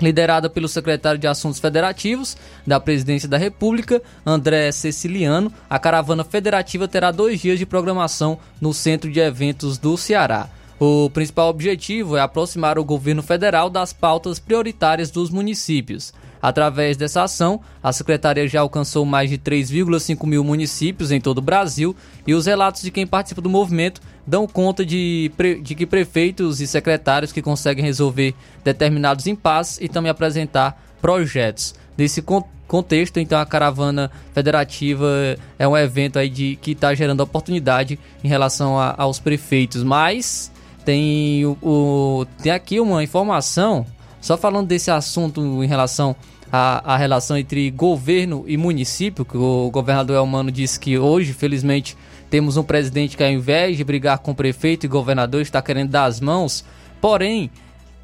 liderada 0.00 0.48
pelo 0.50 0.68
secretário 0.68 1.18
de 1.18 1.26
Assuntos 1.26 1.60
Federativos 1.60 2.36
da 2.66 2.80
Presidência 2.80 3.28
da 3.28 3.36
República, 3.36 4.02
André 4.24 4.70
Ceciliano. 4.72 5.52
A 5.68 5.78
caravana 5.78 6.24
federativa 6.24 6.88
terá 6.88 7.10
dois 7.10 7.40
dias 7.40 7.58
de 7.58 7.66
programação 7.66 8.38
no 8.60 8.72
Centro 8.72 9.10
de 9.10 9.20
Eventos 9.20 9.78
do 9.78 9.96
Ceará. 9.96 10.48
O 10.80 11.08
principal 11.10 11.48
objetivo 11.48 12.16
é 12.16 12.20
aproximar 12.20 12.78
o 12.78 12.84
governo 12.84 13.22
federal 13.22 13.70
das 13.70 13.92
pautas 13.92 14.40
prioritárias 14.40 15.10
dos 15.10 15.30
municípios. 15.30 16.12
Através 16.42 16.96
dessa 16.96 17.22
ação, 17.22 17.60
a 17.80 17.92
secretaria 17.92 18.48
já 18.48 18.60
alcançou 18.60 19.06
mais 19.06 19.30
de 19.30 19.38
3,5 19.38 20.26
mil 20.26 20.42
municípios 20.42 21.12
em 21.12 21.20
todo 21.20 21.38
o 21.38 21.42
Brasil 21.42 21.94
e 22.26 22.34
os 22.34 22.46
relatos 22.46 22.82
de 22.82 22.90
quem 22.90 23.06
participa 23.06 23.40
do 23.40 23.48
movimento 23.48 24.00
dão 24.26 24.44
conta 24.44 24.84
de, 24.84 25.30
de 25.62 25.74
que 25.76 25.86
prefeitos 25.86 26.60
e 26.60 26.66
secretários 26.66 27.30
que 27.30 27.40
conseguem 27.40 27.84
resolver 27.84 28.34
determinados 28.64 29.28
impasses 29.28 29.78
e 29.80 29.88
também 29.88 30.10
apresentar 30.10 30.82
projetos. 31.00 31.76
Nesse 31.96 32.22
contexto, 32.66 33.18
então 33.18 33.38
a 33.38 33.46
caravana 33.46 34.10
federativa 34.32 35.36
é 35.58 35.68
um 35.68 35.76
evento 35.76 36.18
aí 36.18 36.28
de, 36.28 36.56
que 36.56 36.72
está 36.72 36.92
gerando 36.92 37.20
oportunidade 37.20 37.98
em 38.24 38.28
relação 38.28 38.78
a, 38.78 38.94
aos 38.98 39.20
prefeitos, 39.20 39.84
mas 39.84 40.50
tem, 40.84 41.44
o, 41.44 41.56
o, 41.62 42.26
tem 42.42 42.50
aqui 42.50 42.80
uma 42.80 43.02
informação, 43.02 43.86
só 44.20 44.36
falando 44.36 44.66
desse 44.68 44.90
assunto 44.90 45.62
em 45.62 45.66
relação 45.66 46.16
à, 46.52 46.92
à 46.92 46.96
relação 46.98 47.38
entre 47.38 47.70
governo 47.70 48.44
e 48.46 48.58
município, 48.58 49.24
que 49.24 49.38
o 49.38 49.70
governador 49.70 50.16
Elmano 50.16 50.52
disse 50.52 50.78
que 50.78 50.98
hoje, 50.98 51.32
felizmente, 51.32 51.96
temos 52.28 52.58
um 52.58 52.62
presidente 52.62 53.16
que 53.16 53.24
ao 53.24 53.30
invés 53.30 53.78
de 53.78 53.82
brigar 53.82 54.18
com 54.18 54.32
o 54.32 54.34
prefeito 54.34 54.84
e 54.84 54.88
governador, 54.88 55.40
está 55.40 55.62
querendo 55.62 55.88
dar 55.88 56.04
as 56.04 56.20
mãos, 56.20 56.62
porém, 57.00 57.50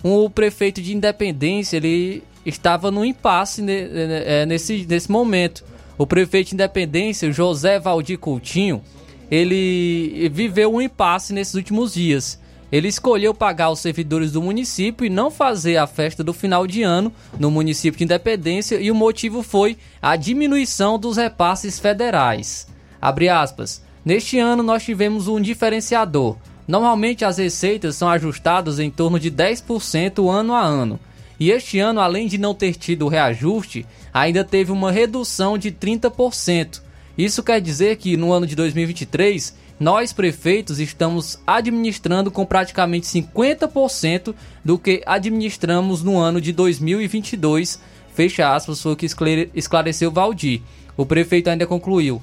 o 0.02 0.30
prefeito 0.30 0.80
de 0.80 0.96
Independência, 0.96 1.76
ele 1.76 2.22
estava 2.46 2.90
no 2.90 3.04
impasse 3.04 3.62
é, 3.68 4.46
nesse, 4.46 4.86
nesse 4.88 5.10
momento. 5.10 5.62
O 5.98 6.06
prefeito 6.06 6.48
de 6.48 6.54
Independência, 6.54 7.30
José 7.30 7.78
Valdir 7.78 8.18
Coutinho, 8.18 8.82
ele 9.30 10.30
viveu 10.32 10.74
um 10.74 10.80
impasse 10.80 11.34
nesses 11.34 11.54
últimos 11.54 11.92
dias. 11.92 12.40
Ele 12.70 12.88
escolheu 12.88 13.32
pagar 13.32 13.70
os 13.70 13.80
servidores 13.80 14.32
do 14.32 14.42
município 14.42 15.06
e 15.06 15.10
não 15.10 15.30
fazer 15.30 15.78
a 15.78 15.86
festa 15.86 16.22
do 16.22 16.34
final 16.34 16.66
de 16.66 16.82
ano 16.82 17.12
no 17.38 17.50
município 17.50 17.96
de 17.96 18.04
Independência 18.04 18.80
e 18.80 18.90
o 18.90 18.94
motivo 18.94 19.42
foi 19.42 19.78
a 20.02 20.16
diminuição 20.16 20.98
dos 20.98 21.16
repasses 21.16 21.78
federais. 21.78 22.66
Aspas. 23.00 23.82
Neste 24.04 24.38
ano 24.38 24.62
nós 24.62 24.84
tivemos 24.84 25.28
um 25.28 25.40
diferenciador. 25.40 26.36
Normalmente 26.66 27.24
as 27.24 27.38
receitas 27.38 27.96
são 27.96 28.08
ajustadas 28.08 28.78
em 28.78 28.90
torno 28.90 29.18
de 29.18 29.30
10% 29.30 30.30
ano 30.30 30.52
a 30.52 30.62
ano. 30.62 31.00
E 31.40 31.50
este 31.50 31.78
ano, 31.78 32.00
além 32.00 32.26
de 32.26 32.36
não 32.36 32.52
ter 32.52 32.74
tido 32.74 33.08
reajuste, 33.08 33.86
ainda 34.12 34.44
teve 34.44 34.72
uma 34.72 34.90
redução 34.90 35.56
de 35.56 35.70
30%. 35.70 36.82
Isso 37.16 37.42
quer 37.42 37.60
dizer 37.60 37.96
que 37.96 38.16
no 38.16 38.32
ano 38.32 38.46
de 38.46 38.54
2023, 38.54 39.56
nós 39.78 40.12
prefeitos 40.12 40.80
estamos 40.80 41.38
administrando 41.46 42.30
com 42.30 42.44
praticamente 42.44 43.06
50% 43.06 44.34
do 44.64 44.78
que 44.78 45.02
administramos 45.06 46.02
no 46.02 46.18
ano 46.18 46.40
de 46.40 46.52
2022. 46.52 47.80
Fecha 48.12 48.52
aspas, 48.52 48.82
foi 48.82 48.92
o 48.92 48.96
que 48.96 49.06
esclareceu 49.54 50.10
Valdir. 50.10 50.62
O 50.96 51.06
prefeito 51.06 51.48
ainda 51.48 51.66
concluiu. 51.66 52.20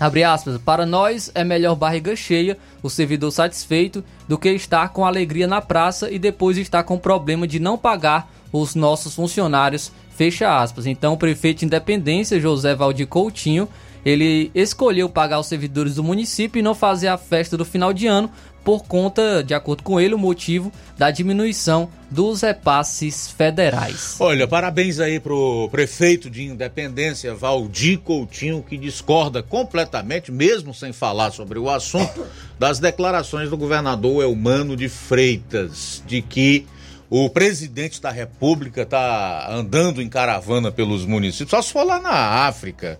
Abre 0.00 0.24
aspas, 0.24 0.58
para 0.58 0.84
nós 0.84 1.30
é 1.34 1.44
melhor 1.44 1.76
barriga 1.76 2.16
cheia, 2.16 2.58
o 2.82 2.90
servidor 2.90 3.30
satisfeito, 3.30 4.02
do 4.26 4.36
que 4.36 4.50
estar 4.50 4.88
com 4.88 5.04
alegria 5.04 5.46
na 5.46 5.60
praça 5.60 6.10
e 6.10 6.18
depois 6.18 6.58
estar 6.58 6.82
com 6.82 6.98
problema 6.98 7.46
de 7.46 7.60
não 7.60 7.78
pagar 7.78 8.28
os 8.52 8.74
nossos 8.74 9.14
funcionários. 9.14 9.92
Fecha 10.16 10.60
aspas. 10.60 10.86
Então, 10.86 11.12
o 11.12 11.16
prefeito 11.16 11.60
de 11.60 11.66
Independência, 11.66 12.40
José 12.40 12.74
Valdir 12.74 13.06
Coutinho, 13.06 13.68
ele 14.04 14.50
escolheu 14.54 15.08
pagar 15.08 15.38
os 15.38 15.46
servidores 15.46 15.94
do 15.94 16.04
município 16.04 16.58
e 16.58 16.62
não 16.62 16.74
fazer 16.74 17.08
a 17.08 17.16
festa 17.16 17.56
do 17.56 17.64
final 17.64 17.92
de 17.92 18.06
ano 18.06 18.30
por 18.64 18.84
conta, 18.84 19.42
de 19.42 19.54
acordo 19.54 19.82
com 19.82 20.00
ele, 20.00 20.14
o 20.14 20.18
motivo 20.18 20.72
da 20.96 21.10
diminuição 21.10 21.88
dos 22.10 22.42
repasses 22.42 23.28
federais. 23.28 24.16
Olha, 24.20 24.46
parabéns 24.46 25.00
aí 25.00 25.18
pro 25.18 25.68
prefeito 25.70 26.30
de 26.30 26.44
Independência, 26.44 27.34
Valdir 27.34 27.98
Coutinho, 27.98 28.62
que 28.62 28.76
discorda 28.76 29.42
completamente, 29.42 30.30
mesmo 30.30 30.72
sem 30.72 30.92
falar 30.92 31.32
sobre 31.32 31.58
o 31.58 31.68
assunto, 31.68 32.24
das 32.58 32.78
declarações 32.78 33.50
do 33.50 33.56
governador 33.56 34.22
Elmano 34.22 34.76
de 34.76 34.88
Freitas, 34.88 36.02
de 36.06 36.22
que 36.22 36.66
o 37.10 37.28
presidente 37.28 38.00
da 38.00 38.10
República 38.10 38.82
está 38.82 39.50
andando 39.50 40.00
em 40.00 40.08
caravana 40.08 40.70
pelos 40.70 41.04
municípios, 41.04 41.50
só 41.50 41.60
se 41.60 41.72
for 41.72 41.84
lá 41.84 42.00
na 42.00 42.46
África, 42.46 42.98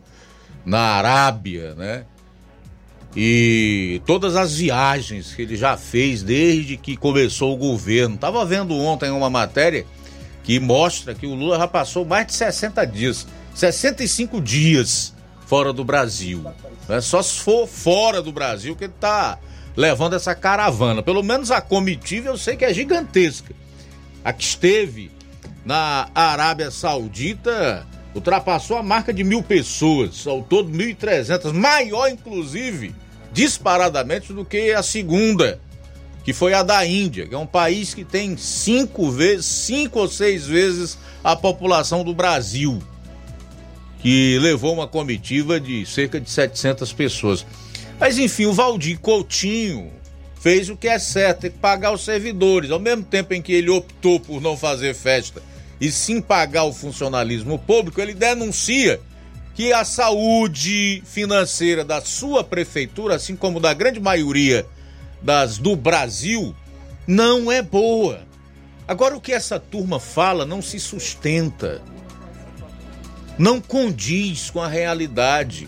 na 0.64 0.80
Arábia, 0.80 1.74
né? 1.74 2.05
e 3.14 4.01
todas 4.06 4.36
as 4.36 4.56
viagens 4.56 5.34
que 5.34 5.43
ele 5.43 5.56
já 5.56 5.76
fez 5.76 6.22
desde 6.22 6.76
que 6.76 6.97
começou 6.97 7.52
o 7.52 7.56
governo. 7.56 8.14
Estava 8.14 8.44
vendo 8.44 8.74
ontem 8.74 9.10
uma 9.10 9.28
matéria 9.28 9.84
que 10.43 10.59
mostra 10.59 11.14
que 11.14 11.26
o 11.26 11.34
Lula 11.34 11.59
já 11.59 11.68
passou 11.68 12.05
mais 12.05 12.26
de 12.26 12.32
60 12.34 12.84
dias, 12.86 13.26
65 13.55 14.40
dias 14.40 15.14
fora 15.47 15.72
do 15.72 15.84
Brasil. 15.84 16.44
É 16.89 17.01
só 17.01 17.22
se 17.22 17.39
for 17.40 17.66
fora 17.66 18.22
do 18.22 18.32
Brasil 18.32 18.74
que 18.74 18.84
ele 18.84 18.93
está 18.94 19.39
levando 19.76 20.14
essa 20.14 20.34
caravana. 20.34 21.02
Pelo 21.02 21.22
menos 21.22 21.51
a 21.51 21.60
comitiva 21.60 22.28
eu 22.28 22.39
sei 22.39 22.56
que 22.56 22.64
é 22.64 22.72
gigantesca. 22.72 23.55
A 24.24 24.32
que 24.32 24.44
esteve 24.44 25.10
na 25.64 26.09
Arábia 26.14 26.70
Saudita 26.70 27.86
ultrapassou 28.14 28.76
a 28.76 28.82
marca 28.82 29.12
de 29.12 29.24
mil 29.24 29.43
pessoas, 29.43 30.26
ao 30.26 30.43
todo 30.43 30.70
1.300, 30.70 31.52
maior 31.52 32.09
inclusive 32.09 32.94
disparadamente 33.32 34.32
do 34.32 34.44
que 34.44 34.72
a 34.72 34.82
segunda, 34.82 35.59
que 36.24 36.32
foi 36.32 36.52
a 36.52 36.62
da 36.62 36.84
Índia, 36.86 37.26
que 37.26 37.34
é 37.34 37.39
um 37.39 37.47
país 37.47 37.94
que 37.94 38.05
tem 38.05 38.36
cinco 38.36 39.10
vezes, 39.10 39.47
cinco 39.47 40.01
ou 40.01 40.09
seis 40.09 40.47
vezes 40.47 40.98
a 41.24 41.34
população 41.34 42.05
do 42.05 42.14
Brasil, 42.14 42.82
que 43.98 44.39
levou 44.40 44.74
uma 44.74 44.86
comitiva 44.86 45.59
de 45.59 45.86
cerca 45.86 46.20
de 46.20 46.30
700 46.30 46.93
pessoas. 46.93 47.47
Mas 47.98 48.18
enfim, 48.18 48.47
o 48.47 48.52
Valdir 48.52 48.98
Coutinho 48.98 49.90
fez 50.40 50.68
o 50.68 50.76
que 50.76 50.89
é 50.89 50.98
certo, 50.98 51.43
tem 51.43 51.51
que 51.51 51.59
pagar 51.59 51.93
os 51.93 52.05
servidores. 52.05 52.70
Ao 52.70 52.80
mesmo 52.80 53.05
tempo 53.05 53.32
em 53.32 53.40
que 53.40 53.52
ele 53.52 53.70
optou 53.70 54.18
por 54.18 54.40
não 54.40 54.56
fazer 54.56 54.93
festa 54.93 55.40
e 55.82 55.90
sim 55.90 56.20
pagar 56.20 56.62
o 56.62 56.72
funcionalismo 56.72 57.59
público, 57.59 58.00
ele 58.00 58.14
denuncia 58.14 59.00
que 59.52 59.72
a 59.72 59.84
saúde 59.84 61.02
financeira 61.04 61.84
da 61.84 62.00
sua 62.00 62.44
prefeitura, 62.44 63.16
assim 63.16 63.34
como 63.34 63.59
da 63.59 63.74
grande 63.74 63.98
maioria 63.98 64.64
das 65.20 65.59
do 65.59 65.74
Brasil, 65.74 66.54
não 67.04 67.50
é 67.50 67.60
boa. 67.60 68.20
Agora, 68.86 69.16
o 69.16 69.20
que 69.20 69.32
essa 69.32 69.59
turma 69.59 69.98
fala 69.98 70.46
não 70.46 70.62
se 70.62 70.78
sustenta, 70.78 71.82
não 73.36 73.60
condiz 73.60 74.50
com 74.50 74.62
a 74.62 74.68
realidade, 74.68 75.66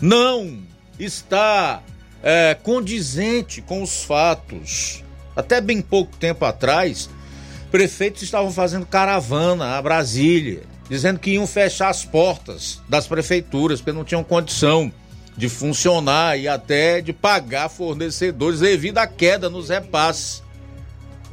não 0.00 0.58
está 0.98 1.84
é, 2.20 2.56
condizente 2.60 3.62
com 3.62 3.80
os 3.80 4.02
fatos. 4.02 5.04
Até 5.36 5.60
bem 5.60 5.80
pouco 5.80 6.16
tempo 6.16 6.44
atrás, 6.44 7.08
prefeitos 7.76 8.22
estavam 8.22 8.50
fazendo 8.50 8.86
caravana 8.86 9.76
a 9.76 9.82
Brasília 9.82 10.62
dizendo 10.88 11.18
que 11.18 11.32
iam 11.32 11.46
fechar 11.46 11.90
as 11.90 12.06
portas 12.06 12.80
das 12.88 13.06
prefeituras, 13.06 13.80
porque 13.82 13.92
não 13.92 14.02
tinham 14.02 14.24
condição 14.24 14.90
de 15.36 15.46
funcionar 15.46 16.38
e 16.38 16.48
até 16.48 17.02
de 17.02 17.12
pagar 17.12 17.68
fornecedores 17.68 18.60
devido 18.60 18.96
à 18.96 19.06
queda 19.06 19.50
nos 19.50 19.68
repasses, 19.68 20.42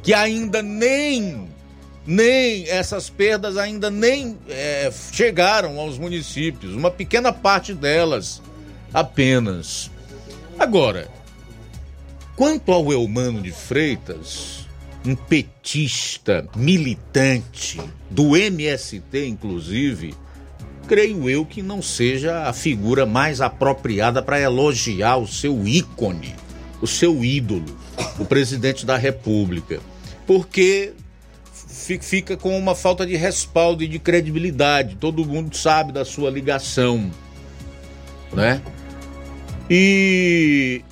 que 0.02 0.12
ainda 0.12 0.60
nem 0.60 1.48
nem 2.06 2.68
essas 2.68 3.08
perdas 3.08 3.56
ainda 3.56 3.90
nem 3.90 4.36
é, 4.46 4.92
chegaram 5.12 5.80
aos 5.80 5.96
municípios, 5.96 6.74
uma 6.74 6.90
pequena 6.90 7.32
parte 7.32 7.72
delas 7.72 8.42
apenas. 8.92 9.90
Agora, 10.58 11.08
quanto 12.36 12.70
ao 12.70 12.92
Elmano 12.92 13.40
de 13.40 13.50
Freitas, 13.50 14.63
um 15.04 15.14
petista 15.14 16.48
militante 16.56 17.80
do 18.10 18.36
MST, 18.36 19.26
inclusive, 19.26 20.14
creio 20.86 21.28
eu 21.28 21.44
que 21.44 21.62
não 21.62 21.82
seja 21.82 22.44
a 22.48 22.52
figura 22.52 23.04
mais 23.04 23.40
apropriada 23.40 24.22
para 24.22 24.40
elogiar 24.40 25.16
o 25.16 25.26
seu 25.26 25.66
ícone, 25.66 26.34
o 26.80 26.86
seu 26.86 27.24
ídolo, 27.24 27.76
o 28.18 28.24
presidente 28.24 28.86
da 28.86 28.96
República, 28.96 29.80
porque 30.26 30.94
fica 32.00 32.36
com 32.36 32.56
uma 32.58 32.74
falta 32.74 33.06
de 33.06 33.16
respaldo 33.16 33.82
e 33.82 33.88
de 33.88 33.98
credibilidade. 33.98 34.96
Todo 34.96 35.24
mundo 35.24 35.54
sabe 35.56 35.92
da 35.92 36.04
sua 36.04 36.30
ligação, 36.30 37.10
né? 38.32 38.62
E 39.68 40.82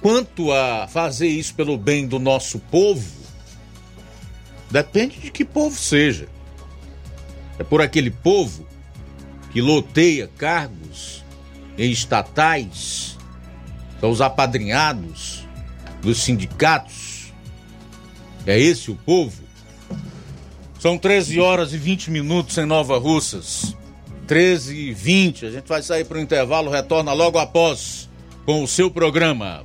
Quanto 0.00 0.52
a 0.52 0.86
fazer 0.86 1.28
isso 1.28 1.54
pelo 1.54 1.76
bem 1.76 2.06
do 2.06 2.18
nosso 2.18 2.58
povo, 2.58 3.10
depende 4.70 5.18
de 5.18 5.30
que 5.30 5.44
povo 5.44 5.76
seja. 5.76 6.28
É 7.58 7.64
por 7.64 7.80
aquele 7.80 8.10
povo 8.10 8.66
que 9.52 9.60
loteia 9.60 10.28
cargos 10.36 11.24
em 11.78 11.90
estatais, 11.90 13.16
são 14.00 14.10
os 14.10 14.20
apadrinhados 14.20 15.46
dos 16.02 16.22
sindicatos. 16.22 17.32
É 18.46 18.58
esse 18.58 18.90
o 18.90 18.94
povo? 18.94 19.42
São 20.78 20.96
13 20.98 21.40
horas 21.40 21.72
e 21.72 21.78
20 21.78 22.10
minutos 22.10 22.56
em 22.58 22.66
Nova 22.66 22.98
Russas. 22.98 23.74
13 24.26 24.74
e 24.74 24.92
20. 24.92 25.46
A 25.46 25.50
gente 25.50 25.66
vai 25.66 25.82
sair 25.82 26.04
para 26.04 26.18
o 26.18 26.20
intervalo, 26.20 26.70
retorna 26.70 27.12
logo 27.12 27.38
após 27.38 28.08
com 28.44 28.62
o 28.62 28.68
seu 28.68 28.90
programa. 28.90 29.64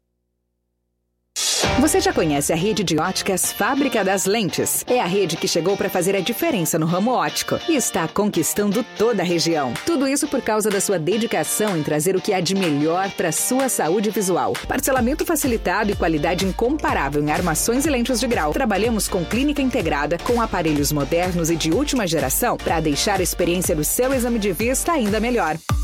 Você 1.81 1.99
já 1.99 2.13
conhece 2.13 2.53
a 2.53 2.55
rede 2.55 2.83
de 2.83 2.99
óticas 2.99 3.51
Fábrica 3.51 4.03
das 4.03 4.27
Lentes? 4.27 4.85
É 4.85 5.01
a 5.01 5.05
rede 5.07 5.35
que 5.35 5.47
chegou 5.47 5.75
para 5.75 5.89
fazer 5.89 6.15
a 6.15 6.19
diferença 6.19 6.77
no 6.77 6.85
ramo 6.85 7.09
óptico 7.09 7.59
e 7.67 7.75
está 7.75 8.07
conquistando 8.07 8.85
toda 8.99 9.23
a 9.23 9.25
região. 9.25 9.73
Tudo 9.83 10.07
isso 10.07 10.27
por 10.27 10.43
causa 10.43 10.69
da 10.69 10.79
sua 10.79 10.99
dedicação 10.99 11.75
em 11.75 11.81
trazer 11.81 12.15
o 12.15 12.21
que 12.21 12.33
há 12.33 12.39
de 12.39 12.53
melhor 12.53 13.09
para 13.09 13.31
sua 13.31 13.67
saúde 13.67 14.11
visual. 14.11 14.53
Parcelamento 14.67 15.25
facilitado 15.25 15.89
e 15.89 15.95
qualidade 15.95 16.45
incomparável 16.45 17.23
em 17.23 17.31
armações 17.31 17.83
e 17.87 17.89
lentes 17.89 18.19
de 18.19 18.27
grau. 18.27 18.53
Trabalhamos 18.53 19.07
com 19.07 19.25
clínica 19.25 19.63
integrada, 19.63 20.19
com 20.19 20.39
aparelhos 20.39 20.91
modernos 20.91 21.49
e 21.49 21.55
de 21.55 21.71
última 21.71 22.05
geração 22.05 22.57
para 22.57 22.79
deixar 22.79 23.19
a 23.19 23.23
experiência 23.23 23.75
do 23.75 23.83
seu 23.83 24.13
exame 24.13 24.37
de 24.37 24.51
vista 24.51 24.91
ainda 24.91 25.19
melhor. 25.19 25.57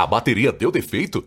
A 0.00 0.06
bateria 0.06 0.50
deu 0.50 0.70
defeito? 0.70 1.26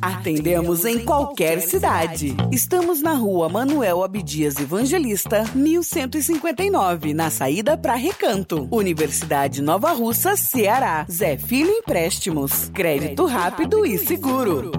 Atendemos 0.00 0.86
em 0.86 1.04
qualquer 1.04 1.60
cidade. 1.60 2.34
Estamos 2.50 3.02
na 3.02 3.12
rua 3.12 3.46
Manuel 3.46 4.02
Abdias 4.02 4.56
Evangelista, 4.58 5.44
1159, 5.54 7.12
na 7.12 7.28
saída 7.28 7.76
para 7.76 7.94
Recanto. 7.94 8.66
Universidade 8.70 9.60
Nova 9.60 9.92
Russa, 9.92 10.34
Ceará. 10.34 11.04
Zé 11.10 11.36
Filho 11.36 11.70
Empréstimos. 11.70 12.70
Crédito 12.72 13.26
rápido 13.26 13.84
e 13.84 13.98
seguro. 13.98 14.72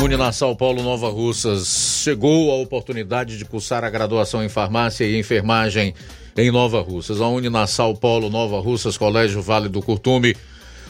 Uninasal 0.00 0.54
Paulo 0.54 0.84
Nova 0.84 1.08
Russas 1.08 2.02
chegou 2.04 2.52
a 2.52 2.54
oportunidade 2.54 3.36
de 3.36 3.44
cursar 3.44 3.82
a 3.82 3.90
graduação 3.90 4.44
em 4.44 4.48
farmácia 4.48 5.04
e 5.04 5.18
enfermagem 5.18 5.92
em 6.36 6.52
Nova 6.52 6.80
Russas. 6.80 7.20
A 7.20 7.26
Uninasal 7.26 7.96
Paulo 7.96 8.30
Nova 8.30 8.60
Russas, 8.60 8.96
Colégio 8.96 9.42
Vale 9.42 9.68
do 9.68 9.82
Curtume, 9.82 10.36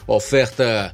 oferta 0.05 0.93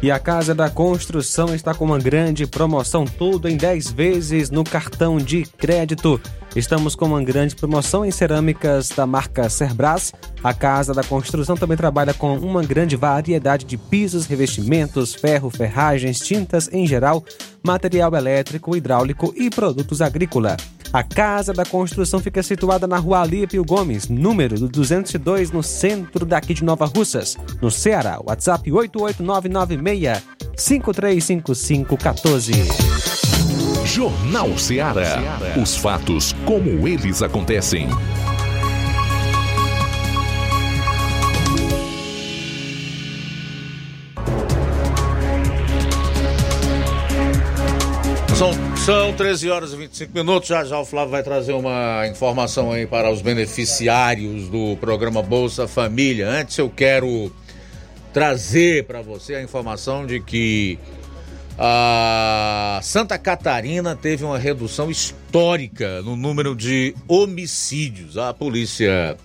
E 0.00 0.12
a 0.12 0.18
Casa 0.18 0.54
da 0.54 0.70
Construção 0.70 1.54
está 1.54 1.74
com 1.74 1.84
uma 1.84 1.98
grande 1.98 2.46
promoção, 2.46 3.04
tudo 3.04 3.48
em 3.48 3.56
10 3.56 3.90
vezes 3.90 4.48
no 4.48 4.62
cartão 4.62 5.18
de 5.18 5.44
crédito. 5.58 6.20
Estamos 6.56 6.94
com 6.94 7.06
uma 7.06 7.22
grande 7.22 7.54
promoção 7.54 8.04
em 8.04 8.10
cerâmicas 8.10 8.88
da 8.88 9.06
marca 9.06 9.48
Cerbras. 9.48 10.12
A 10.42 10.54
Casa 10.54 10.92
da 10.92 11.04
Construção 11.04 11.56
também 11.56 11.76
trabalha 11.76 12.14
com 12.14 12.36
uma 12.36 12.62
grande 12.62 12.96
variedade 12.96 13.64
de 13.64 13.76
pisos, 13.76 14.26
revestimentos, 14.26 15.14
ferro, 15.14 15.50
ferragens, 15.50 16.18
tintas 16.18 16.68
em 16.72 16.86
geral, 16.86 17.24
material 17.62 18.14
elétrico, 18.14 18.76
hidráulico 18.76 19.32
e 19.36 19.50
produtos 19.50 20.00
agrícola. 20.00 20.56
A 20.92 21.02
Casa 21.02 21.52
da 21.52 21.66
Construção 21.66 22.18
fica 22.18 22.42
situada 22.42 22.86
na 22.86 22.96
rua 22.96 23.20
Alípio 23.20 23.62
Gomes, 23.62 24.08
número 24.08 24.66
202, 24.68 25.50
no 25.50 25.62
centro 25.62 26.24
daqui 26.24 26.54
de 26.54 26.64
Nova 26.64 26.86
Russas, 26.86 27.36
no 27.60 27.70
Ceará. 27.70 28.18
WhatsApp 28.24 28.72
88996 28.72 30.22
535514. 30.56 33.27
Jornal 33.88 34.58
Ceará. 34.58 35.18
Os 35.60 35.74
fatos 35.74 36.34
como 36.44 36.86
eles 36.86 37.22
acontecem. 37.22 37.88
São, 48.36 48.52
são 48.76 49.12
13 49.14 49.50
horas 49.50 49.72
e 49.72 49.76
25 49.76 50.14
minutos. 50.14 50.48
Já 50.50 50.64
já 50.64 50.78
o 50.78 50.84
Flávio 50.84 51.10
vai 51.10 51.22
trazer 51.22 51.54
uma 51.54 52.06
informação 52.06 52.70
aí 52.70 52.86
para 52.86 53.10
os 53.10 53.22
beneficiários 53.22 54.50
do 54.50 54.76
programa 54.76 55.22
Bolsa 55.22 55.66
Família. 55.66 56.28
Antes 56.28 56.58
eu 56.58 56.68
quero 56.68 57.32
trazer 58.12 58.84
para 58.84 59.00
você 59.00 59.34
a 59.34 59.42
informação 59.42 60.06
de 60.06 60.20
que 60.20 60.78
a 61.58 62.78
Santa 62.84 63.18
Catarina 63.18 63.96
teve 63.96 64.24
uma 64.24 64.38
redução 64.38 64.90
histórica 64.90 66.00
no 66.02 66.14
número 66.14 66.54
de 66.54 66.94
homicídios. 67.08 68.16
A 68.16 68.32
Polícia 68.32 69.16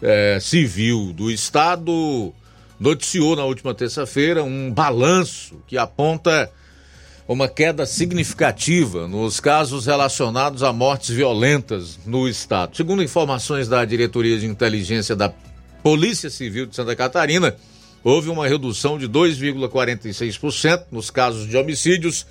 é, 0.00 0.38
Civil 0.40 1.12
do 1.12 1.30
Estado 1.30 2.32
noticiou 2.78 3.34
na 3.34 3.44
última 3.44 3.74
terça-feira 3.74 4.44
um 4.44 4.70
balanço 4.72 5.60
que 5.66 5.76
aponta 5.76 6.48
uma 7.26 7.48
queda 7.48 7.84
significativa 7.84 9.08
nos 9.08 9.40
casos 9.40 9.86
relacionados 9.86 10.62
a 10.62 10.72
mortes 10.72 11.10
violentas 11.10 11.98
no 12.06 12.28
estado. 12.28 12.76
Segundo 12.76 13.02
informações 13.02 13.68
da 13.68 13.84
Diretoria 13.84 14.38
de 14.38 14.46
Inteligência 14.46 15.16
da 15.16 15.32
Polícia 15.82 16.30
Civil 16.30 16.66
de 16.66 16.76
Santa 16.76 16.94
Catarina, 16.94 17.56
houve 18.02 18.28
uma 18.28 18.48
redução 18.48 18.98
de 18.98 19.08
2,46% 19.08 20.84
nos 20.90 21.10
casos 21.10 21.46
de 21.46 21.56
homicídios, 21.56 22.26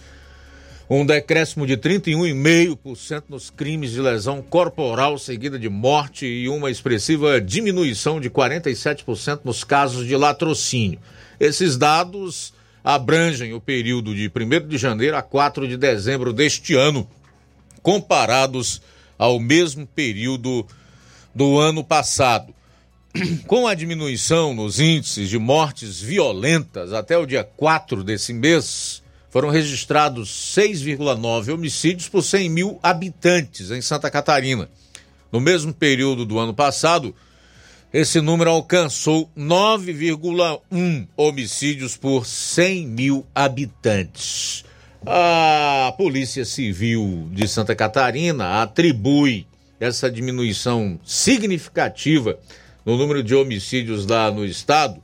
um 0.89 1.05
decréscimo 1.05 1.67
de 1.67 1.77
31,5% 1.77 3.23
nos 3.29 3.49
crimes 3.49 3.91
de 3.91 4.01
lesão 4.01 4.41
corporal 4.41 5.19
seguida 5.19 5.59
de 5.59 5.69
morte 5.69 6.25
e 6.25 6.49
uma 6.49 6.71
expressiva 6.71 7.39
diminuição 7.39 8.19
de 8.19 8.29
47% 8.29 9.41
nos 9.43 9.63
casos 9.63 10.07
de 10.07 10.15
latrocínio. 10.15 10.99
Esses 11.39 11.77
dados 11.77 12.53
abrangem 12.83 13.53
o 13.53 13.61
período 13.61 14.15
de 14.15 14.31
1 14.35 14.67
de 14.67 14.77
janeiro 14.77 15.15
a 15.15 15.21
4 15.21 15.67
de 15.67 15.77
dezembro 15.77 16.33
deste 16.33 16.73
ano, 16.73 17.07
comparados 17.83 18.81
ao 19.17 19.39
mesmo 19.39 19.85
período 19.85 20.65
do 21.35 21.59
ano 21.59 21.83
passado. 21.83 22.53
Com 23.47 23.67
a 23.67 23.73
diminuição 23.73 24.53
nos 24.53 24.79
índices 24.79 25.29
de 25.29 25.37
mortes 25.37 25.99
violentas 25.99 26.93
até 26.93 27.17
o 27.17 27.25
dia 27.25 27.43
4 27.43 28.03
desse 28.03 28.33
mês, 28.33 29.01
foram 29.29 29.49
registrados 29.49 30.29
6,9 30.55 31.53
homicídios 31.53 32.07
por 32.07 32.21
100 32.21 32.49
mil 32.49 32.79
habitantes 32.81 33.71
em 33.71 33.81
Santa 33.81 34.09
Catarina. 34.09 34.69
No 35.31 35.39
mesmo 35.39 35.73
período 35.73 36.25
do 36.25 36.39
ano 36.39 36.53
passado, 36.53 37.15
esse 37.91 38.21
número 38.21 38.51
alcançou 38.51 39.29
9,1 39.37 41.07
homicídios 41.17 41.97
por 41.97 42.25
100 42.25 42.87
mil 42.87 43.25
habitantes. 43.33 44.63
A 45.05 45.93
Polícia 45.97 46.45
Civil 46.45 47.29
de 47.31 47.47
Santa 47.47 47.75
Catarina 47.75 48.61
atribui 48.61 49.47
essa 49.79 50.11
diminuição 50.11 50.99
significativa 51.05 52.37
no 52.89 52.97
número 52.97 53.21
de 53.21 53.35
homicídios 53.35 54.07
lá 54.07 54.31
no 54.31 54.43
estado 54.43 54.99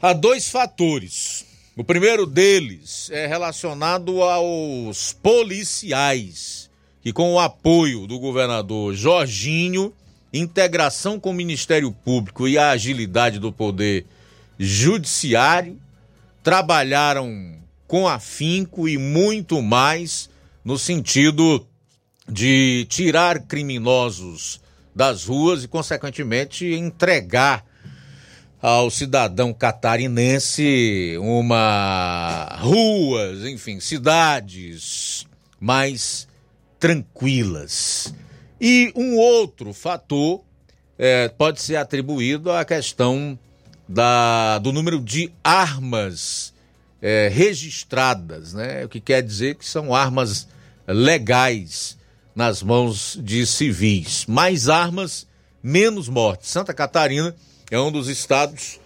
a 0.00 0.12
dois 0.12 0.48
fatores. 0.48 1.44
O 1.76 1.82
primeiro 1.82 2.24
deles 2.24 3.10
é 3.10 3.26
relacionado 3.26 4.22
aos 4.22 5.12
policiais, 5.12 6.70
que 7.02 7.12
com 7.12 7.32
o 7.32 7.40
apoio 7.40 8.06
do 8.06 8.20
governador 8.20 8.94
Jorginho 8.94 9.92
integração 10.32 11.18
com 11.18 11.30
o 11.30 11.34
Ministério 11.34 11.90
Público 11.90 12.46
e 12.46 12.56
a 12.56 12.70
agilidade 12.70 13.40
do 13.40 13.52
poder 13.52 14.06
judiciário, 14.56 15.80
trabalharam 16.40 17.56
com 17.88 18.06
afinco 18.06 18.88
e 18.88 18.96
muito 18.96 19.60
mais 19.60 20.30
no 20.64 20.78
sentido 20.78 21.66
de 22.28 22.86
tirar 22.88 23.40
criminosos 23.40 24.61
das 24.94 25.24
ruas 25.24 25.64
e, 25.64 25.68
consequentemente, 25.68 26.66
entregar 26.66 27.64
ao 28.60 28.90
cidadão 28.90 29.52
catarinense 29.52 31.16
uma 31.18 32.58
ruas, 32.60 33.44
enfim, 33.44 33.80
cidades 33.80 35.26
mais 35.58 36.28
tranquilas. 36.78 38.14
E 38.60 38.92
um 38.94 39.16
outro 39.16 39.72
fator 39.72 40.42
é, 40.96 41.28
pode 41.28 41.60
ser 41.60 41.76
atribuído 41.76 42.52
à 42.52 42.64
questão 42.64 43.36
da, 43.88 44.58
do 44.58 44.72
número 44.72 45.00
de 45.00 45.32
armas 45.42 46.54
é, 47.00 47.28
registradas, 47.28 48.52
né? 48.54 48.84
o 48.84 48.88
que 48.88 49.00
quer 49.00 49.22
dizer 49.22 49.56
que 49.56 49.64
são 49.64 49.92
armas 49.92 50.46
legais 50.86 51.98
nas 52.34 52.62
mãos 52.62 53.18
de 53.22 53.46
civis. 53.46 54.24
Mais 54.26 54.68
armas, 54.68 55.26
menos 55.62 56.08
mortes. 56.08 56.50
Santa 56.50 56.72
Catarina 56.72 57.34
é 57.70 57.78
um 57.78 57.92
dos 57.92 58.08
estados 58.08 58.80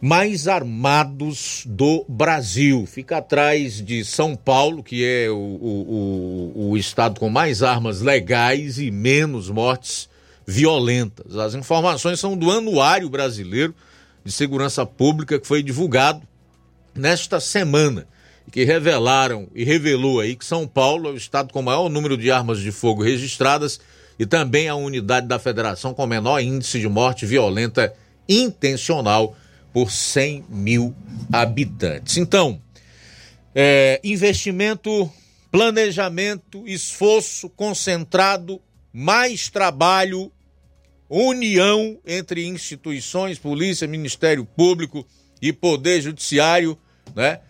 mais 0.00 0.48
armados 0.48 1.62
do 1.64 2.04
Brasil. 2.08 2.84
Fica 2.86 3.18
atrás 3.18 3.74
de 3.80 4.04
São 4.04 4.34
Paulo, 4.34 4.82
que 4.82 5.04
é 5.04 5.30
o, 5.30 5.36
o, 5.36 6.70
o, 6.70 6.76
estado 6.76 7.20
com 7.20 7.30
mais 7.30 7.62
armas 7.62 8.00
legais 8.00 8.78
e 8.78 8.90
menos 8.90 9.48
mortes 9.48 10.08
violentas. 10.44 11.36
As 11.36 11.54
informações 11.54 12.18
são 12.18 12.36
do 12.36 12.50
Anuário 12.50 13.08
Brasileiro 13.08 13.72
de 14.24 14.32
Segurança 14.32 14.84
Pública, 14.84 15.38
que 15.38 15.46
foi 15.46 15.62
divulgado 15.62 16.22
nesta 16.94 17.38
semana, 17.38 18.06
que 18.50 18.64
revelaram 18.64 19.48
e 19.54 19.64
revelou 19.64 20.20
aí 20.20 20.34
que 20.34 20.44
São 20.44 20.66
Paulo 20.66 21.08
é 21.08 21.12
o 21.12 21.16
estado 21.16 21.52
com 21.52 21.62
maior 21.62 21.88
número 21.88 22.16
de 22.16 22.30
armas 22.30 22.58
de 22.60 22.72
fogo 22.72 23.02
registradas 23.02 23.80
e 24.18 24.26
também 24.26 24.68
a 24.68 24.74
unidade 24.74 25.26
da 25.26 25.38
federação 25.38 25.94
com 25.94 26.06
menor 26.06 26.40
índice 26.40 26.80
de 26.80 26.88
morte 26.88 27.24
violenta 27.24 27.92
intencional 28.28 29.36
por 29.72 29.90
100 29.90 30.44
mil 30.48 30.94
habitantes. 31.32 32.16
Então, 32.16 32.60
é, 33.54 34.00
investimento, 34.04 35.10
planejamento, 35.50 36.66
esforço 36.66 37.48
concentrado, 37.48 38.60
mais 38.92 39.48
trabalho, 39.48 40.30
união 41.08 41.98
entre 42.06 42.46
instituições, 42.46 43.38
polícia, 43.38 43.88
Ministério 43.88 44.44
Público 44.44 45.06
e 45.40 45.52
Poder 45.52 46.00
Judiciário, 46.00 46.78
né? 47.14 47.40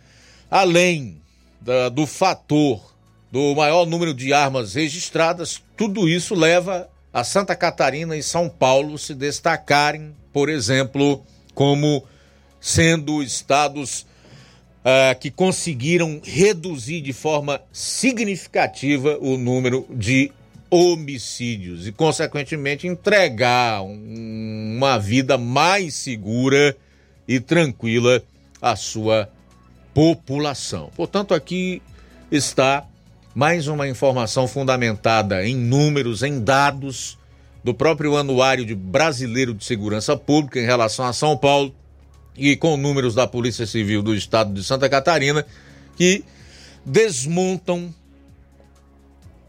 Além 0.52 1.22
da, 1.62 1.88
do 1.88 2.06
fator 2.06 2.92
do 3.32 3.54
maior 3.54 3.86
número 3.86 4.12
de 4.12 4.34
armas 4.34 4.74
registradas, 4.74 5.62
tudo 5.74 6.06
isso 6.06 6.34
leva 6.34 6.90
a 7.10 7.24
Santa 7.24 7.56
Catarina 7.56 8.14
e 8.14 8.22
São 8.22 8.50
Paulo 8.50 8.98
se 8.98 9.14
destacarem, 9.14 10.14
por 10.30 10.50
exemplo, 10.50 11.24
como 11.54 12.04
sendo 12.60 13.22
estados 13.22 14.02
uh, 14.02 15.18
que 15.18 15.30
conseguiram 15.30 16.20
reduzir 16.22 17.00
de 17.00 17.14
forma 17.14 17.58
significativa 17.72 19.16
o 19.22 19.38
número 19.38 19.86
de 19.88 20.30
homicídios 20.68 21.86
e, 21.86 21.92
consequentemente, 21.92 22.86
entregar 22.86 23.80
um, 23.80 24.74
uma 24.76 24.98
vida 24.98 25.38
mais 25.38 25.94
segura 25.94 26.76
e 27.26 27.40
tranquila 27.40 28.22
à 28.60 28.76
sua 28.76 29.30
população. 29.94 30.90
Portanto, 30.96 31.34
aqui 31.34 31.82
está 32.30 32.84
mais 33.34 33.66
uma 33.66 33.88
informação 33.88 34.46
fundamentada 34.46 35.46
em 35.46 35.54
números, 35.54 36.22
em 36.22 36.40
dados 36.40 37.18
do 37.64 37.72
próprio 37.72 38.16
Anuário 38.16 38.64
de 38.64 38.74
Brasileiro 38.74 39.54
de 39.54 39.64
Segurança 39.64 40.16
Pública 40.16 40.60
em 40.60 40.64
relação 40.64 41.04
a 41.04 41.12
São 41.12 41.36
Paulo 41.36 41.74
e 42.36 42.56
com 42.56 42.76
números 42.76 43.14
da 43.14 43.26
Polícia 43.26 43.66
Civil 43.66 44.02
do 44.02 44.14
Estado 44.14 44.52
de 44.52 44.64
Santa 44.64 44.88
Catarina 44.88 45.46
que 45.96 46.24
desmontam 46.84 47.94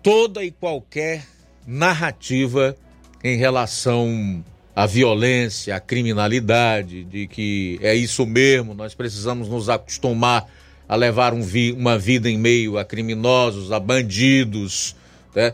toda 0.01 0.43
e 0.43 0.51
qualquer 0.51 1.25
narrativa 1.65 2.75
em 3.23 3.37
relação 3.37 4.43
à 4.75 4.85
violência, 4.85 5.75
à 5.75 5.79
criminalidade, 5.79 7.03
de 7.03 7.27
que 7.27 7.79
é 7.81 7.93
isso 7.93 8.25
mesmo, 8.25 8.73
nós 8.73 8.95
precisamos 8.95 9.47
nos 9.47 9.69
acostumar 9.69 10.47
a 10.87 10.95
levar 10.95 11.33
um 11.33 11.41
vi 11.41 11.71
uma 11.71 11.97
vida 11.97 12.29
em 12.29 12.37
meio 12.37 12.77
a 12.77 12.83
criminosos, 12.83 13.71
a 13.71 13.79
bandidos, 13.79 14.95
né? 15.35 15.53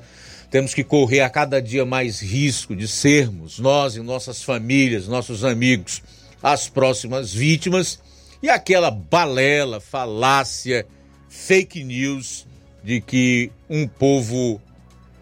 Temos 0.50 0.74
que 0.74 0.84
correr 0.84 1.20
a 1.22 1.30
cada 1.30 1.62
dia 1.62 1.86
mais 1.86 2.22
risco 2.22 2.76
de 2.76 2.88
sermos, 2.88 3.60
nós 3.60 3.96
e 3.96 4.00
nossas 4.00 4.42
famílias, 4.42 5.08
nossos 5.08 5.44
amigos, 5.44 6.02
as 6.42 6.68
próximas 6.68 7.32
vítimas 7.32 8.00
e 8.42 8.50
aquela 8.50 8.90
balela, 8.90 9.80
falácia, 9.80 10.88
fake 11.30 11.84
news 11.84 12.48
de 12.84 13.00
que 13.00 13.52
um 13.70 13.88
povo 13.88 14.60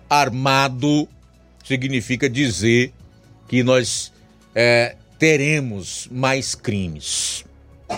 armado 0.09 1.09
significa 1.65 2.29
dizer 2.29 2.93
que 3.47 3.63
nós 3.63 4.11
é, 4.53 4.95
teremos 5.17 6.07
mais 6.11 6.55
crimes. 6.55 7.45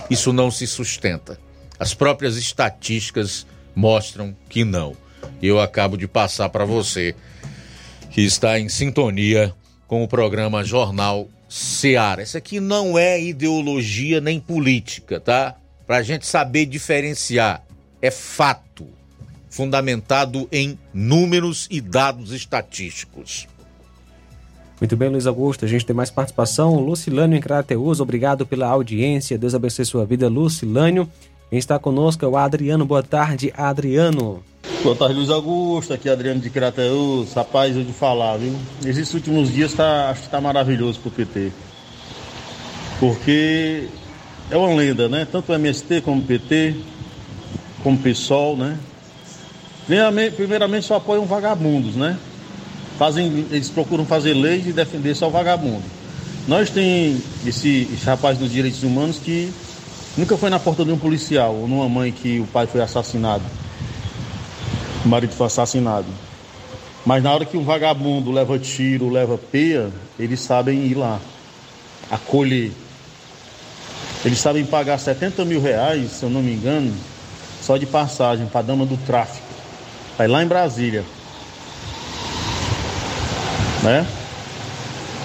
Isso 0.10 0.32
não 0.32 0.52
se 0.52 0.68
sustenta. 0.68 1.40
As 1.80 1.94
próprias 1.94 2.36
estatísticas 2.36 3.46
mostram 3.76 4.36
que 4.48 4.64
não. 4.64 4.96
Eu 5.42 5.60
acabo 5.60 5.98
de 5.98 6.08
passar 6.08 6.50
para 6.50 6.66
você 6.66 7.16
que 8.12 8.22
está 8.22 8.60
em 8.60 8.70
sintonia 8.70 9.54
com 9.88 10.04
o 10.04 10.08
programa 10.08 10.64
Jornal 10.64 11.30
Seara. 11.48 12.22
Isso 12.22 12.38
aqui 12.38 12.60
não 12.60 12.98
é 12.98 13.22
ideologia 13.22 14.20
nem 14.22 14.40
política, 14.40 15.20
tá? 15.20 15.56
Para 15.88 15.98
a 15.98 16.04
gente 16.04 16.28
saber 16.28 16.66
diferenciar. 16.66 17.64
É 18.02 18.12
fato, 18.12 18.88
fundamentado 19.50 20.48
em 20.52 20.78
números 20.94 21.68
e 21.72 21.82
dados 21.82 22.32
estatísticos. 22.32 23.48
Muito 24.80 24.96
bem, 24.96 25.10
Luiz 25.10 25.28
Augusto. 25.28 25.66
A 25.66 25.68
gente 25.68 25.86
tem 25.86 25.96
mais 25.96 26.10
participação. 26.10 26.80
Lucilânio 26.80 27.38
em 27.38 27.42
Crateus, 27.42 28.00
obrigado 28.00 28.46
pela 28.46 28.68
audiência. 28.68 29.38
Deus 29.38 29.54
abençoe 29.54 29.86
sua 29.86 30.06
vida, 30.06 30.30
Lucilânio. 30.30 31.10
Quem 31.50 31.60
está 31.60 31.78
conosco 31.78 32.24
é 32.24 32.28
o 32.28 32.38
Adriano. 32.38 32.86
Boa 32.86 33.04
tarde, 33.04 33.52
Adriano. 33.58 34.42
Boa 34.82 34.96
tarde, 34.96 35.16
Luiz 35.16 35.30
Augusto. 35.30 35.94
Aqui 35.94 36.08
é 36.08 36.14
Adriano 36.14 36.40
de 36.40 36.50
Crateus. 36.50 37.34
Rapaz, 37.34 37.76
eu 37.76 37.84
de 37.84 37.92
falar, 37.92 38.38
viu? 38.38 38.56
Esses 38.86 39.14
últimos 39.14 39.52
dias 39.52 39.74
tá, 39.74 40.12
acho 40.12 40.22
que 40.22 40.28
está 40.28 40.40
maravilhoso 40.40 41.00
pro 41.02 41.12
PT. 41.12 41.52
Porque 43.02 43.90
é 44.50 44.56
uma 44.56 44.74
lenda, 44.74 45.10
né? 45.10 45.28
Tanto 45.30 45.52
o 45.52 45.56
MST 45.56 46.02
como 46.02 46.22
o 46.22 46.26
PT, 46.26 46.76
como 47.84 47.98
o 47.98 48.00
PSOL, 48.00 48.56
né? 48.56 48.78
Primeiramente, 49.86 50.36
primeiramente 50.36 50.86
só 50.86 50.96
apoiam 50.96 51.26
vagabundos, 51.26 51.96
né? 51.96 52.18
Fazem, 53.00 53.46
eles 53.50 53.70
procuram 53.70 54.06
fazer 54.06 54.34
leis 54.34 54.68
e 54.68 54.74
defender 54.74 55.16
só 55.16 55.30
o 55.30 55.32
vagabundo. 55.32 55.86
Nós 56.46 56.70
tem 56.70 57.18
esse, 57.48 57.88
esse 57.94 58.06
rapaz 58.06 58.38
dos 58.38 58.52
direitos 58.52 58.84
humanos 58.84 59.18
que 59.20 59.50
nunca 60.18 60.36
foi 60.36 60.50
na 60.50 60.60
porta 60.60 60.84
de 60.84 60.92
um 60.92 61.00
policial 61.00 61.56
ou 61.56 61.66
numa 61.66 61.88
mãe 61.88 62.12
que 62.12 62.42
o 62.42 62.48
pai 62.48 62.68
foi 62.68 62.82
assassinado, 62.82 63.46
o 65.06 65.08
marido 65.08 65.34
foi 65.34 65.48
assassinado. 65.48 66.08
Mas 67.06 67.24
na 67.24 67.34
hora 67.34 67.46
que 67.46 67.56
um 67.56 67.64
vagabundo 67.64 68.32
leva 68.32 68.60
tiro, 68.60 69.10
leva 69.10 69.38
peia, 69.38 69.90
eles 70.20 70.42
sabem 70.42 70.86
ir 70.86 70.96
lá, 70.96 71.22
acolher. 72.12 72.74
Eles 74.26 74.40
sabem 74.40 74.66
pagar 74.66 75.00
70 75.00 75.46
mil 75.46 75.62
reais, 75.62 76.12
se 76.12 76.24
eu 76.24 76.30
não 76.30 76.42
me 76.42 76.52
engano, 76.52 76.94
só 77.62 77.78
de 77.78 77.86
passagem 77.86 78.46
para 78.48 78.60
a 78.60 78.64
dama 78.64 78.86
do 78.86 78.98
tráfico. 78.98 79.48
Vai 80.18 80.28
lá 80.28 80.44
em 80.44 80.48
Brasília 80.48 81.06
né? 83.84 84.06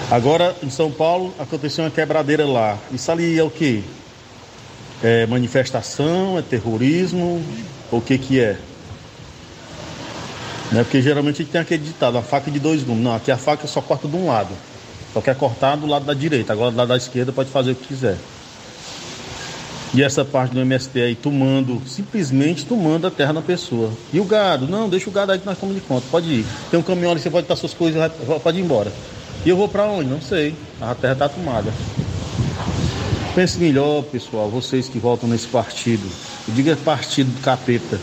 Agora, 0.09 0.55
em 0.61 0.69
São 0.69 0.91
Paulo, 0.91 1.33
aconteceu 1.39 1.83
uma 1.83 1.89
quebradeira 1.89 2.45
lá. 2.45 2.77
Isso 2.91 3.11
ali 3.11 3.39
é 3.39 3.43
o 3.43 3.49
quê? 3.49 3.81
É 5.03 5.25
manifestação, 5.25 6.37
é 6.37 6.41
terrorismo, 6.41 7.43
o 7.91 7.99
que 7.99 8.17
que 8.17 8.39
é? 8.39 8.57
Né? 10.71 10.83
Porque 10.83 11.01
geralmente 11.01 11.35
a 11.35 11.45
gente 11.45 11.51
tem 11.51 11.61
aquele 11.61 11.83
ditado, 11.83 12.17
a 12.17 12.21
faca 12.21 12.49
de 12.49 12.59
dois 12.59 12.83
gumes. 12.83 13.03
Não, 13.03 13.15
aqui 13.15 13.31
a 13.31 13.37
faca 13.37 13.67
só 13.67 13.81
corta 13.81 14.07
de 14.07 14.15
um 14.15 14.27
lado. 14.27 14.53
Só 15.13 15.21
quer 15.21 15.35
cortar 15.35 15.75
do 15.75 15.87
lado 15.87 16.05
da 16.05 16.13
direita. 16.13 16.53
Agora 16.53 16.71
do 16.71 16.77
lado 16.77 16.89
da 16.89 16.97
esquerda 16.97 17.31
pode 17.31 17.49
fazer 17.49 17.71
o 17.71 17.75
que 17.75 17.87
quiser. 17.87 18.17
E 19.95 20.03
essa 20.03 20.25
parte 20.25 20.53
do 20.53 20.59
MST 20.59 21.01
aí 21.01 21.15
tomando, 21.15 21.81
simplesmente 21.87 22.65
tomando 22.65 23.07
a 23.07 23.11
terra 23.11 23.31
da 23.31 23.41
pessoa. 23.41 23.89
E 24.11 24.19
o 24.19 24.25
gado? 24.25 24.67
Não, 24.67 24.89
deixa 24.89 25.09
o 25.09 25.13
gado 25.13 25.31
aí 25.31 25.39
que 25.39 25.45
nós 25.45 25.55
estamos 25.55 25.73
de 25.73 25.79
conta, 25.79 26.05
pode 26.11 26.27
ir. 26.27 26.45
Tem 26.69 26.77
um 26.77 26.83
caminhão 26.83 27.11
ali, 27.11 27.21
você 27.21 27.29
pode 27.29 27.45
estar 27.45 27.55
suas 27.55 27.73
coisas, 27.73 28.11
pode 28.43 28.59
ir 28.59 28.61
embora. 28.61 28.91
E 29.45 29.49
eu 29.49 29.55
vou 29.55 29.69
para 29.69 29.85
onde? 29.85 30.09
Não 30.09 30.19
sei. 30.19 30.53
A 30.81 30.93
terra 30.93 31.13
está 31.13 31.29
tomada. 31.29 31.71
Pense 33.33 33.57
melhor, 33.57 34.03
pessoal, 34.03 34.49
vocês 34.49 34.89
que 34.89 34.99
votam 34.99 35.29
nesse 35.29 35.47
partido. 35.47 36.05
Eu 36.45 36.53
digo 36.53 36.69
é 36.69 36.75
partido 36.75 37.31
do 37.31 37.41
capeta. 37.41 37.97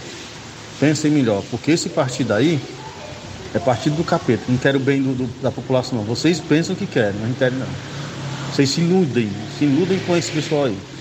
Pensem 0.81 1.11
melhor, 1.11 1.43
porque 1.51 1.73
esse 1.73 1.91
partido 1.91 2.33
aí 2.33 2.59
é 3.53 3.59
partido 3.59 3.97
do 3.97 4.05
capeta. 4.05 4.45
Não 4.49 4.57
quero 4.57 4.79
o 4.79 4.81
bem 4.81 5.03
do, 5.03 5.13
do, 5.13 5.43
da 5.43 5.51
população, 5.51 5.99
não. 5.99 6.05
Vocês 6.07 6.41
pensam 6.41 6.75
que 6.75 6.87
querem, 6.87 7.21
não 7.21 7.35
querem, 7.35 7.59
não. 7.59 7.67
Vocês 8.51 8.71
se 8.71 8.81
iludem, 8.81 9.31
se 9.59 9.67
iludem 9.67 9.99
com 10.01 10.17
esse 10.17 10.33
pessoal 10.33 10.65
aí. 10.65 10.92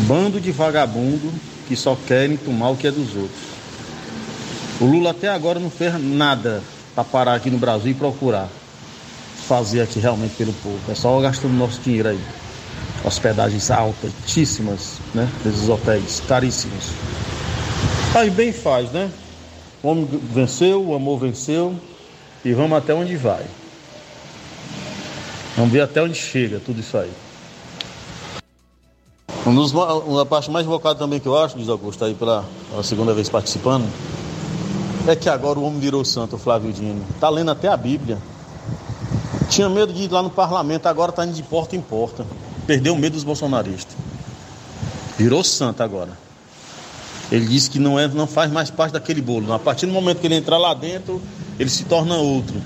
Bando 0.00 0.40
de 0.40 0.52
vagabundo 0.52 1.32
que 1.66 1.74
só 1.74 1.96
querem 2.06 2.36
tomar 2.36 2.70
o 2.70 2.76
que 2.76 2.86
é 2.86 2.90
dos 2.90 3.14
outros. 3.16 3.46
O 4.80 4.84
Lula 4.84 5.10
até 5.10 5.28
agora 5.28 5.58
não 5.58 5.70
fez 5.70 5.94
nada 6.00 6.62
para 6.94 7.04
parar 7.04 7.34
aqui 7.34 7.50
no 7.50 7.58
Brasil 7.58 7.92
e 7.92 7.94
procurar 7.94 8.48
fazer 9.46 9.80
aqui 9.80 9.98
realmente 10.00 10.34
pelo 10.34 10.52
povo. 10.54 10.80
É 10.88 10.94
só 10.94 11.18
gastando 11.20 11.54
nosso 11.54 11.80
dinheiro 11.80 12.08
aí. 12.08 12.20
Hospedagens 13.04 13.70
altíssimas, 13.70 14.98
né? 15.14 15.28
Desses 15.44 15.68
hotéis 15.68 16.22
caríssimos. 16.26 16.90
Aí 18.14 18.30
bem 18.30 18.52
faz, 18.52 18.90
né? 18.90 19.10
O 19.82 19.88
homem 19.88 20.08
venceu, 20.32 20.84
o 20.84 20.94
amor 20.94 21.20
venceu 21.20 21.78
e 22.44 22.52
vamos 22.52 22.76
até 22.76 22.92
onde 22.92 23.16
vai. 23.16 23.44
Vamos 25.56 25.72
ver 25.72 25.82
até 25.82 26.02
onde 26.02 26.14
chega 26.14 26.60
tudo 26.64 26.80
isso 26.80 26.98
aí. 26.98 27.10
Um 29.46 29.54
dos, 29.54 29.70
uma 29.72 30.26
parte 30.26 30.50
mais 30.50 30.66
invocada 30.66 30.98
também 30.98 31.20
que 31.20 31.28
eu 31.28 31.38
acho, 31.38 31.54
Luiz 31.54 31.68
Augusto, 31.68 32.04
aí 32.04 32.14
pela, 32.14 32.44
pela, 32.68 32.82
segunda 32.82 33.14
vez 33.14 33.28
participando, 33.28 33.88
é 35.06 35.14
que 35.14 35.28
agora 35.28 35.56
o 35.56 35.62
homem 35.62 35.78
virou 35.78 36.04
santo, 36.04 36.34
o 36.34 36.38
Flávio 36.38 36.72
Dino. 36.72 37.00
Tá 37.20 37.30
lendo 37.30 37.52
até 37.52 37.68
a 37.68 37.76
Bíblia. 37.76 38.18
Tinha 39.48 39.68
medo 39.68 39.92
de 39.92 40.02
ir 40.02 40.10
lá 40.10 40.20
no 40.20 40.30
parlamento, 40.30 40.86
agora 40.86 41.12
tá 41.12 41.24
indo 41.24 41.34
de 41.34 41.44
porta 41.44 41.76
em 41.76 41.80
porta. 41.80 42.26
Perdeu 42.66 42.94
o 42.94 42.98
medo 42.98 43.12
dos 43.12 43.22
bolsonaristas. 43.22 43.96
Virou 45.16 45.44
santo 45.44 45.80
agora. 45.80 46.18
Ele 47.30 47.46
disse 47.46 47.70
que 47.70 47.78
não, 47.78 47.96
é, 47.96 48.08
não 48.08 48.26
faz 48.26 48.50
mais 48.50 48.68
parte 48.68 48.94
daquele 48.94 49.22
bolo. 49.22 49.52
A 49.52 49.60
partir 49.60 49.86
do 49.86 49.92
momento 49.92 50.18
que 50.18 50.26
ele 50.26 50.34
entrar 50.34 50.58
lá 50.58 50.74
dentro, 50.74 51.22
ele 51.56 51.70
se 51.70 51.84
torna 51.84 52.16
outro. 52.16 52.60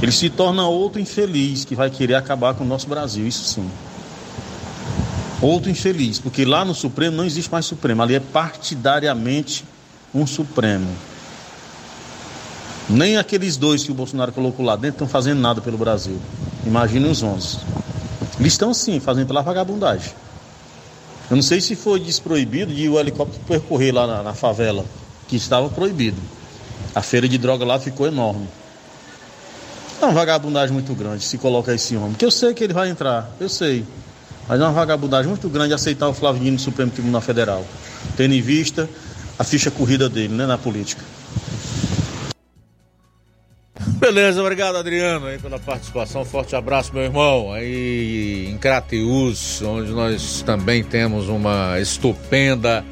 Ele 0.00 0.12
se 0.12 0.30
torna 0.30 0.66
outro 0.66 0.98
infeliz 0.98 1.66
que 1.66 1.74
vai 1.74 1.90
querer 1.90 2.14
acabar 2.14 2.54
com 2.54 2.64
o 2.64 2.66
nosso 2.66 2.88
Brasil, 2.88 3.26
isso 3.26 3.44
sim. 3.44 3.68
Outro 5.42 5.68
infeliz, 5.68 6.20
porque 6.20 6.44
lá 6.44 6.64
no 6.64 6.72
Supremo 6.72 7.16
não 7.16 7.24
existe 7.24 7.50
mais 7.50 7.66
Supremo, 7.66 8.00
ali 8.00 8.14
é 8.14 8.20
partidariamente 8.20 9.64
um 10.14 10.24
Supremo. 10.24 10.88
Nem 12.88 13.16
aqueles 13.16 13.56
dois 13.56 13.82
que 13.82 13.90
o 13.90 13.94
Bolsonaro 13.94 14.30
colocou 14.30 14.64
lá 14.64 14.76
dentro 14.76 14.96
estão 14.96 15.08
fazendo 15.08 15.40
nada 15.40 15.60
pelo 15.60 15.76
Brasil. 15.76 16.16
Imagine 16.64 17.08
os 17.08 17.22
11. 17.24 17.58
Eles 18.38 18.52
estão 18.52 18.72
sim 18.72 19.00
fazendo 19.00 19.26
pela 19.26 19.42
vagabundagem. 19.42 20.12
Eu 21.28 21.36
não 21.36 21.42
sei 21.42 21.60
se 21.60 21.74
foi 21.74 21.98
desproibido 21.98 22.72
de 22.72 22.88
o 22.88 22.98
helicóptero 23.00 23.42
percorrer 23.44 23.92
lá 23.92 24.06
na, 24.06 24.22
na 24.22 24.34
favela, 24.34 24.84
que 25.26 25.34
estava 25.34 25.68
proibido. 25.68 26.20
A 26.94 27.02
feira 27.02 27.28
de 27.28 27.38
droga 27.38 27.64
lá 27.64 27.80
ficou 27.80 28.06
enorme. 28.06 28.46
É 30.00 30.04
uma 30.04 30.12
vagabundagem 30.12 30.72
muito 30.72 30.94
grande 30.94 31.24
se 31.24 31.38
coloca 31.38 31.74
esse 31.74 31.96
homem. 31.96 32.14
Que 32.14 32.24
eu 32.24 32.30
sei 32.30 32.52
que 32.54 32.62
ele 32.62 32.72
vai 32.72 32.90
entrar, 32.90 33.30
eu 33.40 33.48
sei. 33.48 33.84
Mas 34.48 34.60
é 34.60 34.64
uma 34.64 34.72
vagabundagem 34.72 35.28
muito 35.28 35.48
grande 35.48 35.72
aceitar 35.72 36.08
o 36.08 36.14
Flávio 36.14 36.42
Dino 36.42 36.54
no 36.54 36.58
Supremo 36.58 36.90
Tribunal 36.90 37.20
Federal, 37.20 37.64
tendo 38.16 38.34
em 38.34 38.40
vista 38.40 38.88
a 39.38 39.44
ficha 39.44 39.70
corrida 39.70 40.08
dele 40.08 40.34
né, 40.34 40.46
na 40.46 40.58
política. 40.58 41.02
Beleza, 43.98 44.40
obrigado 44.40 44.76
Adriano 44.76 45.26
aí 45.26 45.38
pela 45.38 45.58
participação. 45.58 46.24
Forte 46.24 46.56
abraço, 46.56 46.92
meu 46.92 47.04
irmão. 47.04 47.52
Aí 47.52 48.48
em 48.50 48.58
Crateus, 48.58 49.62
onde 49.62 49.92
nós 49.92 50.42
também 50.42 50.82
temos 50.82 51.28
uma 51.28 51.78
estupenda 51.78 52.84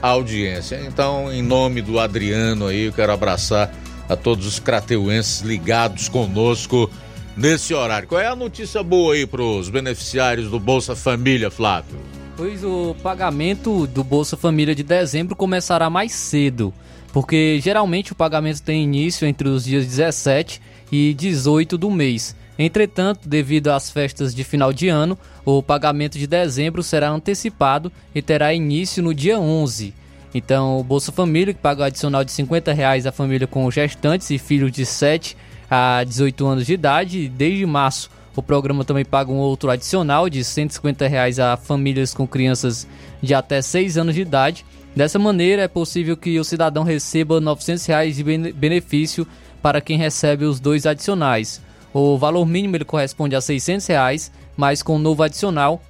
audiência. 0.00 0.80
Então, 0.86 1.32
em 1.32 1.42
nome 1.42 1.82
do 1.82 1.98
Adriano 1.98 2.66
aí, 2.66 2.84
eu 2.84 2.92
quero 2.92 3.12
abraçar 3.12 3.72
a 4.08 4.16
todos 4.16 4.46
os 4.46 4.58
crateuenses 4.58 5.40
ligados 5.40 6.08
conosco 6.08 6.90
nesse 7.38 7.72
horário. 7.72 8.08
Qual 8.08 8.20
é 8.20 8.26
a 8.26 8.36
notícia 8.36 8.82
boa 8.82 9.14
aí 9.14 9.26
para 9.26 9.42
os 9.42 9.70
beneficiários 9.70 10.50
do 10.50 10.58
Bolsa 10.58 10.96
Família, 10.96 11.50
Flávio? 11.50 11.96
Pois 12.36 12.62
o 12.64 12.94
pagamento 13.02 13.86
do 13.86 14.02
Bolsa 14.02 14.36
Família 14.36 14.74
de 14.74 14.82
dezembro 14.82 15.36
começará 15.36 15.88
mais 15.88 16.12
cedo, 16.12 16.74
porque 17.12 17.60
geralmente 17.60 18.12
o 18.12 18.16
pagamento 18.16 18.62
tem 18.62 18.82
início 18.82 19.26
entre 19.26 19.48
os 19.48 19.64
dias 19.64 19.86
17 19.86 20.60
e 20.90 21.14
18 21.14 21.78
do 21.78 21.90
mês. 21.90 22.34
Entretanto, 22.58 23.28
devido 23.28 23.68
às 23.68 23.88
festas 23.88 24.34
de 24.34 24.42
final 24.42 24.72
de 24.72 24.88
ano, 24.88 25.16
o 25.44 25.62
pagamento 25.62 26.18
de 26.18 26.26
dezembro 26.26 26.82
será 26.82 27.08
antecipado 27.08 27.90
e 28.12 28.20
terá 28.20 28.52
início 28.52 29.00
no 29.00 29.14
dia 29.14 29.38
11. 29.38 29.94
Então, 30.34 30.78
o 30.78 30.84
Bolsa 30.84 31.12
Família, 31.12 31.54
que 31.54 31.60
paga 31.60 31.82
o 31.82 31.84
adicional 31.84 32.24
de 32.24 32.32
50 32.32 32.72
reais 32.72 33.06
à 33.06 33.12
família 33.12 33.46
com 33.46 33.70
gestantes 33.70 34.28
e 34.30 34.38
filhos 34.38 34.72
de 34.72 34.84
7 34.84 35.36
a 35.70 36.02
18 36.04 36.46
anos 36.46 36.66
de 36.66 36.74
idade. 36.74 37.28
Desde 37.28 37.64
março, 37.66 38.10
o 38.34 38.42
programa 38.42 38.84
também 38.84 39.04
paga 39.04 39.32
um 39.32 39.38
outro 39.38 39.70
adicional 39.70 40.28
de 40.28 40.44
150 40.44 41.06
reais 41.06 41.38
a 41.38 41.56
famílias 41.56 42.14
com 42.14 42.26
crianças 42.26 42.86
de 43.22 43.34
até 43.34 43.60
6 43.60 43.98
anos 43.98 44.14
de 44.14 44.22
idade. 44.22 44.64
Dessa 44.94 45.18
maneira, 45.18 45.62
é 45.62 45.68
possível 45.68 46.16
que 46.16 46.38
o 46.38 46.44
cidadão 46.44 46.82
receba 46.82 47.40
900 47.40 47.86
reais 47.86 48.16
de 48.16 48.24
benefício 48.52 49.26
para 49.60 49.80
quem 49.80 49.98
recebe 49.98 50.44
os 50.44 50.60
dois 50.60 50.86
adicionais. 50.86 51.60
O 51.92 52.16
valor 52.16 52.46
mínimo 52.46 52.76
ele 52.76 52.84
corresponde 52.84 53.34
a 53.34 53.40
600 53.40 53.86
reais, 53.86 54.32
mas 54.56 54.82
com 54.82 54.96
o 54.96 54.98
novo 54.98 55.22
adicional 55.22 55.82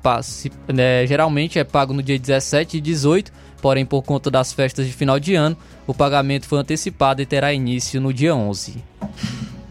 Né, 0.72 1.06
geralmente 1.06 1.58
é 1.58 1.64
pago 1.64 1.92
no 1.92 2.02
dia 2.02 2.18
17 2.18 2.76
e 2.76 2.80
18, 2.80 3.32
porém 3.60 3.84
por 3.84 4.02
conta 4.02 4.30
das 4.30 4.52
festas 4.52 4.86
de 4.86 4.92
final 4.92 5.18
de 5.18 5.34
ano, 5.34 5.56
o 5.86 5.92
pagamento 5.92 6.46
foi 6.46 6.58
antecipado 6.58 7.20
e 7.20 7.26
terá 7.26 7.52
início 7.52 8.00
no 8.00 8.12
dia 8.12 8.34
11. 8.34 8.82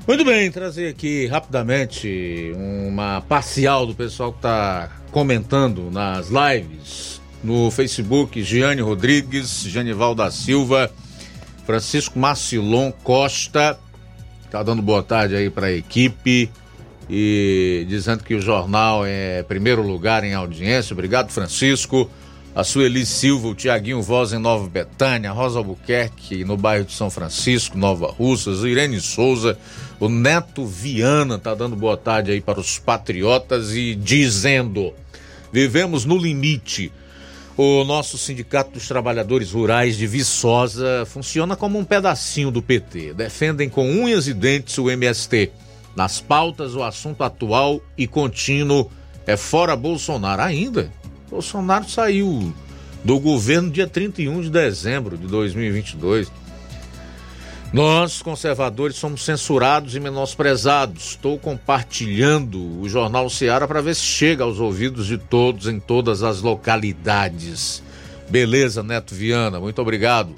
Muito 0.05 0.25
bem, 0.25 0.51
trazer 0.51 0.89
aqui 0.89 1.27
rapidamente 1.27 2.51
uma 2.55 3.21
parcial 3.21 3.85
do 3.85 3.93
pessoal 3.93 4.31
que 4.31 4.39
está 4.39 4.91
comentando 5.11 5.89
nas 5.91 6.29
lives 6.29 7.21
no 7.43 7.71
Facebook, 7.71 8.41
Giane 8.43 8.81
Rodrigues, 8.81 9.63
Janival 9.63 10.13
da 10.13 10.29
Silva, 10.31 10.91
Francisco 11.69 12.17
Marcilon 12.17 12.91
Costa 12.91 13.77
tá 14.49 14.63
dando 14.63 14.81
boa 14.81 15.03
tarde 15.03 15.35
aí 15.35 15.51
para 15.51 15.67
a 15.67 15.71
equipe 15.71 16.49
e 17.07 17.85
dizendo 17.87 18.23
que 18.23 18.33
o 18.33 18.41
jornal 18.41 19.05
é 19.05 19.43
primeiro 19.43 19.83
lugar 19.83 20.23
em 20.23 20.33
audiência. 20.33 20.95
Obrigado, 20.95 21.29
Francisco. 21.29 22.09
A 22.55 22.63
Sueli 22.63 23.05
Silva, 23.05 23.49
o 23.49 23.53
Tiaguinho 23.53 24.01
Voz 24.01 24.33
em 24.33 24.39
Nova 24.39 24.67
Betânia, 24.67 25.31
Rosa 25.31 25.59
Albuquerque 25.59 26.43
no 26.43 26.57
bairro 26.57 26.85
de 26.85 26.93
São 26.93 27.11
Francisco, 27.11 27.77
Nova 27.77 28.07
Russas, 28.07 28.63
Irene 28.63 28.99
Souza, 28.99 29.55
o 29.99 30.09
Neto 30.09 30.65
Viana 30.65 31.37
tá 31.37 31.53
dando 31.53 31.75
boa 31.75 31.95
tarde 31.95 32.31
aí 32.31 32.41
para 32.41 32.59
os 32.59 32.79
patriotas 32.79 33.75
e 33.75 33.93
dizendo: 33.93 34.91
vivemos 35.53 36.03
no 36.03 36.17
limite 36.17 36.91
o 37.61 37.83
nosso 37.83 38.17
Sindicato 38.17 38.71
dos 38.71 38.87
Trabalhadores 38.87 39.51
Rurais 39.51 39.97
de 39.97 40.07
Viçosa 40.07 41.05
funciona 41.05 41.57
como 41.57 41.77
um 41.77 41.83
pedacinho 41.83 42.49
do 42.49 42.61
PT. 42.61 43.13
Defendem 43.13 43.67
com 43.67 43.85
unhas 43.85 44.27
e 44.27 44.33
dentes 44.33 44.77
o 44.77 44.89
MST. 44.89 45.51
Nas 45.93 46.21
pautas, 46.21 46.73
o 46.73 46.81
assunto 46.81 47.21
atual 47.21 47.81
e 47.97 48.07
contínuo 48.07 48.89
é 49.27 49.35
fora 49.35 49.75
Bolsonaro. 49.75 50.41
Ainda? 50.41 50.89
Bolsonaro 51.29 51.89
saiu 51.89 52.53
do 53.03 53.19
governo 53.19 53.69
dia 53.69 53.87
31 53.87 54.39
de 54.39 54.49
dezembro 54.49 55.17
de 55.17 55.27
2022. 55.27 56.31
Nós, 57.71 58.23
conservadores, 58.23 58.95
somos 58.95 59.23
censurados 59.23 59.95
e 59.95 59.99
menosprezados. 59.99 61.11
Estou 61.11 61.37
compartilhando 61.37 62.81
o 62.81 62.89
Jornal 62.89 63.29
Seara 63.29 63.67
para 63.67 63.79
ver 63.81 63.95
se 63.95 64.01
chega 64.01 64.43
aos 64.43 64.59
ouvidos 64.59 65.05
de 65.05 65.19
todos 65.19 65.67
em 65.67 65.79
todas 65.79 66.23
as 66.23 66.41
localidades. 66.41 67.83
Beleza, 68.27 68.81
Neto 68.81 69.13
Viana, 69.13 69.59
muito 69.59 69.79
obrigado. 69.81 70.33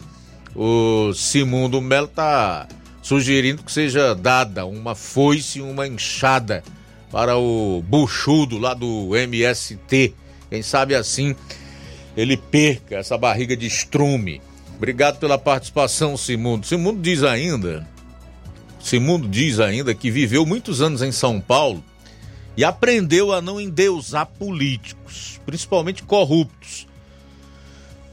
O 0.53 1.14
Simundo 1.14 1.80
Melo 1.80 2.08
está 2.08 2.68
sugerindo 3.02 3.64
que 3.64 3.72
seja 3.72 4.14
dada 4.14 4.66
uma 4.66 4.94
foice 4.94 5.60
e 5.60 5.62
uma 5.62 5.88
enxada 5.88 6.62
para 7.10 7.38
o 7.38 7.82
buchudo 7.88 8.58
lá 8.58 8.74
do 8.74 9.16
MST. 9.16 10.14
Quem 10.49 10.62
sabe 10.62 10.95
assim 10.95 11.34
ele 12.16 12.36
perca 12.36 12.98
essa 12.98 13.18
barriga 13.18 13.56
de 13.56 13.68
estrume. 13.68 14.41
Obrigado 14.82 15.20
pela 15.20 15.38
participação, 15.38 16.18
Simundo. 16.18 16.66
Simundo 16.66 17.03
diz 17.03 17.22
ainda, 17.22 17.88
Simundo 18.80 19.28
diz 19.28 19.60
ainda 19.60 19.94
que 19.94 20.10
viveu 20.10 20.44
muitos 20.44 20.82
anos 20.82 21.03
em 21.03 21.12
São 21.12 21.40
Paulo 21.40 21.84
e 22.58 22.64
aprendeu 22.64 23.32
a 23.32 23.44
não 23.44 23.62
endeusar 23.62 24.26
políticos, 24.26 25.40
principalmente 25.45 26.02
corruptos. 26.02 26.88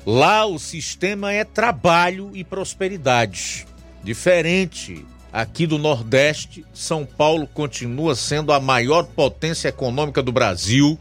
Lá 0.04 0.44
o 0.44 0.58
sistema 0.58 1.32
é 1.32 1.42
trabalho 1.42 2.32
e 2.34 2.44
prosperidade. 2.44 3.66
Diferente 4.04 5.06
aqui 5.32 5.66
do 5.66 5.78
Nordeste, 5.78 6.66
São 6.74 7.06
Paulo 7.06 7.46
continua 7.46 8.14
sendo 8.14 8.52
a 8.52 8.60
maior 8.60 9.04
potência 9.04 9.68
econômica 9.68 10.22
do 10.22 10.32
Brasil 10.32 11.00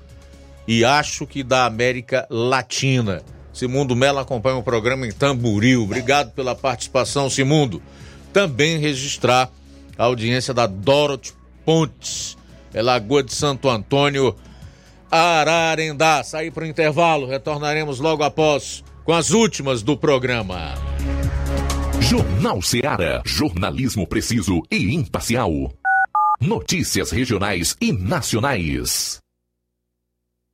e 0.65 0.85
acho 0.85 1.27
que 1.27 1.43
da 1.43 1.65
América 1.65 2.25
Latina. 2.29 3.21
Simundo 3.57 3.95
Mello 3.95 4.19
acompanha 4.19 4.55
o 4.55 4.63
programa 4.63 5.07
em 5.07 5.11
Tamburil. 5.11 5.81
Obrigado 5.81 6.31
pela 6.31 6.53
participação, 6.53 7.27
Simundo. 7.27 7.81
Também 8.31 8.77
registrar 8.77 9.49
a 9.97 10.03
audiência 10.03 10.53
da 10.53 10.67
Dorothy 10.67 11.33
Pontes, 11.65 12.37
é 12.71 12.81
Lagoa 12.83 13.23
de 13.23 13.33
Santo 13.33 13.67
Antônio, 13.67 14.35
Ararendá. 15.09 16.23
Sair 16.23 16.51
para 16.51 16.63
o 16.63 16.67
intervalo, 16.67 17.25
retornaremos 17.25 17.99
logo 17.99 18.23
após 18.23 18.83
com 19.03 19.11
as 19.11 19.31
últimas 19.31 19.81
do 19.81 19.97
programa. 19.97 20.75
Jornal 21.99 22.61
Seara. 22.61 23.23
Jornalismo 23.25 24.05
preciso 24.05 24.61
e 24.71 24.93
imparcial. 24.93 25.73
Notícias 26.39 27.09
regionais 27.09 27.75
e 27.81 27.91
nacionais. 27.91 29.19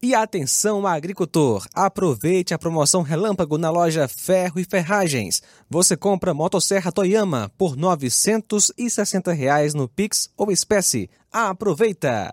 E 0.00 0.14
atenção 0.14 0.86
agricultor, 0.86 1.66
aproveite 1.74 2.54
a 2.54 2.58
promoção 2.58 3.02
Relâmpago 3.02 3.58
na 3.58 3.68
loja 3.68 4.06
Ferro 4.06 4.60
e 4.60 4.64
Ferragens. 4.64 5.42
Você 5.68 5.96
compra 5.96 6.32
motosserra 6.32 6.92
Toyama 6.92 7.50
por 7.58 7.76
960 7.76 9.32
reais 9.32 9.74
no 9.74 9.88
Pix 9.88 10.30
ou 10.36 10.52
espécie. 10.52 11.10
Aproveita! 11.32 12.32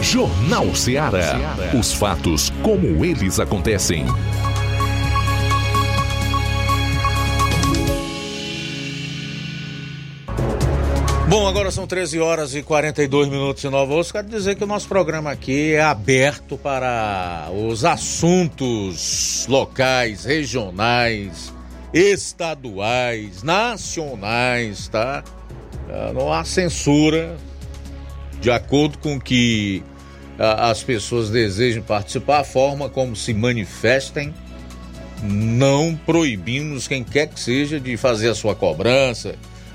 Jornal 0.00 0.74
Ceará. 0.74 1.36
Os 1.78 1.92
fatos 1.92 2.50
como 2.62 3.04
eles 3.04 3.38
acontecem. 3.40 4.06
Bom, 11.38 11.46
agora 11.46 11.70
são 11.70 11.86
13 11.86 12.18
horas 12.18 12.54
e 12.54 12.62
42 12.62 13.28
minutos 13.28 13.62
em 13.62 13.68
Nova 13.68 13.92
Osso. 13.92 14.10
Quero 14.10 14.26
dizer 14.26 14.54
que 14.54 14.64
o 14.64 14.66
nosso 14.66 14.88
programa 14.88 15.30
aqui 15.30 15.74
é 15.74 15.82
aberto 15.82 16.56
para 16.56 17.50
os 17.52 17.84
assuntos 17.84 19.46
locais, 19.46 20.24
regionais, 20.24 21.52
estaduais, 21.92 23.42
nacionais, 23.42 24.88
tá? 24.88 25.22
Ah, 25.90 26.10
Não 26.14 26.32
há 26.32 26.42
censura 26.42 27.36
de 28.40 28.50
acordo 28.50 28.96
com 28.96 29.20
que 29.20 29.84
ah, 30.38 30.70
as 30.70 30.82
pessoas 30.82 31.28
desejem 31.28 31.82
participar, 31.82 32.40
a 32.40 32.44
forma 32.44 32.88
como 32.88 33.14
se 33.14 33.34
manifestem. 33.34 34.32
Não 35.22 35.94
proibimos 35.94 36.88
quem 36.88 37.04
quer 37.04 37.26
que 37.26 37.38
seja 37.38 37.78
de 37.78 37.94
fazer 37.98 38.30
a 38.30 38.34
sua 38.34 38.54
cobrança, 38.54 39.34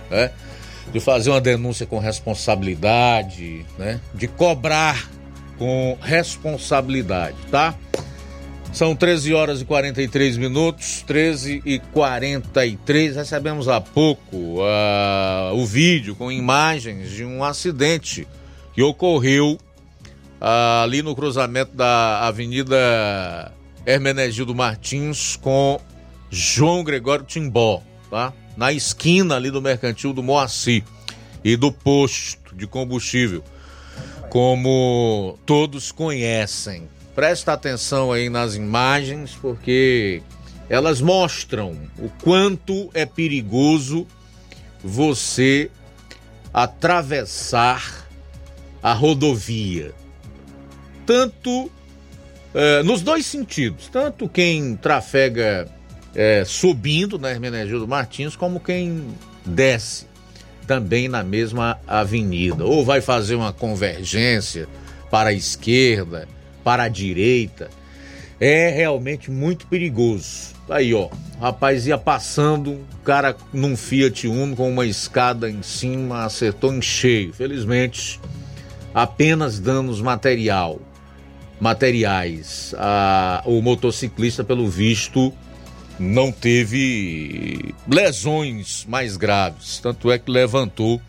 né? 0.09 0.31
De 0.91 0.99
fazer 0.99 1.29
uma 1.29 1.41
denúncia 1.41 1.85
com 1.85 1.99
responsabilidade, 1.99 3.65
né? 3.77 3.99
De 4.13 4.27
cobrar 4.27 5.09
com 5.57 5.97
responsabilidade, 6.01 7.37
tá? 7.49 7.75
São 8.73 8.95
13 8.95 9.33
horas 9.33 9.61
e 9.61 9.65
43 9.65 10.37
minutos, 10.37 11.03
13 11.05 11.61
e 11.65 11.79
43. 11.79 13.17
Recebemos 13.17 13.67
há 13.67 13.81
pouco 13.81 14.61
ah, 14.61 15.51
o 15.53 15.65
vídeo 15.65 16.15
com 16.15 16.31
imagens 16.31 17.11
de 17.11 17.25
um 17.25 17.43
acidente 17.43 18.25
que 18.73 18.81
ocorreu 18.81 19.57
ah, 20.39 20.83
ali 20.83 21.01
no 21.01 21.13
cruzamento 21.13 21.75
da 21.75 22.25
Avenida 22.25 23.51
Hermenegildo 23.85 24.55
Martins 24.55 25.35
com 25.35 25.79
João 26.29 26.81
Gregório 26.81 27.25
Timbó, 27.25 27.83
tá? 28.09 28.31
Na 28.55 28.71
esquina 28.71 29.35
ali 29.35 29.49
do 29.49 29.61
Mercantil 29.61 30.13
do 30.13 30.21
Moacir 30.21 30.83
e 31.43 31.55
do 31.55 31.71
posto 31.71 32.55
de 32.55 32.67
combustível, 32.67 33.43
como 34.29 35.37
todos 35.45 35.91
conhecem. 35.91 36.87
Presta 37.15 37.53
atenção 37.53 38.11
aí 38.11 38.29
nas 38.29 38.55
imagens, 38.55 39.37
porque 39.41 40.21
elas 40.69 41.01
mostram 41.01 41.77
o 41.97 42.09
quanto 42.23 42.89
é 42.93 43.05
perigoso 43.05 44.07
você 44.83 45.69
atravessar 46.53 48.07
a 48.81 48.93
rodovia. 48.93 49.93
Tanto 51.05 51.69
eh, 52.53 52.83
nos 52.83 53.01
dois 53.01 53.25
sentidos, 53.25 53.87
tanto 53.87 54.29
quem 54.29 54.75
trafega 54.75 55.67
eh, 56.15 56.43
subindo 56.45 57.17
na 57.17 57.31
Hermenegildo 57.31 57.87
Martins, 57.87 58.35
como 58.35 58.59
quem 58.59 59.07
desce 59.45 60.05
também 60.67 61.07
na 61.07 61.23
mesma 61.23 61.79
avenida. 61.87 62.65
Ou 62.65 62.85
vai 62.85 63.01
fazer 63.01 63.35
uma 63.35 63.51
convergência 63.51 64.67
para 65.09 65.29
a 65.29 65.33
esquerda, 65.33 66.27
para 66.63 66.83
a 66.83 66.87
direita. 66.89 67.69
É 68.39 68.69
realmente 68.69 69.29
muito 69.29 69.67
perigoso. 69.67 70.51
Aí, 70.69 70.93
ó, 70.93 71.09
rapaz 71.39 71.85
ia 71.85 71.97
passando, 71.97 72.71
o 72.71 72.85
cara 73.03 73.35
num 73.51 73.75
Fiat 73.75 74.27
Uno 74.27 74.55
com 74.55 74.69
uma 74.71 74.85
escada 74.85 75.49
em 75.49 75.61
cima, 75.61 76.23
acertou 76.23 76.73
em 76.73 76.81
cheio. 76.81 77.33
Felizmente, 77.33 78.19
apenas 78.93 79.59
danos 79.59 80.01
material, 80.01 80.79
materiais. 81.59 82.73
Ah, 82.77 83.43
o 83.45 83.61
motociclista, 83.61 84.43
pelo 84.43 84.69
visto, 84.69 85.33
não 86.01 86.31
teve 86.31 87.73
lesões 87.87 88.85
mais 88.89 89.15
graves, 89.15 89.79
tanto 89.79 90.11
é 90.11 90.17
que 90.17 90.31
levantou 90.31 91.01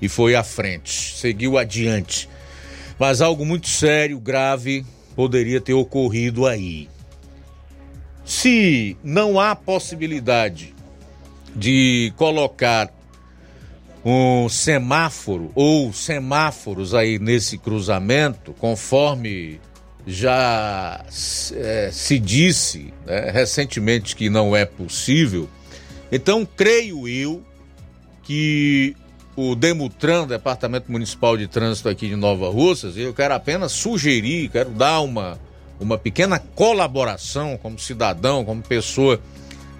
e 0.00 0.08
foi 0.08 0.34
à 0.34 0.42
frente, 0.42 1.16
seguiu 1.16 1.58
adiante. 1.58 2.28
Mas 2.98 3.20
algo 3.20 3.44
muito 3.44 3.68
sério, 3.68 4.18
grave, 4.18 4.84
poderia 5.14 5.60
ter 5.60 5.74
ocorrido 5.74 6.46
aí. 6.46 6.88
Se 8.24 8.96
não 9.04 9.38
há 9.38 9.54
possibilidade 9.54 10.74
de 11.54 12.12
colocar 12.16 12.92
um 14.04 14.48
semáforo 14.48 15.50
ou 15.54 15.92
semáforos 15.92 16.94
aí 16.94 17.18
nesse 17.18 17.58
cruzamento, 17.58 18.52
conforme 18.54 19.60
já 20.06 21.04
eh, 21.52 21.90
se 21.92 22.18
disse 22.18 22.92
né, 23.06 23.30
recentemente 23.30 24.14
que 24.14 24.28
não 24.28 24.54
é 24.54 24.64
possível, 24.64 25.48
então 26.12 26.46
creio 26.46 27.08
eu 27.08 27.42
que 28.22 28.96
o 29.36 29.54
Demutran, 29.54 30.26
Departamento 30.26 30.90
Municipal 30.90 31.36
de 31.36 31.46
Trânsito 31.46 31.88
aqui 31.88 32.08
de 32.08 32.16
Nova 32.16 32.48
Russas, 32.50 32.96
eu 32.96 33.12
quero 33.12 33.34
apenas 33.34 33.72
sugerir, 33.72 34.48
quero 34.48 34.70
dar 34.70 35.00
uma, 35.00 35.38
uma 35.80 35.98
pequena 35.98 36.38
colaboração 36.38 37.58
como 37.60 37.78
cidadão, 37.78 38.44
como 38.44 38.62
pessoa 38.62 39.20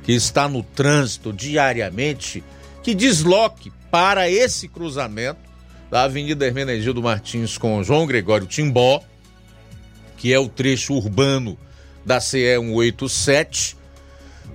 que 0.02 0.12
está 0.12 0.48
no 0.48 0.62
trânsito 0.62 1.32
diariamente, 1.32 2.42
que 2.82 2.94
desloque 2.94 3.72
para 3.90 4.28
esse 4.28 4.68
cruzamento 4.68 5.40
da 5.90 6.02
Avenida 6.02 6.46
Hermenegildo 6.46 7.02
Martins 7.02 7.56
com 7.56 7.82
João 7.82 8.06
Gregório 8.06 8.46
Timbó, 8.46 9.00
que 10.24 10.32
é 10.32 10.38
o 10.38 10.48
trecho 10.48 10.94
urbano 10.94 11.58
da 12.02 12.18
CE 12.18 12.56
187, 12.58 13.76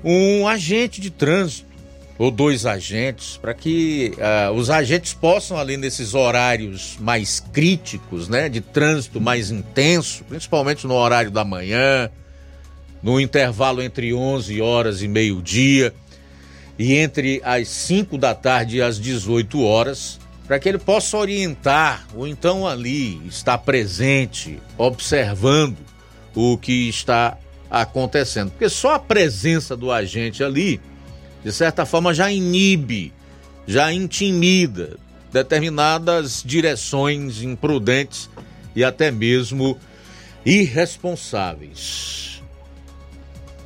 um 0.03 0.47
agente 0.47 0.99
de 0.99 1.11
trânsito 1.11 1.69
ou 2.17 2.31
dois 2.31 2.65
agentes, 2.65 3.37
para 3.37 3.53
que 3.53 4.11
uh, 4.17 4.51
os 4.53 4.71
agentes 4.71 5.13
possam 5.13 5.59
ali 5.59 5.77
nesses 5.77 6.15
horários 6.15 6.97
mais 6.99 7.39
críticos, 7.39 8.27
né, 8.27 8.49
de 8.49 8.61
trânsito 8.61 9.21
mais 9.21 9.51
intenso, 9.51 10.23
principalmente 10.23 10.87
no 10.87 10.95
horário 10.95 11.29
da 11.29 11.45
manhã, 11.45 12.09
no 13.03 13.21
intervalo 13.21 13.83
entre 13.83 14.11
11 14.11 14.59
horas 14.59 15.03
e 15.03 15.07
meio-dia 15.07 15.93
e 16.79 16.95
entre 16.95 17.43
as 17.43 17.67
5 17.67 18.17
da 18.17 18.33
tarde 18.33 18.77
e 18.77 18.81
as 18.81 18.99
18 18.99 19.63
horas, 19.63 20.19
para 20.49 20.57
que 20.57 20.67
ele 20.67 20.79
possa 20.79 21.15
orientar 21.15 22.07
ou 22.15 22.27
então 22.27 22.67
ali 22.67 23.21
estar 23.27 23.59
presente, 23.59 24.59
observando 24.79 25.77
o 26.33 26.57
que 26.57 26.89
está 26.89 27.37
acontecendo. 27.69 28.49
Porque 28.49 28.67
só 28.67 28.95
a 28.95 28.99
presença 28.99 29.77
do 29.77 29.91
agente 29.91 30.43
ali 30.43 30.81
de 31.43 31.51
certa 31.51 31.85
forma 31.85 32.15
já 32.15 32.31
inibe, 32.31 33.13
já 33.67 33.93
intimida 33.93 34.97
determinadas 35.31 36.41
direções 36.43 37.43
imprudentes 37.43 38.27
e 38.75 38.83
até 38.83 39.11
mesmo 39.11 39.77
irresponsáveis. 40.43 42.41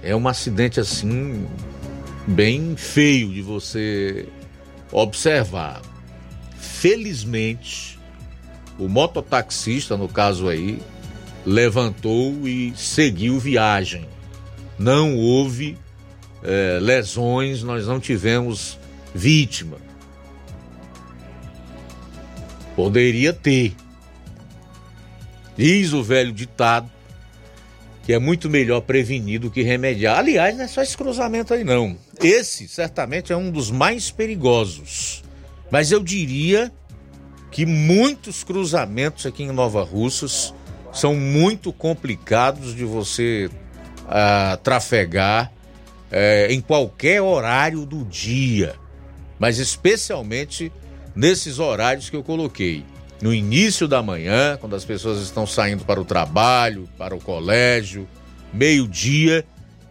É 0.01 0.13
um 0.13 0.27
acidente 0.27 0.81
assim 0.81 1.47
bem 2.27 2.75
feio 2.75 3.31
de 3.31 3.41
você 3.41 4.27
observar. 4.91 5.92
Felizmente, 6.83 7.97
o 8.77 8.89
mototaxista, 8.89 9.95
no 9.95 10.09
caso 10.09 10.49
aí, 10.49 10.81
levantou 11.45 12.45
e 12.45 12.73
seguiu 12.75 13.39
viagem. 13.39 14.05
Não 14.77 15.15
houve 15.15 15.77
é, 16.43 16.79
lesões, 16.81 17.63
nós 17.63 17.87
não 17.87 18.01
tivemos 18.01 18.77
vítima. 19.15 19.77
Poderia 22.75 23.31
ter. 23.31 23.73
Diz 25.55 25.93
o 25.93 26.03
velho 26.03 26.33
ditado 26.33 26.91
que 28.05 28.11
é 28.11 28.19
muito 28.19 28.49
melhor 28.49 28.81
prevenir 28.81 29.39
do 29.39 29.49
que 29.49 29.63
remediar. 29.63 30.19
Aliás, 30.19 30.57
não 30.57 30.65
é 30.65 30.67
só 30.67 30.83
esse 30.83 30.97
cruzamento 30.97 31.53
aí, 31.53 31.63
não. 31.63 31.97
Esse 32.21 32.67
certamente 32.67 33.31
é 33.31 33.37
um 33.37 33.49
dos 33.49 33.71
mais 33.71 34.11
perigosos. 34.11 35.23
Mas 35.73 35.91
eu 35.91 36.03
diria 36.03 36.71
que 37.49 37.65
muitos 37.65 38.43
cruzamentos 38.43 39.25
aqui 39.25 39.41
em 39.41 39.51
Nova 39.51 39.83
Russas 39.83 40.53
são 40.91 41.15
muito 41.15 41.73
complicados 41.73 42.75
de 42.75 42.85
você 42.85 43.49
uh, 44.03 44.55
trafegar 44.57 45.51
é, 46.11 46.53
em 46.53 46.61
qualquer 46.61 47.23
horário 47.23 47.87
do 47.87 48.05
dia, 48.05 48.75
mas 49.39 49.57
especialmente 49.57 50.71
nesses 51.15 51.57
horários 51.57 52.07
que 52.07 52.15
eu 52.15 52.21
coloquei. 52.21 52.85
No 53.19 53.33
início 53.33 53.87
da 53.87 54.03
manhã, 54.03 54.55
quando 54.61 54.75
as 54.75 54.85
pessoas 54.85 55.23
estão 55.23 55.47
saindo 55.47 55.83
para 55.85 55.99
o 55.99 56.05
trabalho, 56.05 56.87
para 56.99 57.15
o 57.15 57.19
colégio, 57.19 58.07
meio-dia 58.53 59.43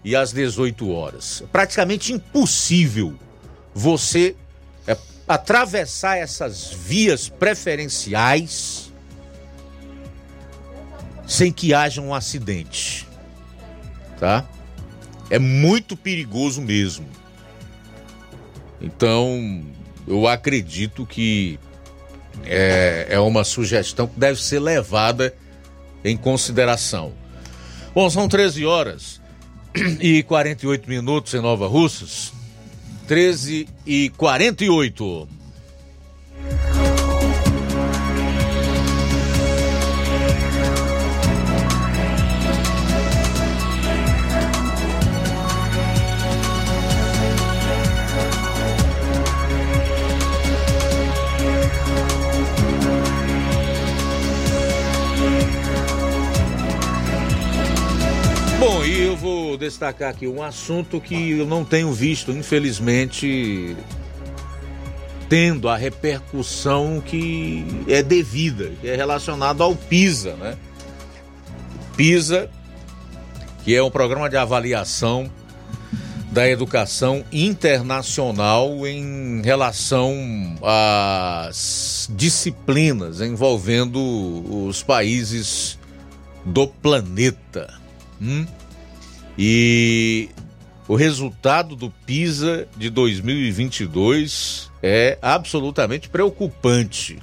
e 0.04 0.14
às 0.14 0.32
18 0.32 0.92
horas. 0.92 1.42
Praticamente 1.50 2.12
impossível 2.12 3.18
você 3.74 4.36
atravessar 5.27 6.16
essas 6.16 6.73
vias 6.73 7.28
preferenciais 7.28 8.93
sem 11.27 11.53
que 11.53 11.73
haja 11.73 12.01
um 12.01 12.15
acidente. 12.15 13.09
Tá? 14.19 14.47
é 15.32 15.39
muito 15.39 15.97
perigoso 15.97 16.61
mesmo. 16.61 17.07
Então, 18.82 19.65
eu 20.07 20.28
acredito 20.28 21.07
que 21.07 21.59
é, 22.44 23.07
é 23.09 23.19
uma 23.19 23.43
sugestão 23.43 24.07
que 24.07 24.20
deve 24.20 24.43
ser 24.43 24.61
levada 24.61 25.35
em 26.05 26.19
consideração. 26.19 27.15
Bom, 27.94 28.11
são 28.11 28.28
13 28.28 28.66
horas 28.66 29.23
e 29.99 30.23
48 30.24 30.86
minutos 30.86 31.32
em 31.32 31.40
Nova 31.40 31.66
Russas. 31.66 32.31
13 33.12 33.68
e 33.84 34.10
48. 34.16 35.28
Vou 59.23 59.57
destacar 59.57 60.11
aqui 60.11 60.27
um 60.27 60.43
assunto 60.43 61.01
que 61.01 61.31
eu 61.31 61.47
não 61.47 61.65
tenho 61.65 61.93
visto, 61.93 62.32
infelizmente, 62.32 63.77
tendo 65.28 65.69
a 65.69 65.77
repercussão 65.77 67.01
que 67.01 67.65
é 67.86 68.03
devida, 68.03 68.73
que 68.81 68.89
é 68.89 68.97
relacionado 68.97 69.62
ao 69.62 69.77
PISA, 69.77 70.35
né? 70.35 70.57
PISA, 71.97 72.51
que 73.62 73.77
é 73.77 73.81
um 73.81 73.93
programa 73.93 74.28
de 74.28 74.36
avaliação 74.36 75.31
da 76.32 76.49
educação 76.49 77.24
internacional 77.31 78.85
em 78.89 79.40
relação 79.43 80.16
às 80.65 82.11
disciplinas 82.11 83.20
envolvendo 83.20 84.66
os 84.66 84.82
países 84.82 85.78
do 86.44 86.66
planeta. 86.66 87.73
Hum? 88.20 88.47
E 89.38 90.28
o 90.88 90.94
resultado 90.94 91.74
do 91.74 91.90
PISA 91.90 92.68
de 92.76 92.90
2022 92.90 94.70
é 94.82 95.18
absolutamente 95.22 96.09
preocupante. 96.09 97.18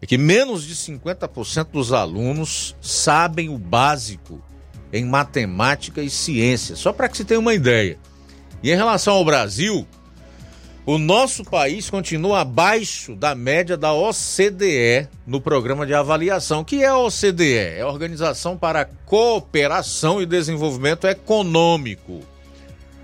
É 0.00 0.06
que 0.06 0.18
menos 0.18 0.64
de 0.64 0.74
50% 0.74 1.68
dos 1.72 1.92
alunos 1.92 2.76
sabem 2.80 3.48
o 3.48 3.58
básico 3.58 4.42
em 4.92 5.04
matemática 5.04 6.02
e 6.02 6.10
ciência, 6.10 6.76
só 6.76 6.92
para 6.92 7.08
que 7.08 7.16
se 7.16 7.24
tenha 7.24 7.40
uma 7.40 7.54
ideia. 7.54 7.98
E 8.62 8.70
em 8.70 8.76
relação 8.76 9.14
ao 9.14 9.24
Brasil, 9.24 9.86
o 10.86 10.98
nosso 10.98 11.44
país 11.44 11.90
continua 11.90 12.42
abaixo 12.42 13.16
da 13.16 13.34
média 13.34 13.76
da 13.76 13.92
OCDE 13.92 15.08
no 15.26 15.40
programa 15.40 15.84
de 15.84 15.92
avaliação. 15.92 16.60
O 16.60 16.64
que 16.64 16.84
é 16.84 16.86
a 16.86 16.96
OCDE? 16.96 17.56
É 17.56 17.80
a 17.80 17.88
Organização 17.88 18.56
para 18.56 18.82
a 18.82 18.84
Cooperação 18.84 20.22
e 20.22 20.26
Desenvolvimento 20.26 21.08
Econômico, 21.08 22.20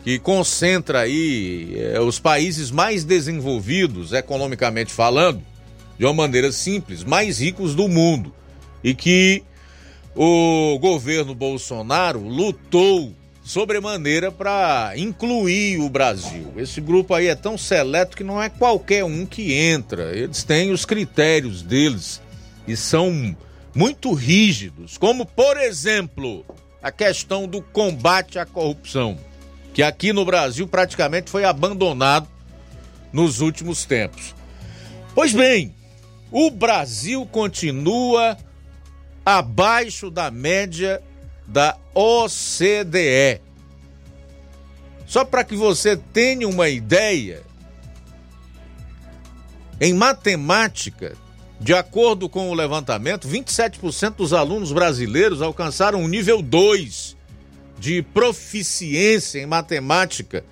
que 0.04 0.16
concentra 0.20 1.00
aí 1.00 1.74
é, 1.76 2.00
os 2.00 2.20
países 2.20 2.70
mais 2.70 3.02
desenvolvidos, 3.02 4.12
economicamente 4.12 4.92
falando, 4.92 5.42
de 5.98 6.04
uma 6.04 6.14
maneira 6.14 6.52
simples, 6.52 7.02
mais 7.02 7.40
ricos 7.40 7.74
do 7.74 7.88
mundo. 7.88 8.32
E 8.84 8.94
que 8.94 9.42
o 10.14 10.78
governo 10.80 11.34
Bolsonaro 11.34 12.20
lutou 12.20 13.12
sobremaneira 13.42 14.30
para 14.30 14.92
incluir 14.96 15.80
o 15.80 15.88
Brasil. 15.88 16.52
Esse 16.56 16.80
grupo 16.80 17.14
aí 17.14 17.26
é 17.26 17.34
tão 17.34 17.58
seleto 17.58 18.16
que 18.16 18.24
não 18.24 18.40
é 18.40 18.48
qualquer 18.48 19.04
um 19.04 19.26
que 19.26 19.52
entra. 19.52 20.16
Eles 20.16 20.44
têm 20.44 20.70
os 20.70 20.84
critérios 20.84 21.62
deles 21.62 22.20
e 22.66 22.76
são 22.76 23.36
muito 23.74 24.12
rígidos, 24.12 24.96
como 24.96 25.26
por 25.26 25.56
exemplo, 25.56 26.44
a 26.82 26.92
questão 26.92 27.48
do 27.48 27.60
combate 27.60 28.38
à 28.38 28.46
corrupção, 28.46 29.18
que 29.74 29.82
aqui 29.82 30.12
no 30.12 30.24
Brasil 30.24 30.68
praticamente 30.68 31.30
foi 31.30 31.44
abandonado 31.44 32.28
nos 33.12 33.40
últimos 33.40 33.84
tempos. 33.84 34.34
Pois 35.14 35.32
bem, 35.32 35.74
o 36.30 36.50
Brasil 36.50 37.26
continua 37.26 38.36
abaixo 39.24 40.10
da 40.10 40.30
média 40.30 41.02
da 41.46 41.76
OCDE. 41.94 43.40
Só 45.06 45.24
para 45.24 45.44
que 45.44 45.54
você 45.54 45.96
tenha 45.96 46.48
uma 46.48 46.68
ideia, 46.68 47.42
em 49.80 49.92
matemática, 49.92 51.14
de 51.60 51.74
acordo 51.74 52.28
com 52.28 52.50
o 52.50 52.54
levantamento, 52.54 53.28
27% 53.28 54.16
dos 54.16 54.32
alunos 54.32 54.72
brasileiros 54.72 55.42
alcançaram 55.42 56.02
o 56.02 56.08
nível 56.08 56.42
2 56.42 57.16
de 57.78 58.00
proficiência 58.00 59.40
em 59.40 59.46
matemática, 59.46 60.44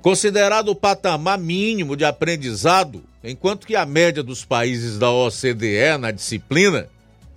considerado 0.00 0.68
o 0.68 0.76
patamar 0.76 1.38
mínimo 1.38 1.96
de 1.96 2.04
aprendizado, 2.04 3.02
enquanto 3.22 3.66
que 3.66 3.74
a 3.74 3.86
média 3.86 4.22
dos 4.22 4.44
países 4.44 4.98
da 4.98 5.10
OCDE 5.10 5.96
na 5.98 6.10
disciplina 6.10 6.88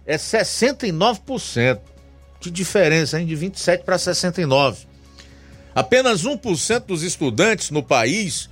é 0.05 0.17
69%. 0.17 1.79
Que 2.39 2.49
diferença, 2.51 3.19
hein? 3.19 3.25
De 3.25 3.35
27 3.35 3.83
para 3.83 3.97
69. 3.97 4.85
Apenas 5.73 6.23
1% 6.23 6.85
dos 6.85 7.03
estudantes 7.03 7.69
no 7.69 7.83
país 7.83 8.49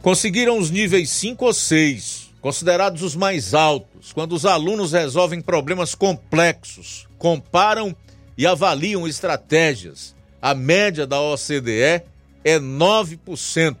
conseguiram 0.00 0.58
os 0.58 0.70
níveis 0.70 1.10
5 1.10 1.44
ou 1.44 1.54
6, 1.54 2.30
considerados 2.40 3.02
os 3.02 3.14
mais 3.14 3.54
altos, 3.54 4.12
quando 4.12 4.32
os 4.32 4.44
alunos 4.44 4.92
resolvem 4.92 5.40
problemas 5.40 5.94
complexos, 5.94 7.06
comparam 7.18 7.94
e 8.36 8.46
avaliam 8.46 9.06
estratégias. 9.06 10.14
A 10.40 10.54
média 10.54 11.06
da 11.06 11.20
OCDE 11.20 12.02
é 12.44 12.58
9%. 12.58 13.76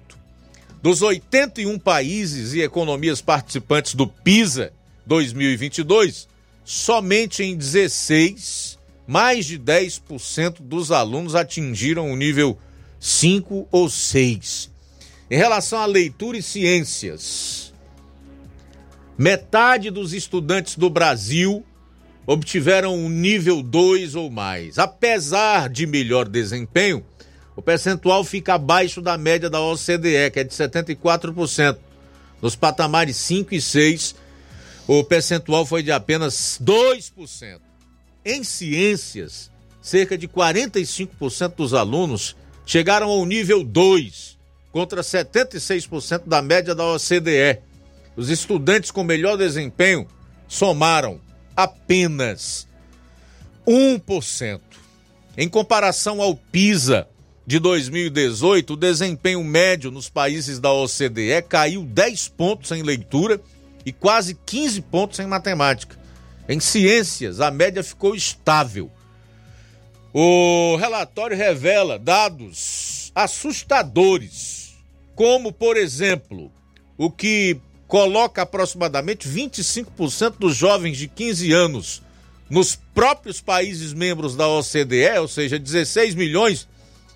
Dos 0.80 1.02
81 1.02 1.78
países 1.78 2.54
e 2.54 2.60
economias 2.60 3.20
participantes 3.20 3.94
do 3.94 4.06
PISA 4.06 4.72
2022, 5.06 6.28
somente 6.64 7.42
em 7.42 7.56
16, 7.56 8.71
mais 9.06 9.46
de 9.46 9.58
10% 9.58 10.60
dos 10.60 10.90
alunos 10.90 11.34
atingiram 11.34 12.10
o 12.10 12.16
nível 12.16 12.58
5 13.00 13.68
ou 13.70 13.88
6. 13.88 14.70
Em 15.30 15.36
relação 15.36 15.78
à 15.80 15.86
leitura 15.86 16.38
e 16.38 16.42
ciências, 16.42 17.72
metade 19.16 19.90
dos 19.90 20.12
estudantes 20.12 20.76
do 20.76 20.88
Brasil 20.90 21.64
obtiveram 22.26 22.94
um 22.94 23.08
nível 23.08 23.62
2 23.62 24.14
ou 24.14 24.30
mais. 24.30 24.78
Apesar 24.78 25.68
de 25.68 25.86
melhor 25.86 26.28
desempenho, 26.28 27.04
o 27.56 27.62
percentual 27.62 28.22
fica 28.24 28.54
abaixo 28.54 29.02
da 29.02 29.18
média 29.18 29.50
da 29.50 29.60
OCDE, 29.60 30.30
que 30.32 30.40
é 30.40 30.44
de 30.44 30.54
74%. 30.54 31.78
Nos 32.40 32.56
patamares 32.56 33.16
5 33.16 33.54
e 33.54 33.60
6, 33.60 34.14
o 34.86 35.04
percentual 35.04 35.64
foi 35.66 35.82
de 35.82 35.92
apenas 35.92 36.58
2%. 36.62 37.71
Em 38.24 38.44
ciências, 38.44 39.50
cerca 39.80 40.16
de 40.16 40.28
45% 40.28 41.56
dos 41.56 41.74
alunos 41.74 42.36
chegaram 42.64 43.08
ao 43.08 43.26
nível 43.26 43.64
2, 43.64 44.38
contra 44.70 45.02
76% 45.02 46.22
da 46.26 46.40
média 46.40 46.74
da 46.74 46.84
OCDE. 46.86 47.60
Os 48.16 48.30
estudantes 48.30 48.90
com 48.90 49.02
melhor 49.02 49.36
desempenho 49.36 50.06
somaram 50.46 51.20
apenas 51.56 52.68
1%. 53.66 54.60
Em 55.36 55.48
comparação 55.48 56.22
ao 56.22 56.36
PISA 56.36 57.08
de 57.46 57.58
2018, 57.58 58.74
o 58.74 58.76
desempenho 58.76 59.42
médio 59.42 59.90
nos 59.90 60.08
países 60.08 60.60
da 60.60 60.72
OCDE 60.72 61.42
caiu 61.48 61.82
10 61.82 62.28
pontos 62.28 62.70
em 62.70 62.82
leitura 62.82 63.40
e 63.84 63.92
quase 63.92 64.38
15 64.46 64.80
pontos 64.82 65.18
em 65.18 65.26
matemática. 65.26 66.01
Em 66.48 66.58
ciências, 66.58 67.40
a 67.40 67.50
média 67.50 67.82
ficou 67.82 68.14
estável. 68.14 68.90
O 70.12 70.76
relatório 70.76 71.36
revela 71.36 71.98
dados 71.98 73.10
assustadores, 73.14 74.74
como, 75.14 75.52
por 75.52 75.76
exemplo, 75.76 76.50
o 76.98 77.10
que 77.10 77.58
coloca 77.86 78.42
aproximadamente 78.42 79.28
25% 79.28 80.34
dos 80.38 80.56
jovens 80.56 80.98
de 80.98 81.08
15 81.08 81.52
anos 81.52 82.02
nos 82.50 82.74
próprios 82.94 83.40
países 83.40 83.92
membros 83.92 84.36
da 84.36 84.48
OCDE, 84.48 85.18
ou 85.20 85.28
seja, 85.28 85.58
16 85.58 86.14
milhões, 86.14 86.68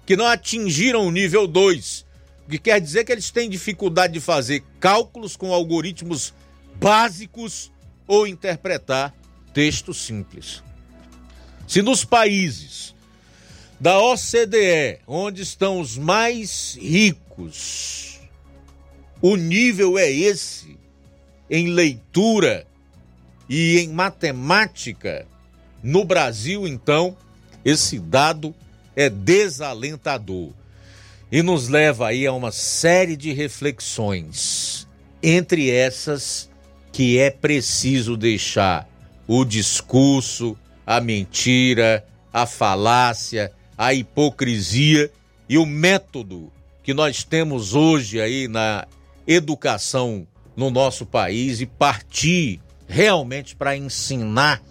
que 0.06 0.16
não 0.16 0.26
atingiram 0.26 1.06
o 1.06 1.10
nível 1.10 1.46
2, 1.46 2.06
o 2.46 2.50
que 2.50 2.58
quer 2.58 2.80
dizer 2.80 3.04
que 3.04 3.12
eles 3.12 3.30
têm 3.30 3.50
dificuldade 3.50 4.12
de 4.14 4.20
fazer 4.20 4.62
cálculos 4.78 5.36
com 5.36 5.52
algoritmos 5.52 6.32
básicos 6.76 7.72
ou 8.06 8.26
interpretar 8.26 9.14
texto 9.52 9.92
simples. 9.92 10.62
Se 11.66 11.82
nos 11.82 12.04
países 12.04 12.94
da 13.78 14.00
OCDE, 14.00 15.00
onde 15.06 15.42
estão 15.42 15.80
os 15.80 15.98
mais 15.98 16.78
ricos, 16.80 18.20
o 19.20 19.36
nível 19.36 19.98
é 19.98 20.10
esse 20.10 20.78
em 21.50 21.68
leitura 21.68 22.66
e 23.48 23.78
em 23.78 23.88
matemática, 23.88 25.26
no 25.82 26.04
Brasil, 26.04 26.66
então, 26.66 27.16
esse 27.64 27.98
dado 27.98 28.54
é 28.94 29.08
desalentador 29.08 30.50
e 31.30 31.42
nos 31.42 31.68
leva 31.68 32.08
aí 32.08 32.26
a 32.26 32.32
uma 32.32 32.50
série 32.50 33.16
de 33.16 33.32
reflexões. 33.32 34.88
Entre 35.22 35.70
essas, 35.70 36.48
que 36.96 37.18
é 37.18 37.30
preciso 37.30 38.16
deixar 38.16 38.88
o 39.28 39.44
discurso, 39.44 40.56
a 40.86 40.98
mentira, 40.98 42.02
a 42.32 42.46
falácia, 42.46 43.52
a 43.76 43.92
hipocrisia 43.92 45.12
e 45.46 45.58
o 45.58 45.66
método 45.66 46.50
que 46.82 46.94
nós 46.94 47.22
temos 47.22 47.74
hoje 47.74 48.18
aí 48.18 48.48
na 48.48 48.86
educação 49.26 50.26
no 50.56 50.70
nosso 50.70 51.04
país 51.04 51.60
e 51.60 51.66
partir 51.66 52.62
realmente 52.88 53.54
para 53.54 53.76
ensinar 53.76 54.62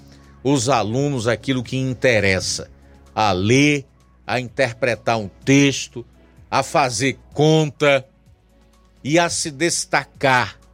os 0.44 0.68
alunos 0.68 1.28
aquilo 1.28 1.62
que 1.62 1.78
interessa, 1.78 2.72
a 3.14 3.32
ler, 3.34 3.86
a 4.26 4.40
interpretar 4.40 5.20
um 5.20 5.30
texto, 5.46 6.04
a 6.50 6.64
fazer 6.64 7.20
conta 7.36 8.04
e 9.04 9.20
a 9.20 9.30
se 9.30 9.52
destacar 9.52 10.65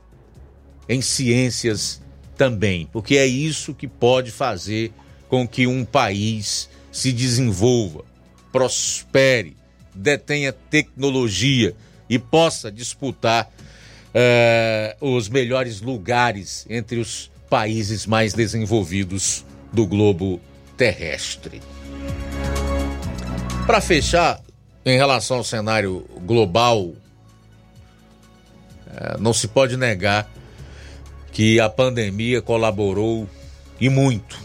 em 0.87 1.01
ciências 1.01 2.01
também, 2.37 2.87
porque 2.91 3.17
é 3.17 3.25
isso 3.25 3.73
que 3.73 3.87
pode 3.87 4.31
fazer 4.31 4.91
com 5.29 5.47
que 5.47 5.67
um 5.67 5.85
país 5.85 6.69
se 6.91 7.11
desenvolva, 7.11 8.03
prospere, 8.51 9.55
detenha 9.93 10.51
tecnologia 10.51 11.75
e 12.09 12.19
possa 12.19 12.71
disputar 12.71 13.49
uh, 14.11 15.15
os 15.15 15.29
melhores 15.29 15.81
lugares 15.81 16.65
entre 16.69 16.99
os 16.99 17.31
países 17.49 18.05
mais 18.05 18.33
desenvolvidos 18.33 19.45
do 19.71 19.85
globo 19.85 20.41
terrestre. 20.75 21.61
Para 23.65 23.79
fechar, 23.79 24.41
em 24.85 24.97
relação 24.97 25.37
ao 25.37 25.43
cenário 25.43 26.05
global, 26.25 26.81
uh, 26.81 26.95
não 29.19 29.31
se 29.31 29.47
pode 29.47 29.77
negar 29.77 30.29
que 31.31 31.59
a 31.59 31.69
pandemia 31.69 32.41
colaborou 32.41 33.27
e 33.79 33.89
muito 33.89 34.37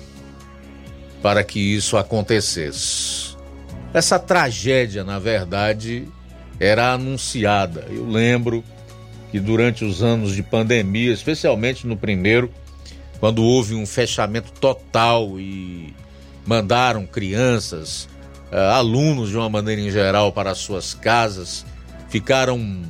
para 1.21 1.43
que 1.43 1.59
isso 1.59 1.97
acontecesse. 1.97 3.37
Essa 3.93 4.19
tragédia, 4.19 5.03
na 5.03 5.19
verdade, 5.19 6.07
era 6.61 6.93
anunciada. 6.93 7.87
Eu 7.89 8.07
lembro 8.07 8.63
que 9.31 9.41
durante 9.41 9.85
os 9.85 10.03
anos 10.03 10.35
de 10.35 10.43
pandemia, 10.43 11.13
especialmente 11.13 11.87
no 11.87 11.97
primeiro, 11.97 12.51
quando 13.19 13.43
houve 13.43 13.75
um 13.75 13.87
fechamento 13.87 14.53
total 14.53 15.41
e 15.41 15.95
mandaram 16.47 17.07
crianças, 17.07 18.09
eh, 18.53 18.59
alunos 18.59 19.31
de 19.31 19.37
uma 19.37 19.49
maneira 19.49 19.81
em 19.81 19.91
geral 19.91 20.33
para 20.33 20.55
suas 20.55 20.95
casas, 20.95 21.67
ficaram 22.09 22.83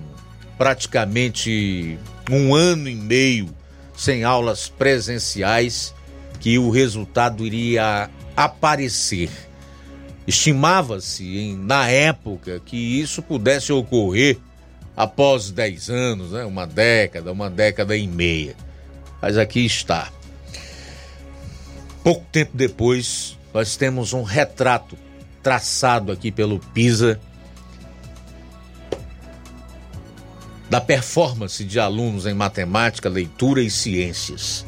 praticamente 0.58 1.98
um 2.30 2.54
ano 2.54 2.88
e 2.88 2.94
meio 2.94 3.55
sem 3.96 4.24
aulas 4.24 4.68
presenciais, 4.68 5.94
que 6.38 6.58
o 6.58 6.70
resultado 6.70 7.44
iria 7.44 8.10
aparecer. 8.36 9.30
Estimava-se 10.26 11.54
na 11.54 11.88
época 11.88 12.60
que 12.64 12.76
isso 12.76 13.22
pudesse 13.22 13.72
ocorrer 13.72 14.38
após 14.96 15.50
10 15.50 15.90
anos, 15.90 16.32
né? 16.32 16.44
uma 16.44 16.66
década, 16.66 17.32
uma 17.32 17.48
década 17.48 17.96
e 17.96 18.06
meia. 18.06 18.54
Mas 19.20 19.38
aqui 19.38 19.64
está. 19.64 20.10
Pouco 22.02 22.24
tempo 22.30 22.52
depois, 22.54 23.36
nós 23.52 23.76
temos 23.76 24.12
um 24.12 24.22
retrato 24.22 24.96
traçado 25.42 26.12
aqui 26.12 26.30
pelo 26.30 26.58
PISA 26.58 27.20
da 30.68 30.80
performance 30.80 31.64
de 31.64 31.78
alunos 31.78 32.26
em 32.26 32.34
matemática, 32.34 33.08
leitura 33.08 33.62
e 33.62 33.70
ciências, 33.70 34.66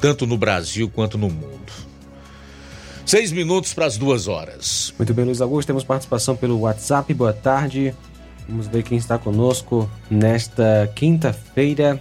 tanto 0.00 0.26
no 0.26 0.38
Brasil 0.38 0.88
quanto 0.88 1.18
no 1.18 1.28
mundo. 1.28 1.72
Seis 3.04 3.30
minutos 3.32 3.74
para 3.74 3.86
as 3.86 3.98
duas 3.98 4.28
horas. 4.28 4.94
Muito 4.98 5.12
bem, 5.12 5.24
Luiz 5.24 5.40
Augusto, 5.40 5.66
temos 5.66 5.84
participação 5.84 6.34
pelo 6.34 6.60
WhatsApp. 6.60 7.12
Boa 7.12 7.32
tarde. 7.32 7.94
Vamos 8.48 8.66
ver 8.66 8.82
quem 8.82 8.96
está 8.96 9.18
conosco 9.18 9.90
nesta 10.10 10.90
quinta-feira. 10.94 12.00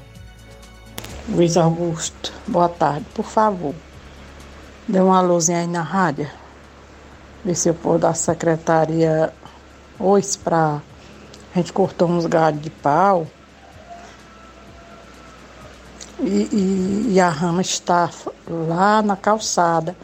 Luiz 1.28 1.58
Augusto, 1.58 2.34
boa 2.48 2.70
tarde. 2.70 3.06
Por 3.14 3.26
favor, 3.26 3.74
dê 4.88 5.00
uma 5.00 5.22
luzinha 5.22 5.60
aí 5.60 5.68
na 5.68 5.82
rádio. 5.82 6.30
Vê 7.44 7.54
se 7.56 7.70
eu 7.70 7.74
pôr 7.74 8.00
da 8.00 8.14
secretaria 8.14 9.34
hoje 10.00 10.38
para 10.38 10.82
a 11.54 11.60
gente 11.60 11.72
cortou 11.72 12.10
uns 12.10 12.26
galhos 12.26 12.62
de 12.62 12.70
pau 12.70 13.28
e, 16.20 16.48
e, 16.52 17.14
e 17.14 17.20
a 17.20 17.30
rama 17.30 17.62
está 17.62 18.10
lá 18.48 19.02
na 19.02 19.16
calçada. 19.16 19.96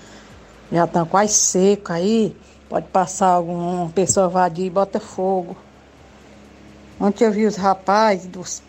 Já 0.71 0.85
está 0.85 1.03
quase 1.05 1.33
seco 1.33 1.91
aí. 1.91 2.35
Pode 2.67 2.87
passar 2.87 3.29
alguma 3.29 3.89
pessoa 3.89 4.29
vadia 4.29 4.65
e 4.65 4.69
bota 4.69 4.99
fogo. 4.99 5.57
Ontem 6.99 7.25
eu 7.25 7.31
vi 7.31 7.45
os 7.45 7.55
rapazes 7.55 8.27
dos, 8.27 8.61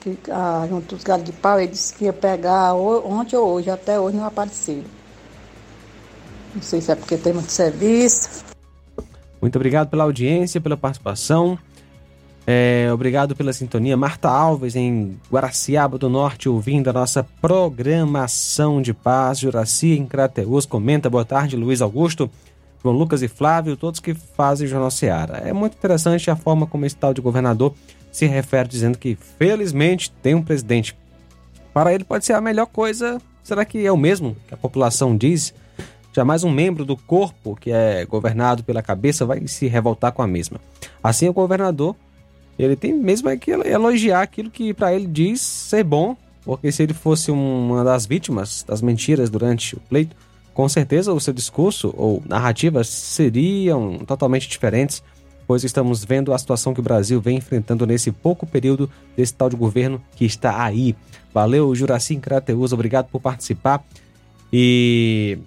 que, 0.00 0.18
ah, 0.28 0.66
junto 0.68 0.96
dos 0.96 1.04
galhos 1.04 1.24
de 1.24 1.32
pau, 1.32 1.60
eles 1.60 1.78
disseram 1.78 1.98
que 1.98 2.04
ia 2.06 2.12
pegar 2.12 2.74
ontem 2.74 3.36
ou 3.36 3.46
hoje, 3.46 3.70
até 3.70 4.00
hoje 4.00 4.16
não 4.16 4.24
apareceram. 4.24 4.84
Não 6.52 6.62
sei 6.62 6.80
se 6.80 6.90
é 6.90 6.96
porque 6.96 7.16
tem 7.16 7.32
muito 7.32 7.52
serviço. 7.52 8.44
Muito 9.40 9.56
obrigado 9.56 9.88
pela 9.88 10.04
audiência, 10.04 10.60
pela 10.60 10.76
participação. 10.76 11.58
É, 12.46 12.90
obrigado 12.92 13.34
pela 13.34 13.52
sintonia. 13.52 13.96
Marta 13.96 14.28
Alves, 14.28 14.76
em 14.76 15.18
Guaraciaba 15.30 15.96
do 15.96 16.10
Norte, 16.10 16.48
ouvindo 16.48 16.88
a 16.90 16.92
nossa 16.92 17.24
programação 17.40 18.82
de 18.82 18.92
paz. 18.92 19.38
Juraci, 19.38 19.92
em 19.92 20.06
Crateus, 20.06 20.66
comenta. 20.66 21.08
Boa 21.08 21.24
tarde, 21.24 21.56
Luiz 21.56 21.80
Augusto, 21.80 22.30
João 22.82 22.94
Lucas 22.94 23.22
e 23.22 23.28
Flávio, 23.28 23.76
todos 23.76 23.98
que 23.98 24.12
fazem 24.12 24.66
Jornal 24.66 24.90
Seara. 24.90 25.38
É 25.38 25.52
muito 25.54 25.74
interessante 25.74 26.30
a 26.30 26.36
forma 26.36 26.66
como 26.66 26.84
esse 26.84 26.96
tal 26.96 27.14
de 27.14 27.22
governador 27.22 27.74
se 28.12 28.26
refere, 28.26 28.68
dizendo 28.68 28.98
que, 28.98 29.16
felizmente, 29.38 30.12
tem 30.22 30.34
um 30.34 30.42
presidente. 30.42 30.94
Para 31.72 31.94
ele 31.94 32.04
pode 32.04 32.26
ser 32.26 32.34
a 32.34 32.40
melhor 32.40 32.66
coisa. 32.66 33.20
Será 33.42 33.64
que 33.64 33.84
é 33.84 33.90
o 33.90 33.96
mesmo 33.96 34.36
que 34.46 34.54
a 34.54 34.56
população 34.56 35.16
diz? 35.16 35.54
Jamais 36.12 36.44
um 36.44 36.50
membro 36.50 36.84
do 36.84 36.96
corpo 36.96 37.56
que 37.56 37.72
é 37.72 38.04
governado 38.04 38.62
pela 38.62 38.82
cabeça 38.82 39.26
vai 39.26 39.46
se 39.48 39.66
revoltar 39.66 40.12
com 40.12 40.22
a 40.22 40.26
mesma. 40.26 40.60
Assim, 41.02 41.28
o 41.28 41.32
governador 41.32 41.96
ele 42.58 42.76
tem 42.76 42.92
mesmo 42.92 43.28
é 43.28 43.36
que 43.36 43.50
elogiar 43.50 44.22
aquilo 44.22 44.50
que 44.50 44.72
para 44.72 44.94
ele 44.94 45.06
diz 45.06 45.40
ser 45.40 45.84
bom, 45.84 46.16
porque 46.44 46.70
se 46.70 46.82
ele 46.82 46.94
fosse 46.94 47.30
uma 47.30 47.82
das 47.82 48.06
vítimas 48.06 48.64
das 48.66 48.80
mentiras 48.80 49.30
durante 49.30 49.74
o 49.74 49.80
pleito, 49.80 50.14
com 50.52 50.68
certeza 50.68 51.12
o 51.12 51.20
seu 51.20 51.34
discurso 51.34 51.92
ou 51.96 52.22
narrativas 52.26 52.88
seriam 52.88 53.98
totalmente 54.06 54.48
diferentes, 54.48 55.02
pois 55.46 55.64
estamos 55.64 56.04
vendo 56.04 56.32
a 56.32 56.38
situação 56.38 56.72
que 56.72 56.80
o 56.80 56.82
Brasil 56.82 57.20
vem 57.20 57.38
enfrentando 57.38 57.86
nesse 57.86 58.12
pouco 58.12 58.46
período 58.46 58.88
desse 59.16 59.34
tal 59.34 59.50
de 59.50 59.56
governo 59.56 60.00
que 60.14 60.24
está 60.24 60.62
aí. 60.62 60.94
Valeu, 61.32 61.74
Juraci 61.74 62.16
Crateus, 62.16 62.72
obrigado 62.72 63.08
por 63.08 63.20
participar. 63.20 63.84
E 64.52 65.38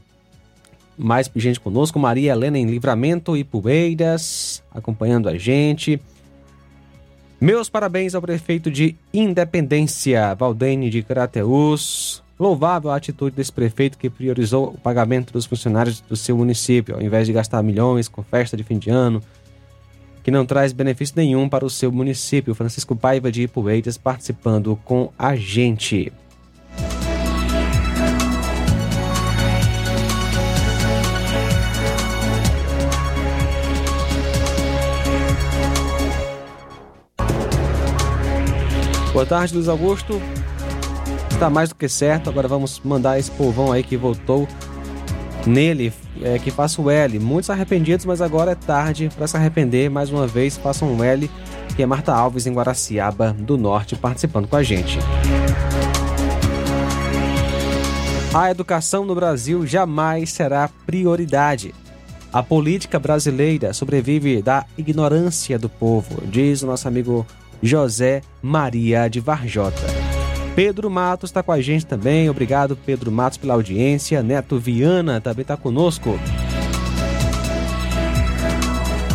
mais 0.97 1.31
gente 1.35 1.59
conosco, 1.59 1.97
Maria 1.97 2.33
Helena 2.33 2.57
em 2.57 2.65
Livramento 2.65 3.37
e 3.37 3.43
Poeiras, 3.43 4.61
acompanhando 4.71 5.29
a 5.29 5.37
gente. 5.37 6.01
Meus 7.39 7.69
parabéns 7.69 8.15
ao 8.15 8.21
prefeito 8.21 8.71
de 8.71 8.95
Independência, 9.13 10.33
Valdene 10.33 10.89
de 10.89 11.03
Crateus. 11.03 12.23
Louvável 12.39 12.89
a 12.89 12.95
atitude 12.95 13.35
desse 13.35 13.51
prefeito 13.51 13.95
que 13.95 14.09
priorizou 14.09 14.69
o 14.69 14.77
pagamento 14.79 15.31
dos 15.31 15.45
funcionários 15.45 16.01
do 16.01 16.15
seu 16.15 16.35
município, 16.35 16.95
ao 16.95 17.01
invés 17.01 17.27
de 17.27 17.33
gastar 17.33 17.61
milhões 17.61 18.07
com 18.07 18.23
festa 18.23 18.57
de 18.57 18.63
fim 18.63 18.79
de 18.79 18.89
ano, 18.89 19.21
que 20.23 20.31
não 20.31 20.47
traz 20.47 20.73
benefício 20.73 21.13
nenhum 21.15 21.47
para 21.47 21.63
o 21.63 21.69
seu 21.69 21.91
município. 21.91 22.55
Francisco 22.55 22.95
Paiva 22.95 23.31
de 23.31 23.43
Ipueiras 23.43 23.99
participando 23.99 24.75
com 24.83 25.11
a 25.17 25.35
gente. 25.35 26.11
Boa 39.17 39.25
tarde, 39.25 39.55
Luiz 39.55 39.67
Augusto. 39.67 40.21
Está 41.31 41.49
mais 41.49 41.69
do 41.69 41.75
que 41.75 41.89
certo. 41.89 42.29
Agora 42.29 42.47
vamos 42.47 42.79
mandar 42.85 43.17
esse 43.17 43.31
povão 43.31 43.71
aí 43.71 43.81
que 43.81 43.97
votou 43.97 44.47
nele, 45.43 45.91
é, 46.21 46.37
que 46.37 46.51
faça 46.51 46.79
o 46.79 46.87
L. 46.87 47.17
Muitos 47.17 47.49
arrependidos, 47.49 48.05
mas 48.05 48.21
agora 48.21 48.51
é 48.51 48.55
tarde 48.55 49.09
para 49.17 49.25
se 49.25 49.35
arrepender. 49.35 49.89
Mais 49.89 50.11
uma 50.11 50.27
vez, 50.27 50.55
façam 50.55 50.93
um 50.93 51.03
L, 51.03 51.31
que 51.75 51.81
é 51.81 51.85
Marta 51.87 52.13
Alves 52.13 52.45
em 52.45 52.53
Guaraciaba 52.53 53.33
do 53.33 53.57
Norte, 53.57 53.95
participando 53.95 54.47
com 54.47 54.55
a 54.55 54.61
gente. 54.61 54.99
A 58.31 58.51
educação 58.51 59.03
no 59.03 59.15
Brasil 59.15 59.65
jamais 59.65 60.29
será 60.29 60.69
prioridade. 60.85 61.73
A 62.31 62.43
política 62.43 62.99
brasileira 62.99 63.73
sobrevive 63.73 64.43
da 64.43 64.63
ignorância 64.77 65.57
do 65.57 65.69
povo, 65.69 66.21
diz 66.27 66.61
o 66.61 66.67
nosso 66.67 66.87
amigo 66.87 67.25
José 67.61 68.21
Maria 68.41 69.07
de 69.07 69.19
Varjota. 69.19 69.87
Pedro 70.55 70.89
Matos 70.89 71.29
está 71.29 71.43
com 71.43 71.51
a 71.51 71.61
gente 71.61 71.85
também. 71.85 72.29
Obrigado, 72.29 72.75
Pedro 72.75 73.11
Matos, 73.11 73.37
pela 73.37 73.53
audiência. 73.53 74.23
Neto 74.23 74.57
Viana 74.57 75.21
também 75.21 75.43
está 75.43 75.55
conosco. 75.55 76.19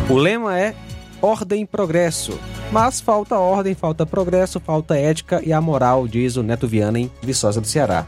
O 0.09 0.15
lema 0.15 0.59
é 0.59 0.75
Ordem 1.21 1.63
e 1.63 1.67
Progresso. 1.67 2.39
Mas 2.71 3.01
falta 3.01 3.37
ordem, 3.37 3.75
falta 3.75 4.07
progresso, 4.07 4.59
falta 4.59 4.97
ética 4.97 5.43
e 5.45 5.53
a 5.53 5.61
moral, 5.61 6.09
diz 6.09 6.37
o 6.37 6.43
Neto 6.43 6.67
Viana 6.67 6.99
em 6.99 7.11
Viçosa 7.23 7.61
do 7.61 7.67
Ceará. 7.67 8.07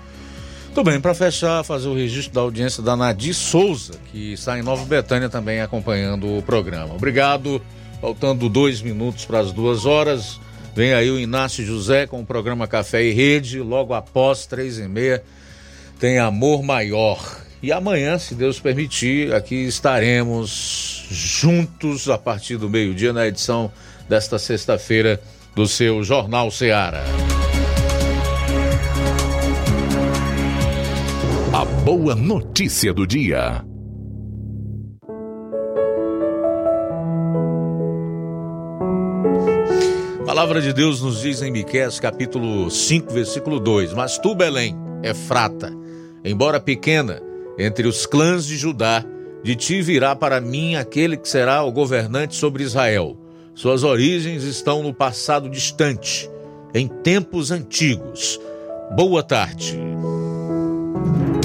Tudo 0.74 0.90
bem, 0.90 1.00
para 1.00 1.14
fechar, 1.14 1.62
fazer 1.62 1.86
o 1.86 1.94
registro 1.94 2.34
da 2.34 2.40
audiência 2.40 2.82
da 2.82 2.96
Nadir 2.96 3.34
Souza, 3.34 3.94
que 4.10 4.32
está 4.32 4.58
em 4.58 4.62
Nova 4.62 4.84
Betânia 4.86 5.28
também 5.28 5.60
acompanhando 5.60 6.38
o 6.38 6.42
programa. 6.42 6.94
Obrigado. 6.94 7.60
Faltando 8.04 8.50
dois 8.50 8.82
minutos 8.82 9.24
para 9.24 9.38
as 9.38 9.50
duas 9.50 9.86
horas. 9.86 10.38
Vem 10.76 10.92
aí 10.92 11.10
o 11.10 11.18
Inácio 11.18 11.64
José 11.64 12.06
com 12.06 12.20
o 12.20 12.26
programa 12.26 12.66
Café 12.66 13.02
e 13.02 13.12
Rede. 13.12 13.60
Logo 13.60 13.94
após 13.94 14.44
três 14.44 14.78
e 14.78 14.86
meia 14.86 15.24
tem 15.98 16.18
Amor 16.18 16.62
Maior. 16.62 17.40
E 17.62 17.72
amanhã, 17.72 18.18
se 18.18 18.34
Deus 18.34 18.60
permitir, 18.60 19.32
aqui 19.32 19.54
estaremos 19.54 21.06
juntos 21.10 22.10
a 22.10 22.18
partir 22.18 22.58
do 22.58 22.68
meio-dia 22.68 23.10
na 23.10 23.26
edição 23.26 23.72
desta 24.06 24.38
sexta-feira 24.38 25.18
do 25.56 25.66
seu 25.66 26.04
Jornal 26.04 26.50
Seara. 26.50 27.04
A 31.54 31.64
boa 31.64 32.14
notícia 32.14 32.92
do 32.92 33.06
dia. 33.06 33.64
Palavra 40.34 40.60
de 40.60 40.72
Deus 40.72 41.00
nos 41.00 41.20
diz 41.20 41.42
em 41.42 41.52
Miqueias 41.52 42.00
capítulo 42.00 42.68
5, 42.68 43.12
versículo 43.14 43.60
2: 43.60 43.92
Mas 43.92 44.18
tu, 44.18 44.34
Belém, 44.34 44.76
é 45.00 45.14
frata, 45.14 45.72
embora 46.24 46.58
pequena, 46.58 47.22
entre 47.56 47.86
os 47.86 48.04
clãs 48.04 48.44
de 48.44 48.56
Judá, 48.56 49.04
de 49.44 49.54
ti 49.54 49.80
virá 49.80 50.16
para 50.16 50.40
mim 50.40 50.74
aquele 50.74 51.16
que 51.16 51.28
será 51.28 51.62
o 51.62 51.70
governante 51.70 52.34
sobre 52.34 52.64
Israel. 52.64 53.16
Suas 53.54 53.84
origens 53.84 54.42
estão 54.42 54.82
no 54.82 54.92
passado 54.92 55.48
distante, 55.48 56.28
em 56.74 56.88
tempos 56.88 57.52
antigos. 57.52 58.40
Boa 58.96 59.22
tarde. 59.22 59.78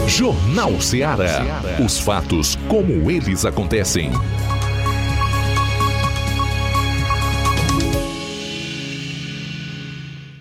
Jornal 0.08 0.82
Ceará. 0.82 1.46
Os 1.86 2.00
fatos 2.00 2.58
como 2.68 3.12
eles 3.12 3.46
acontecem. 3.46 4.10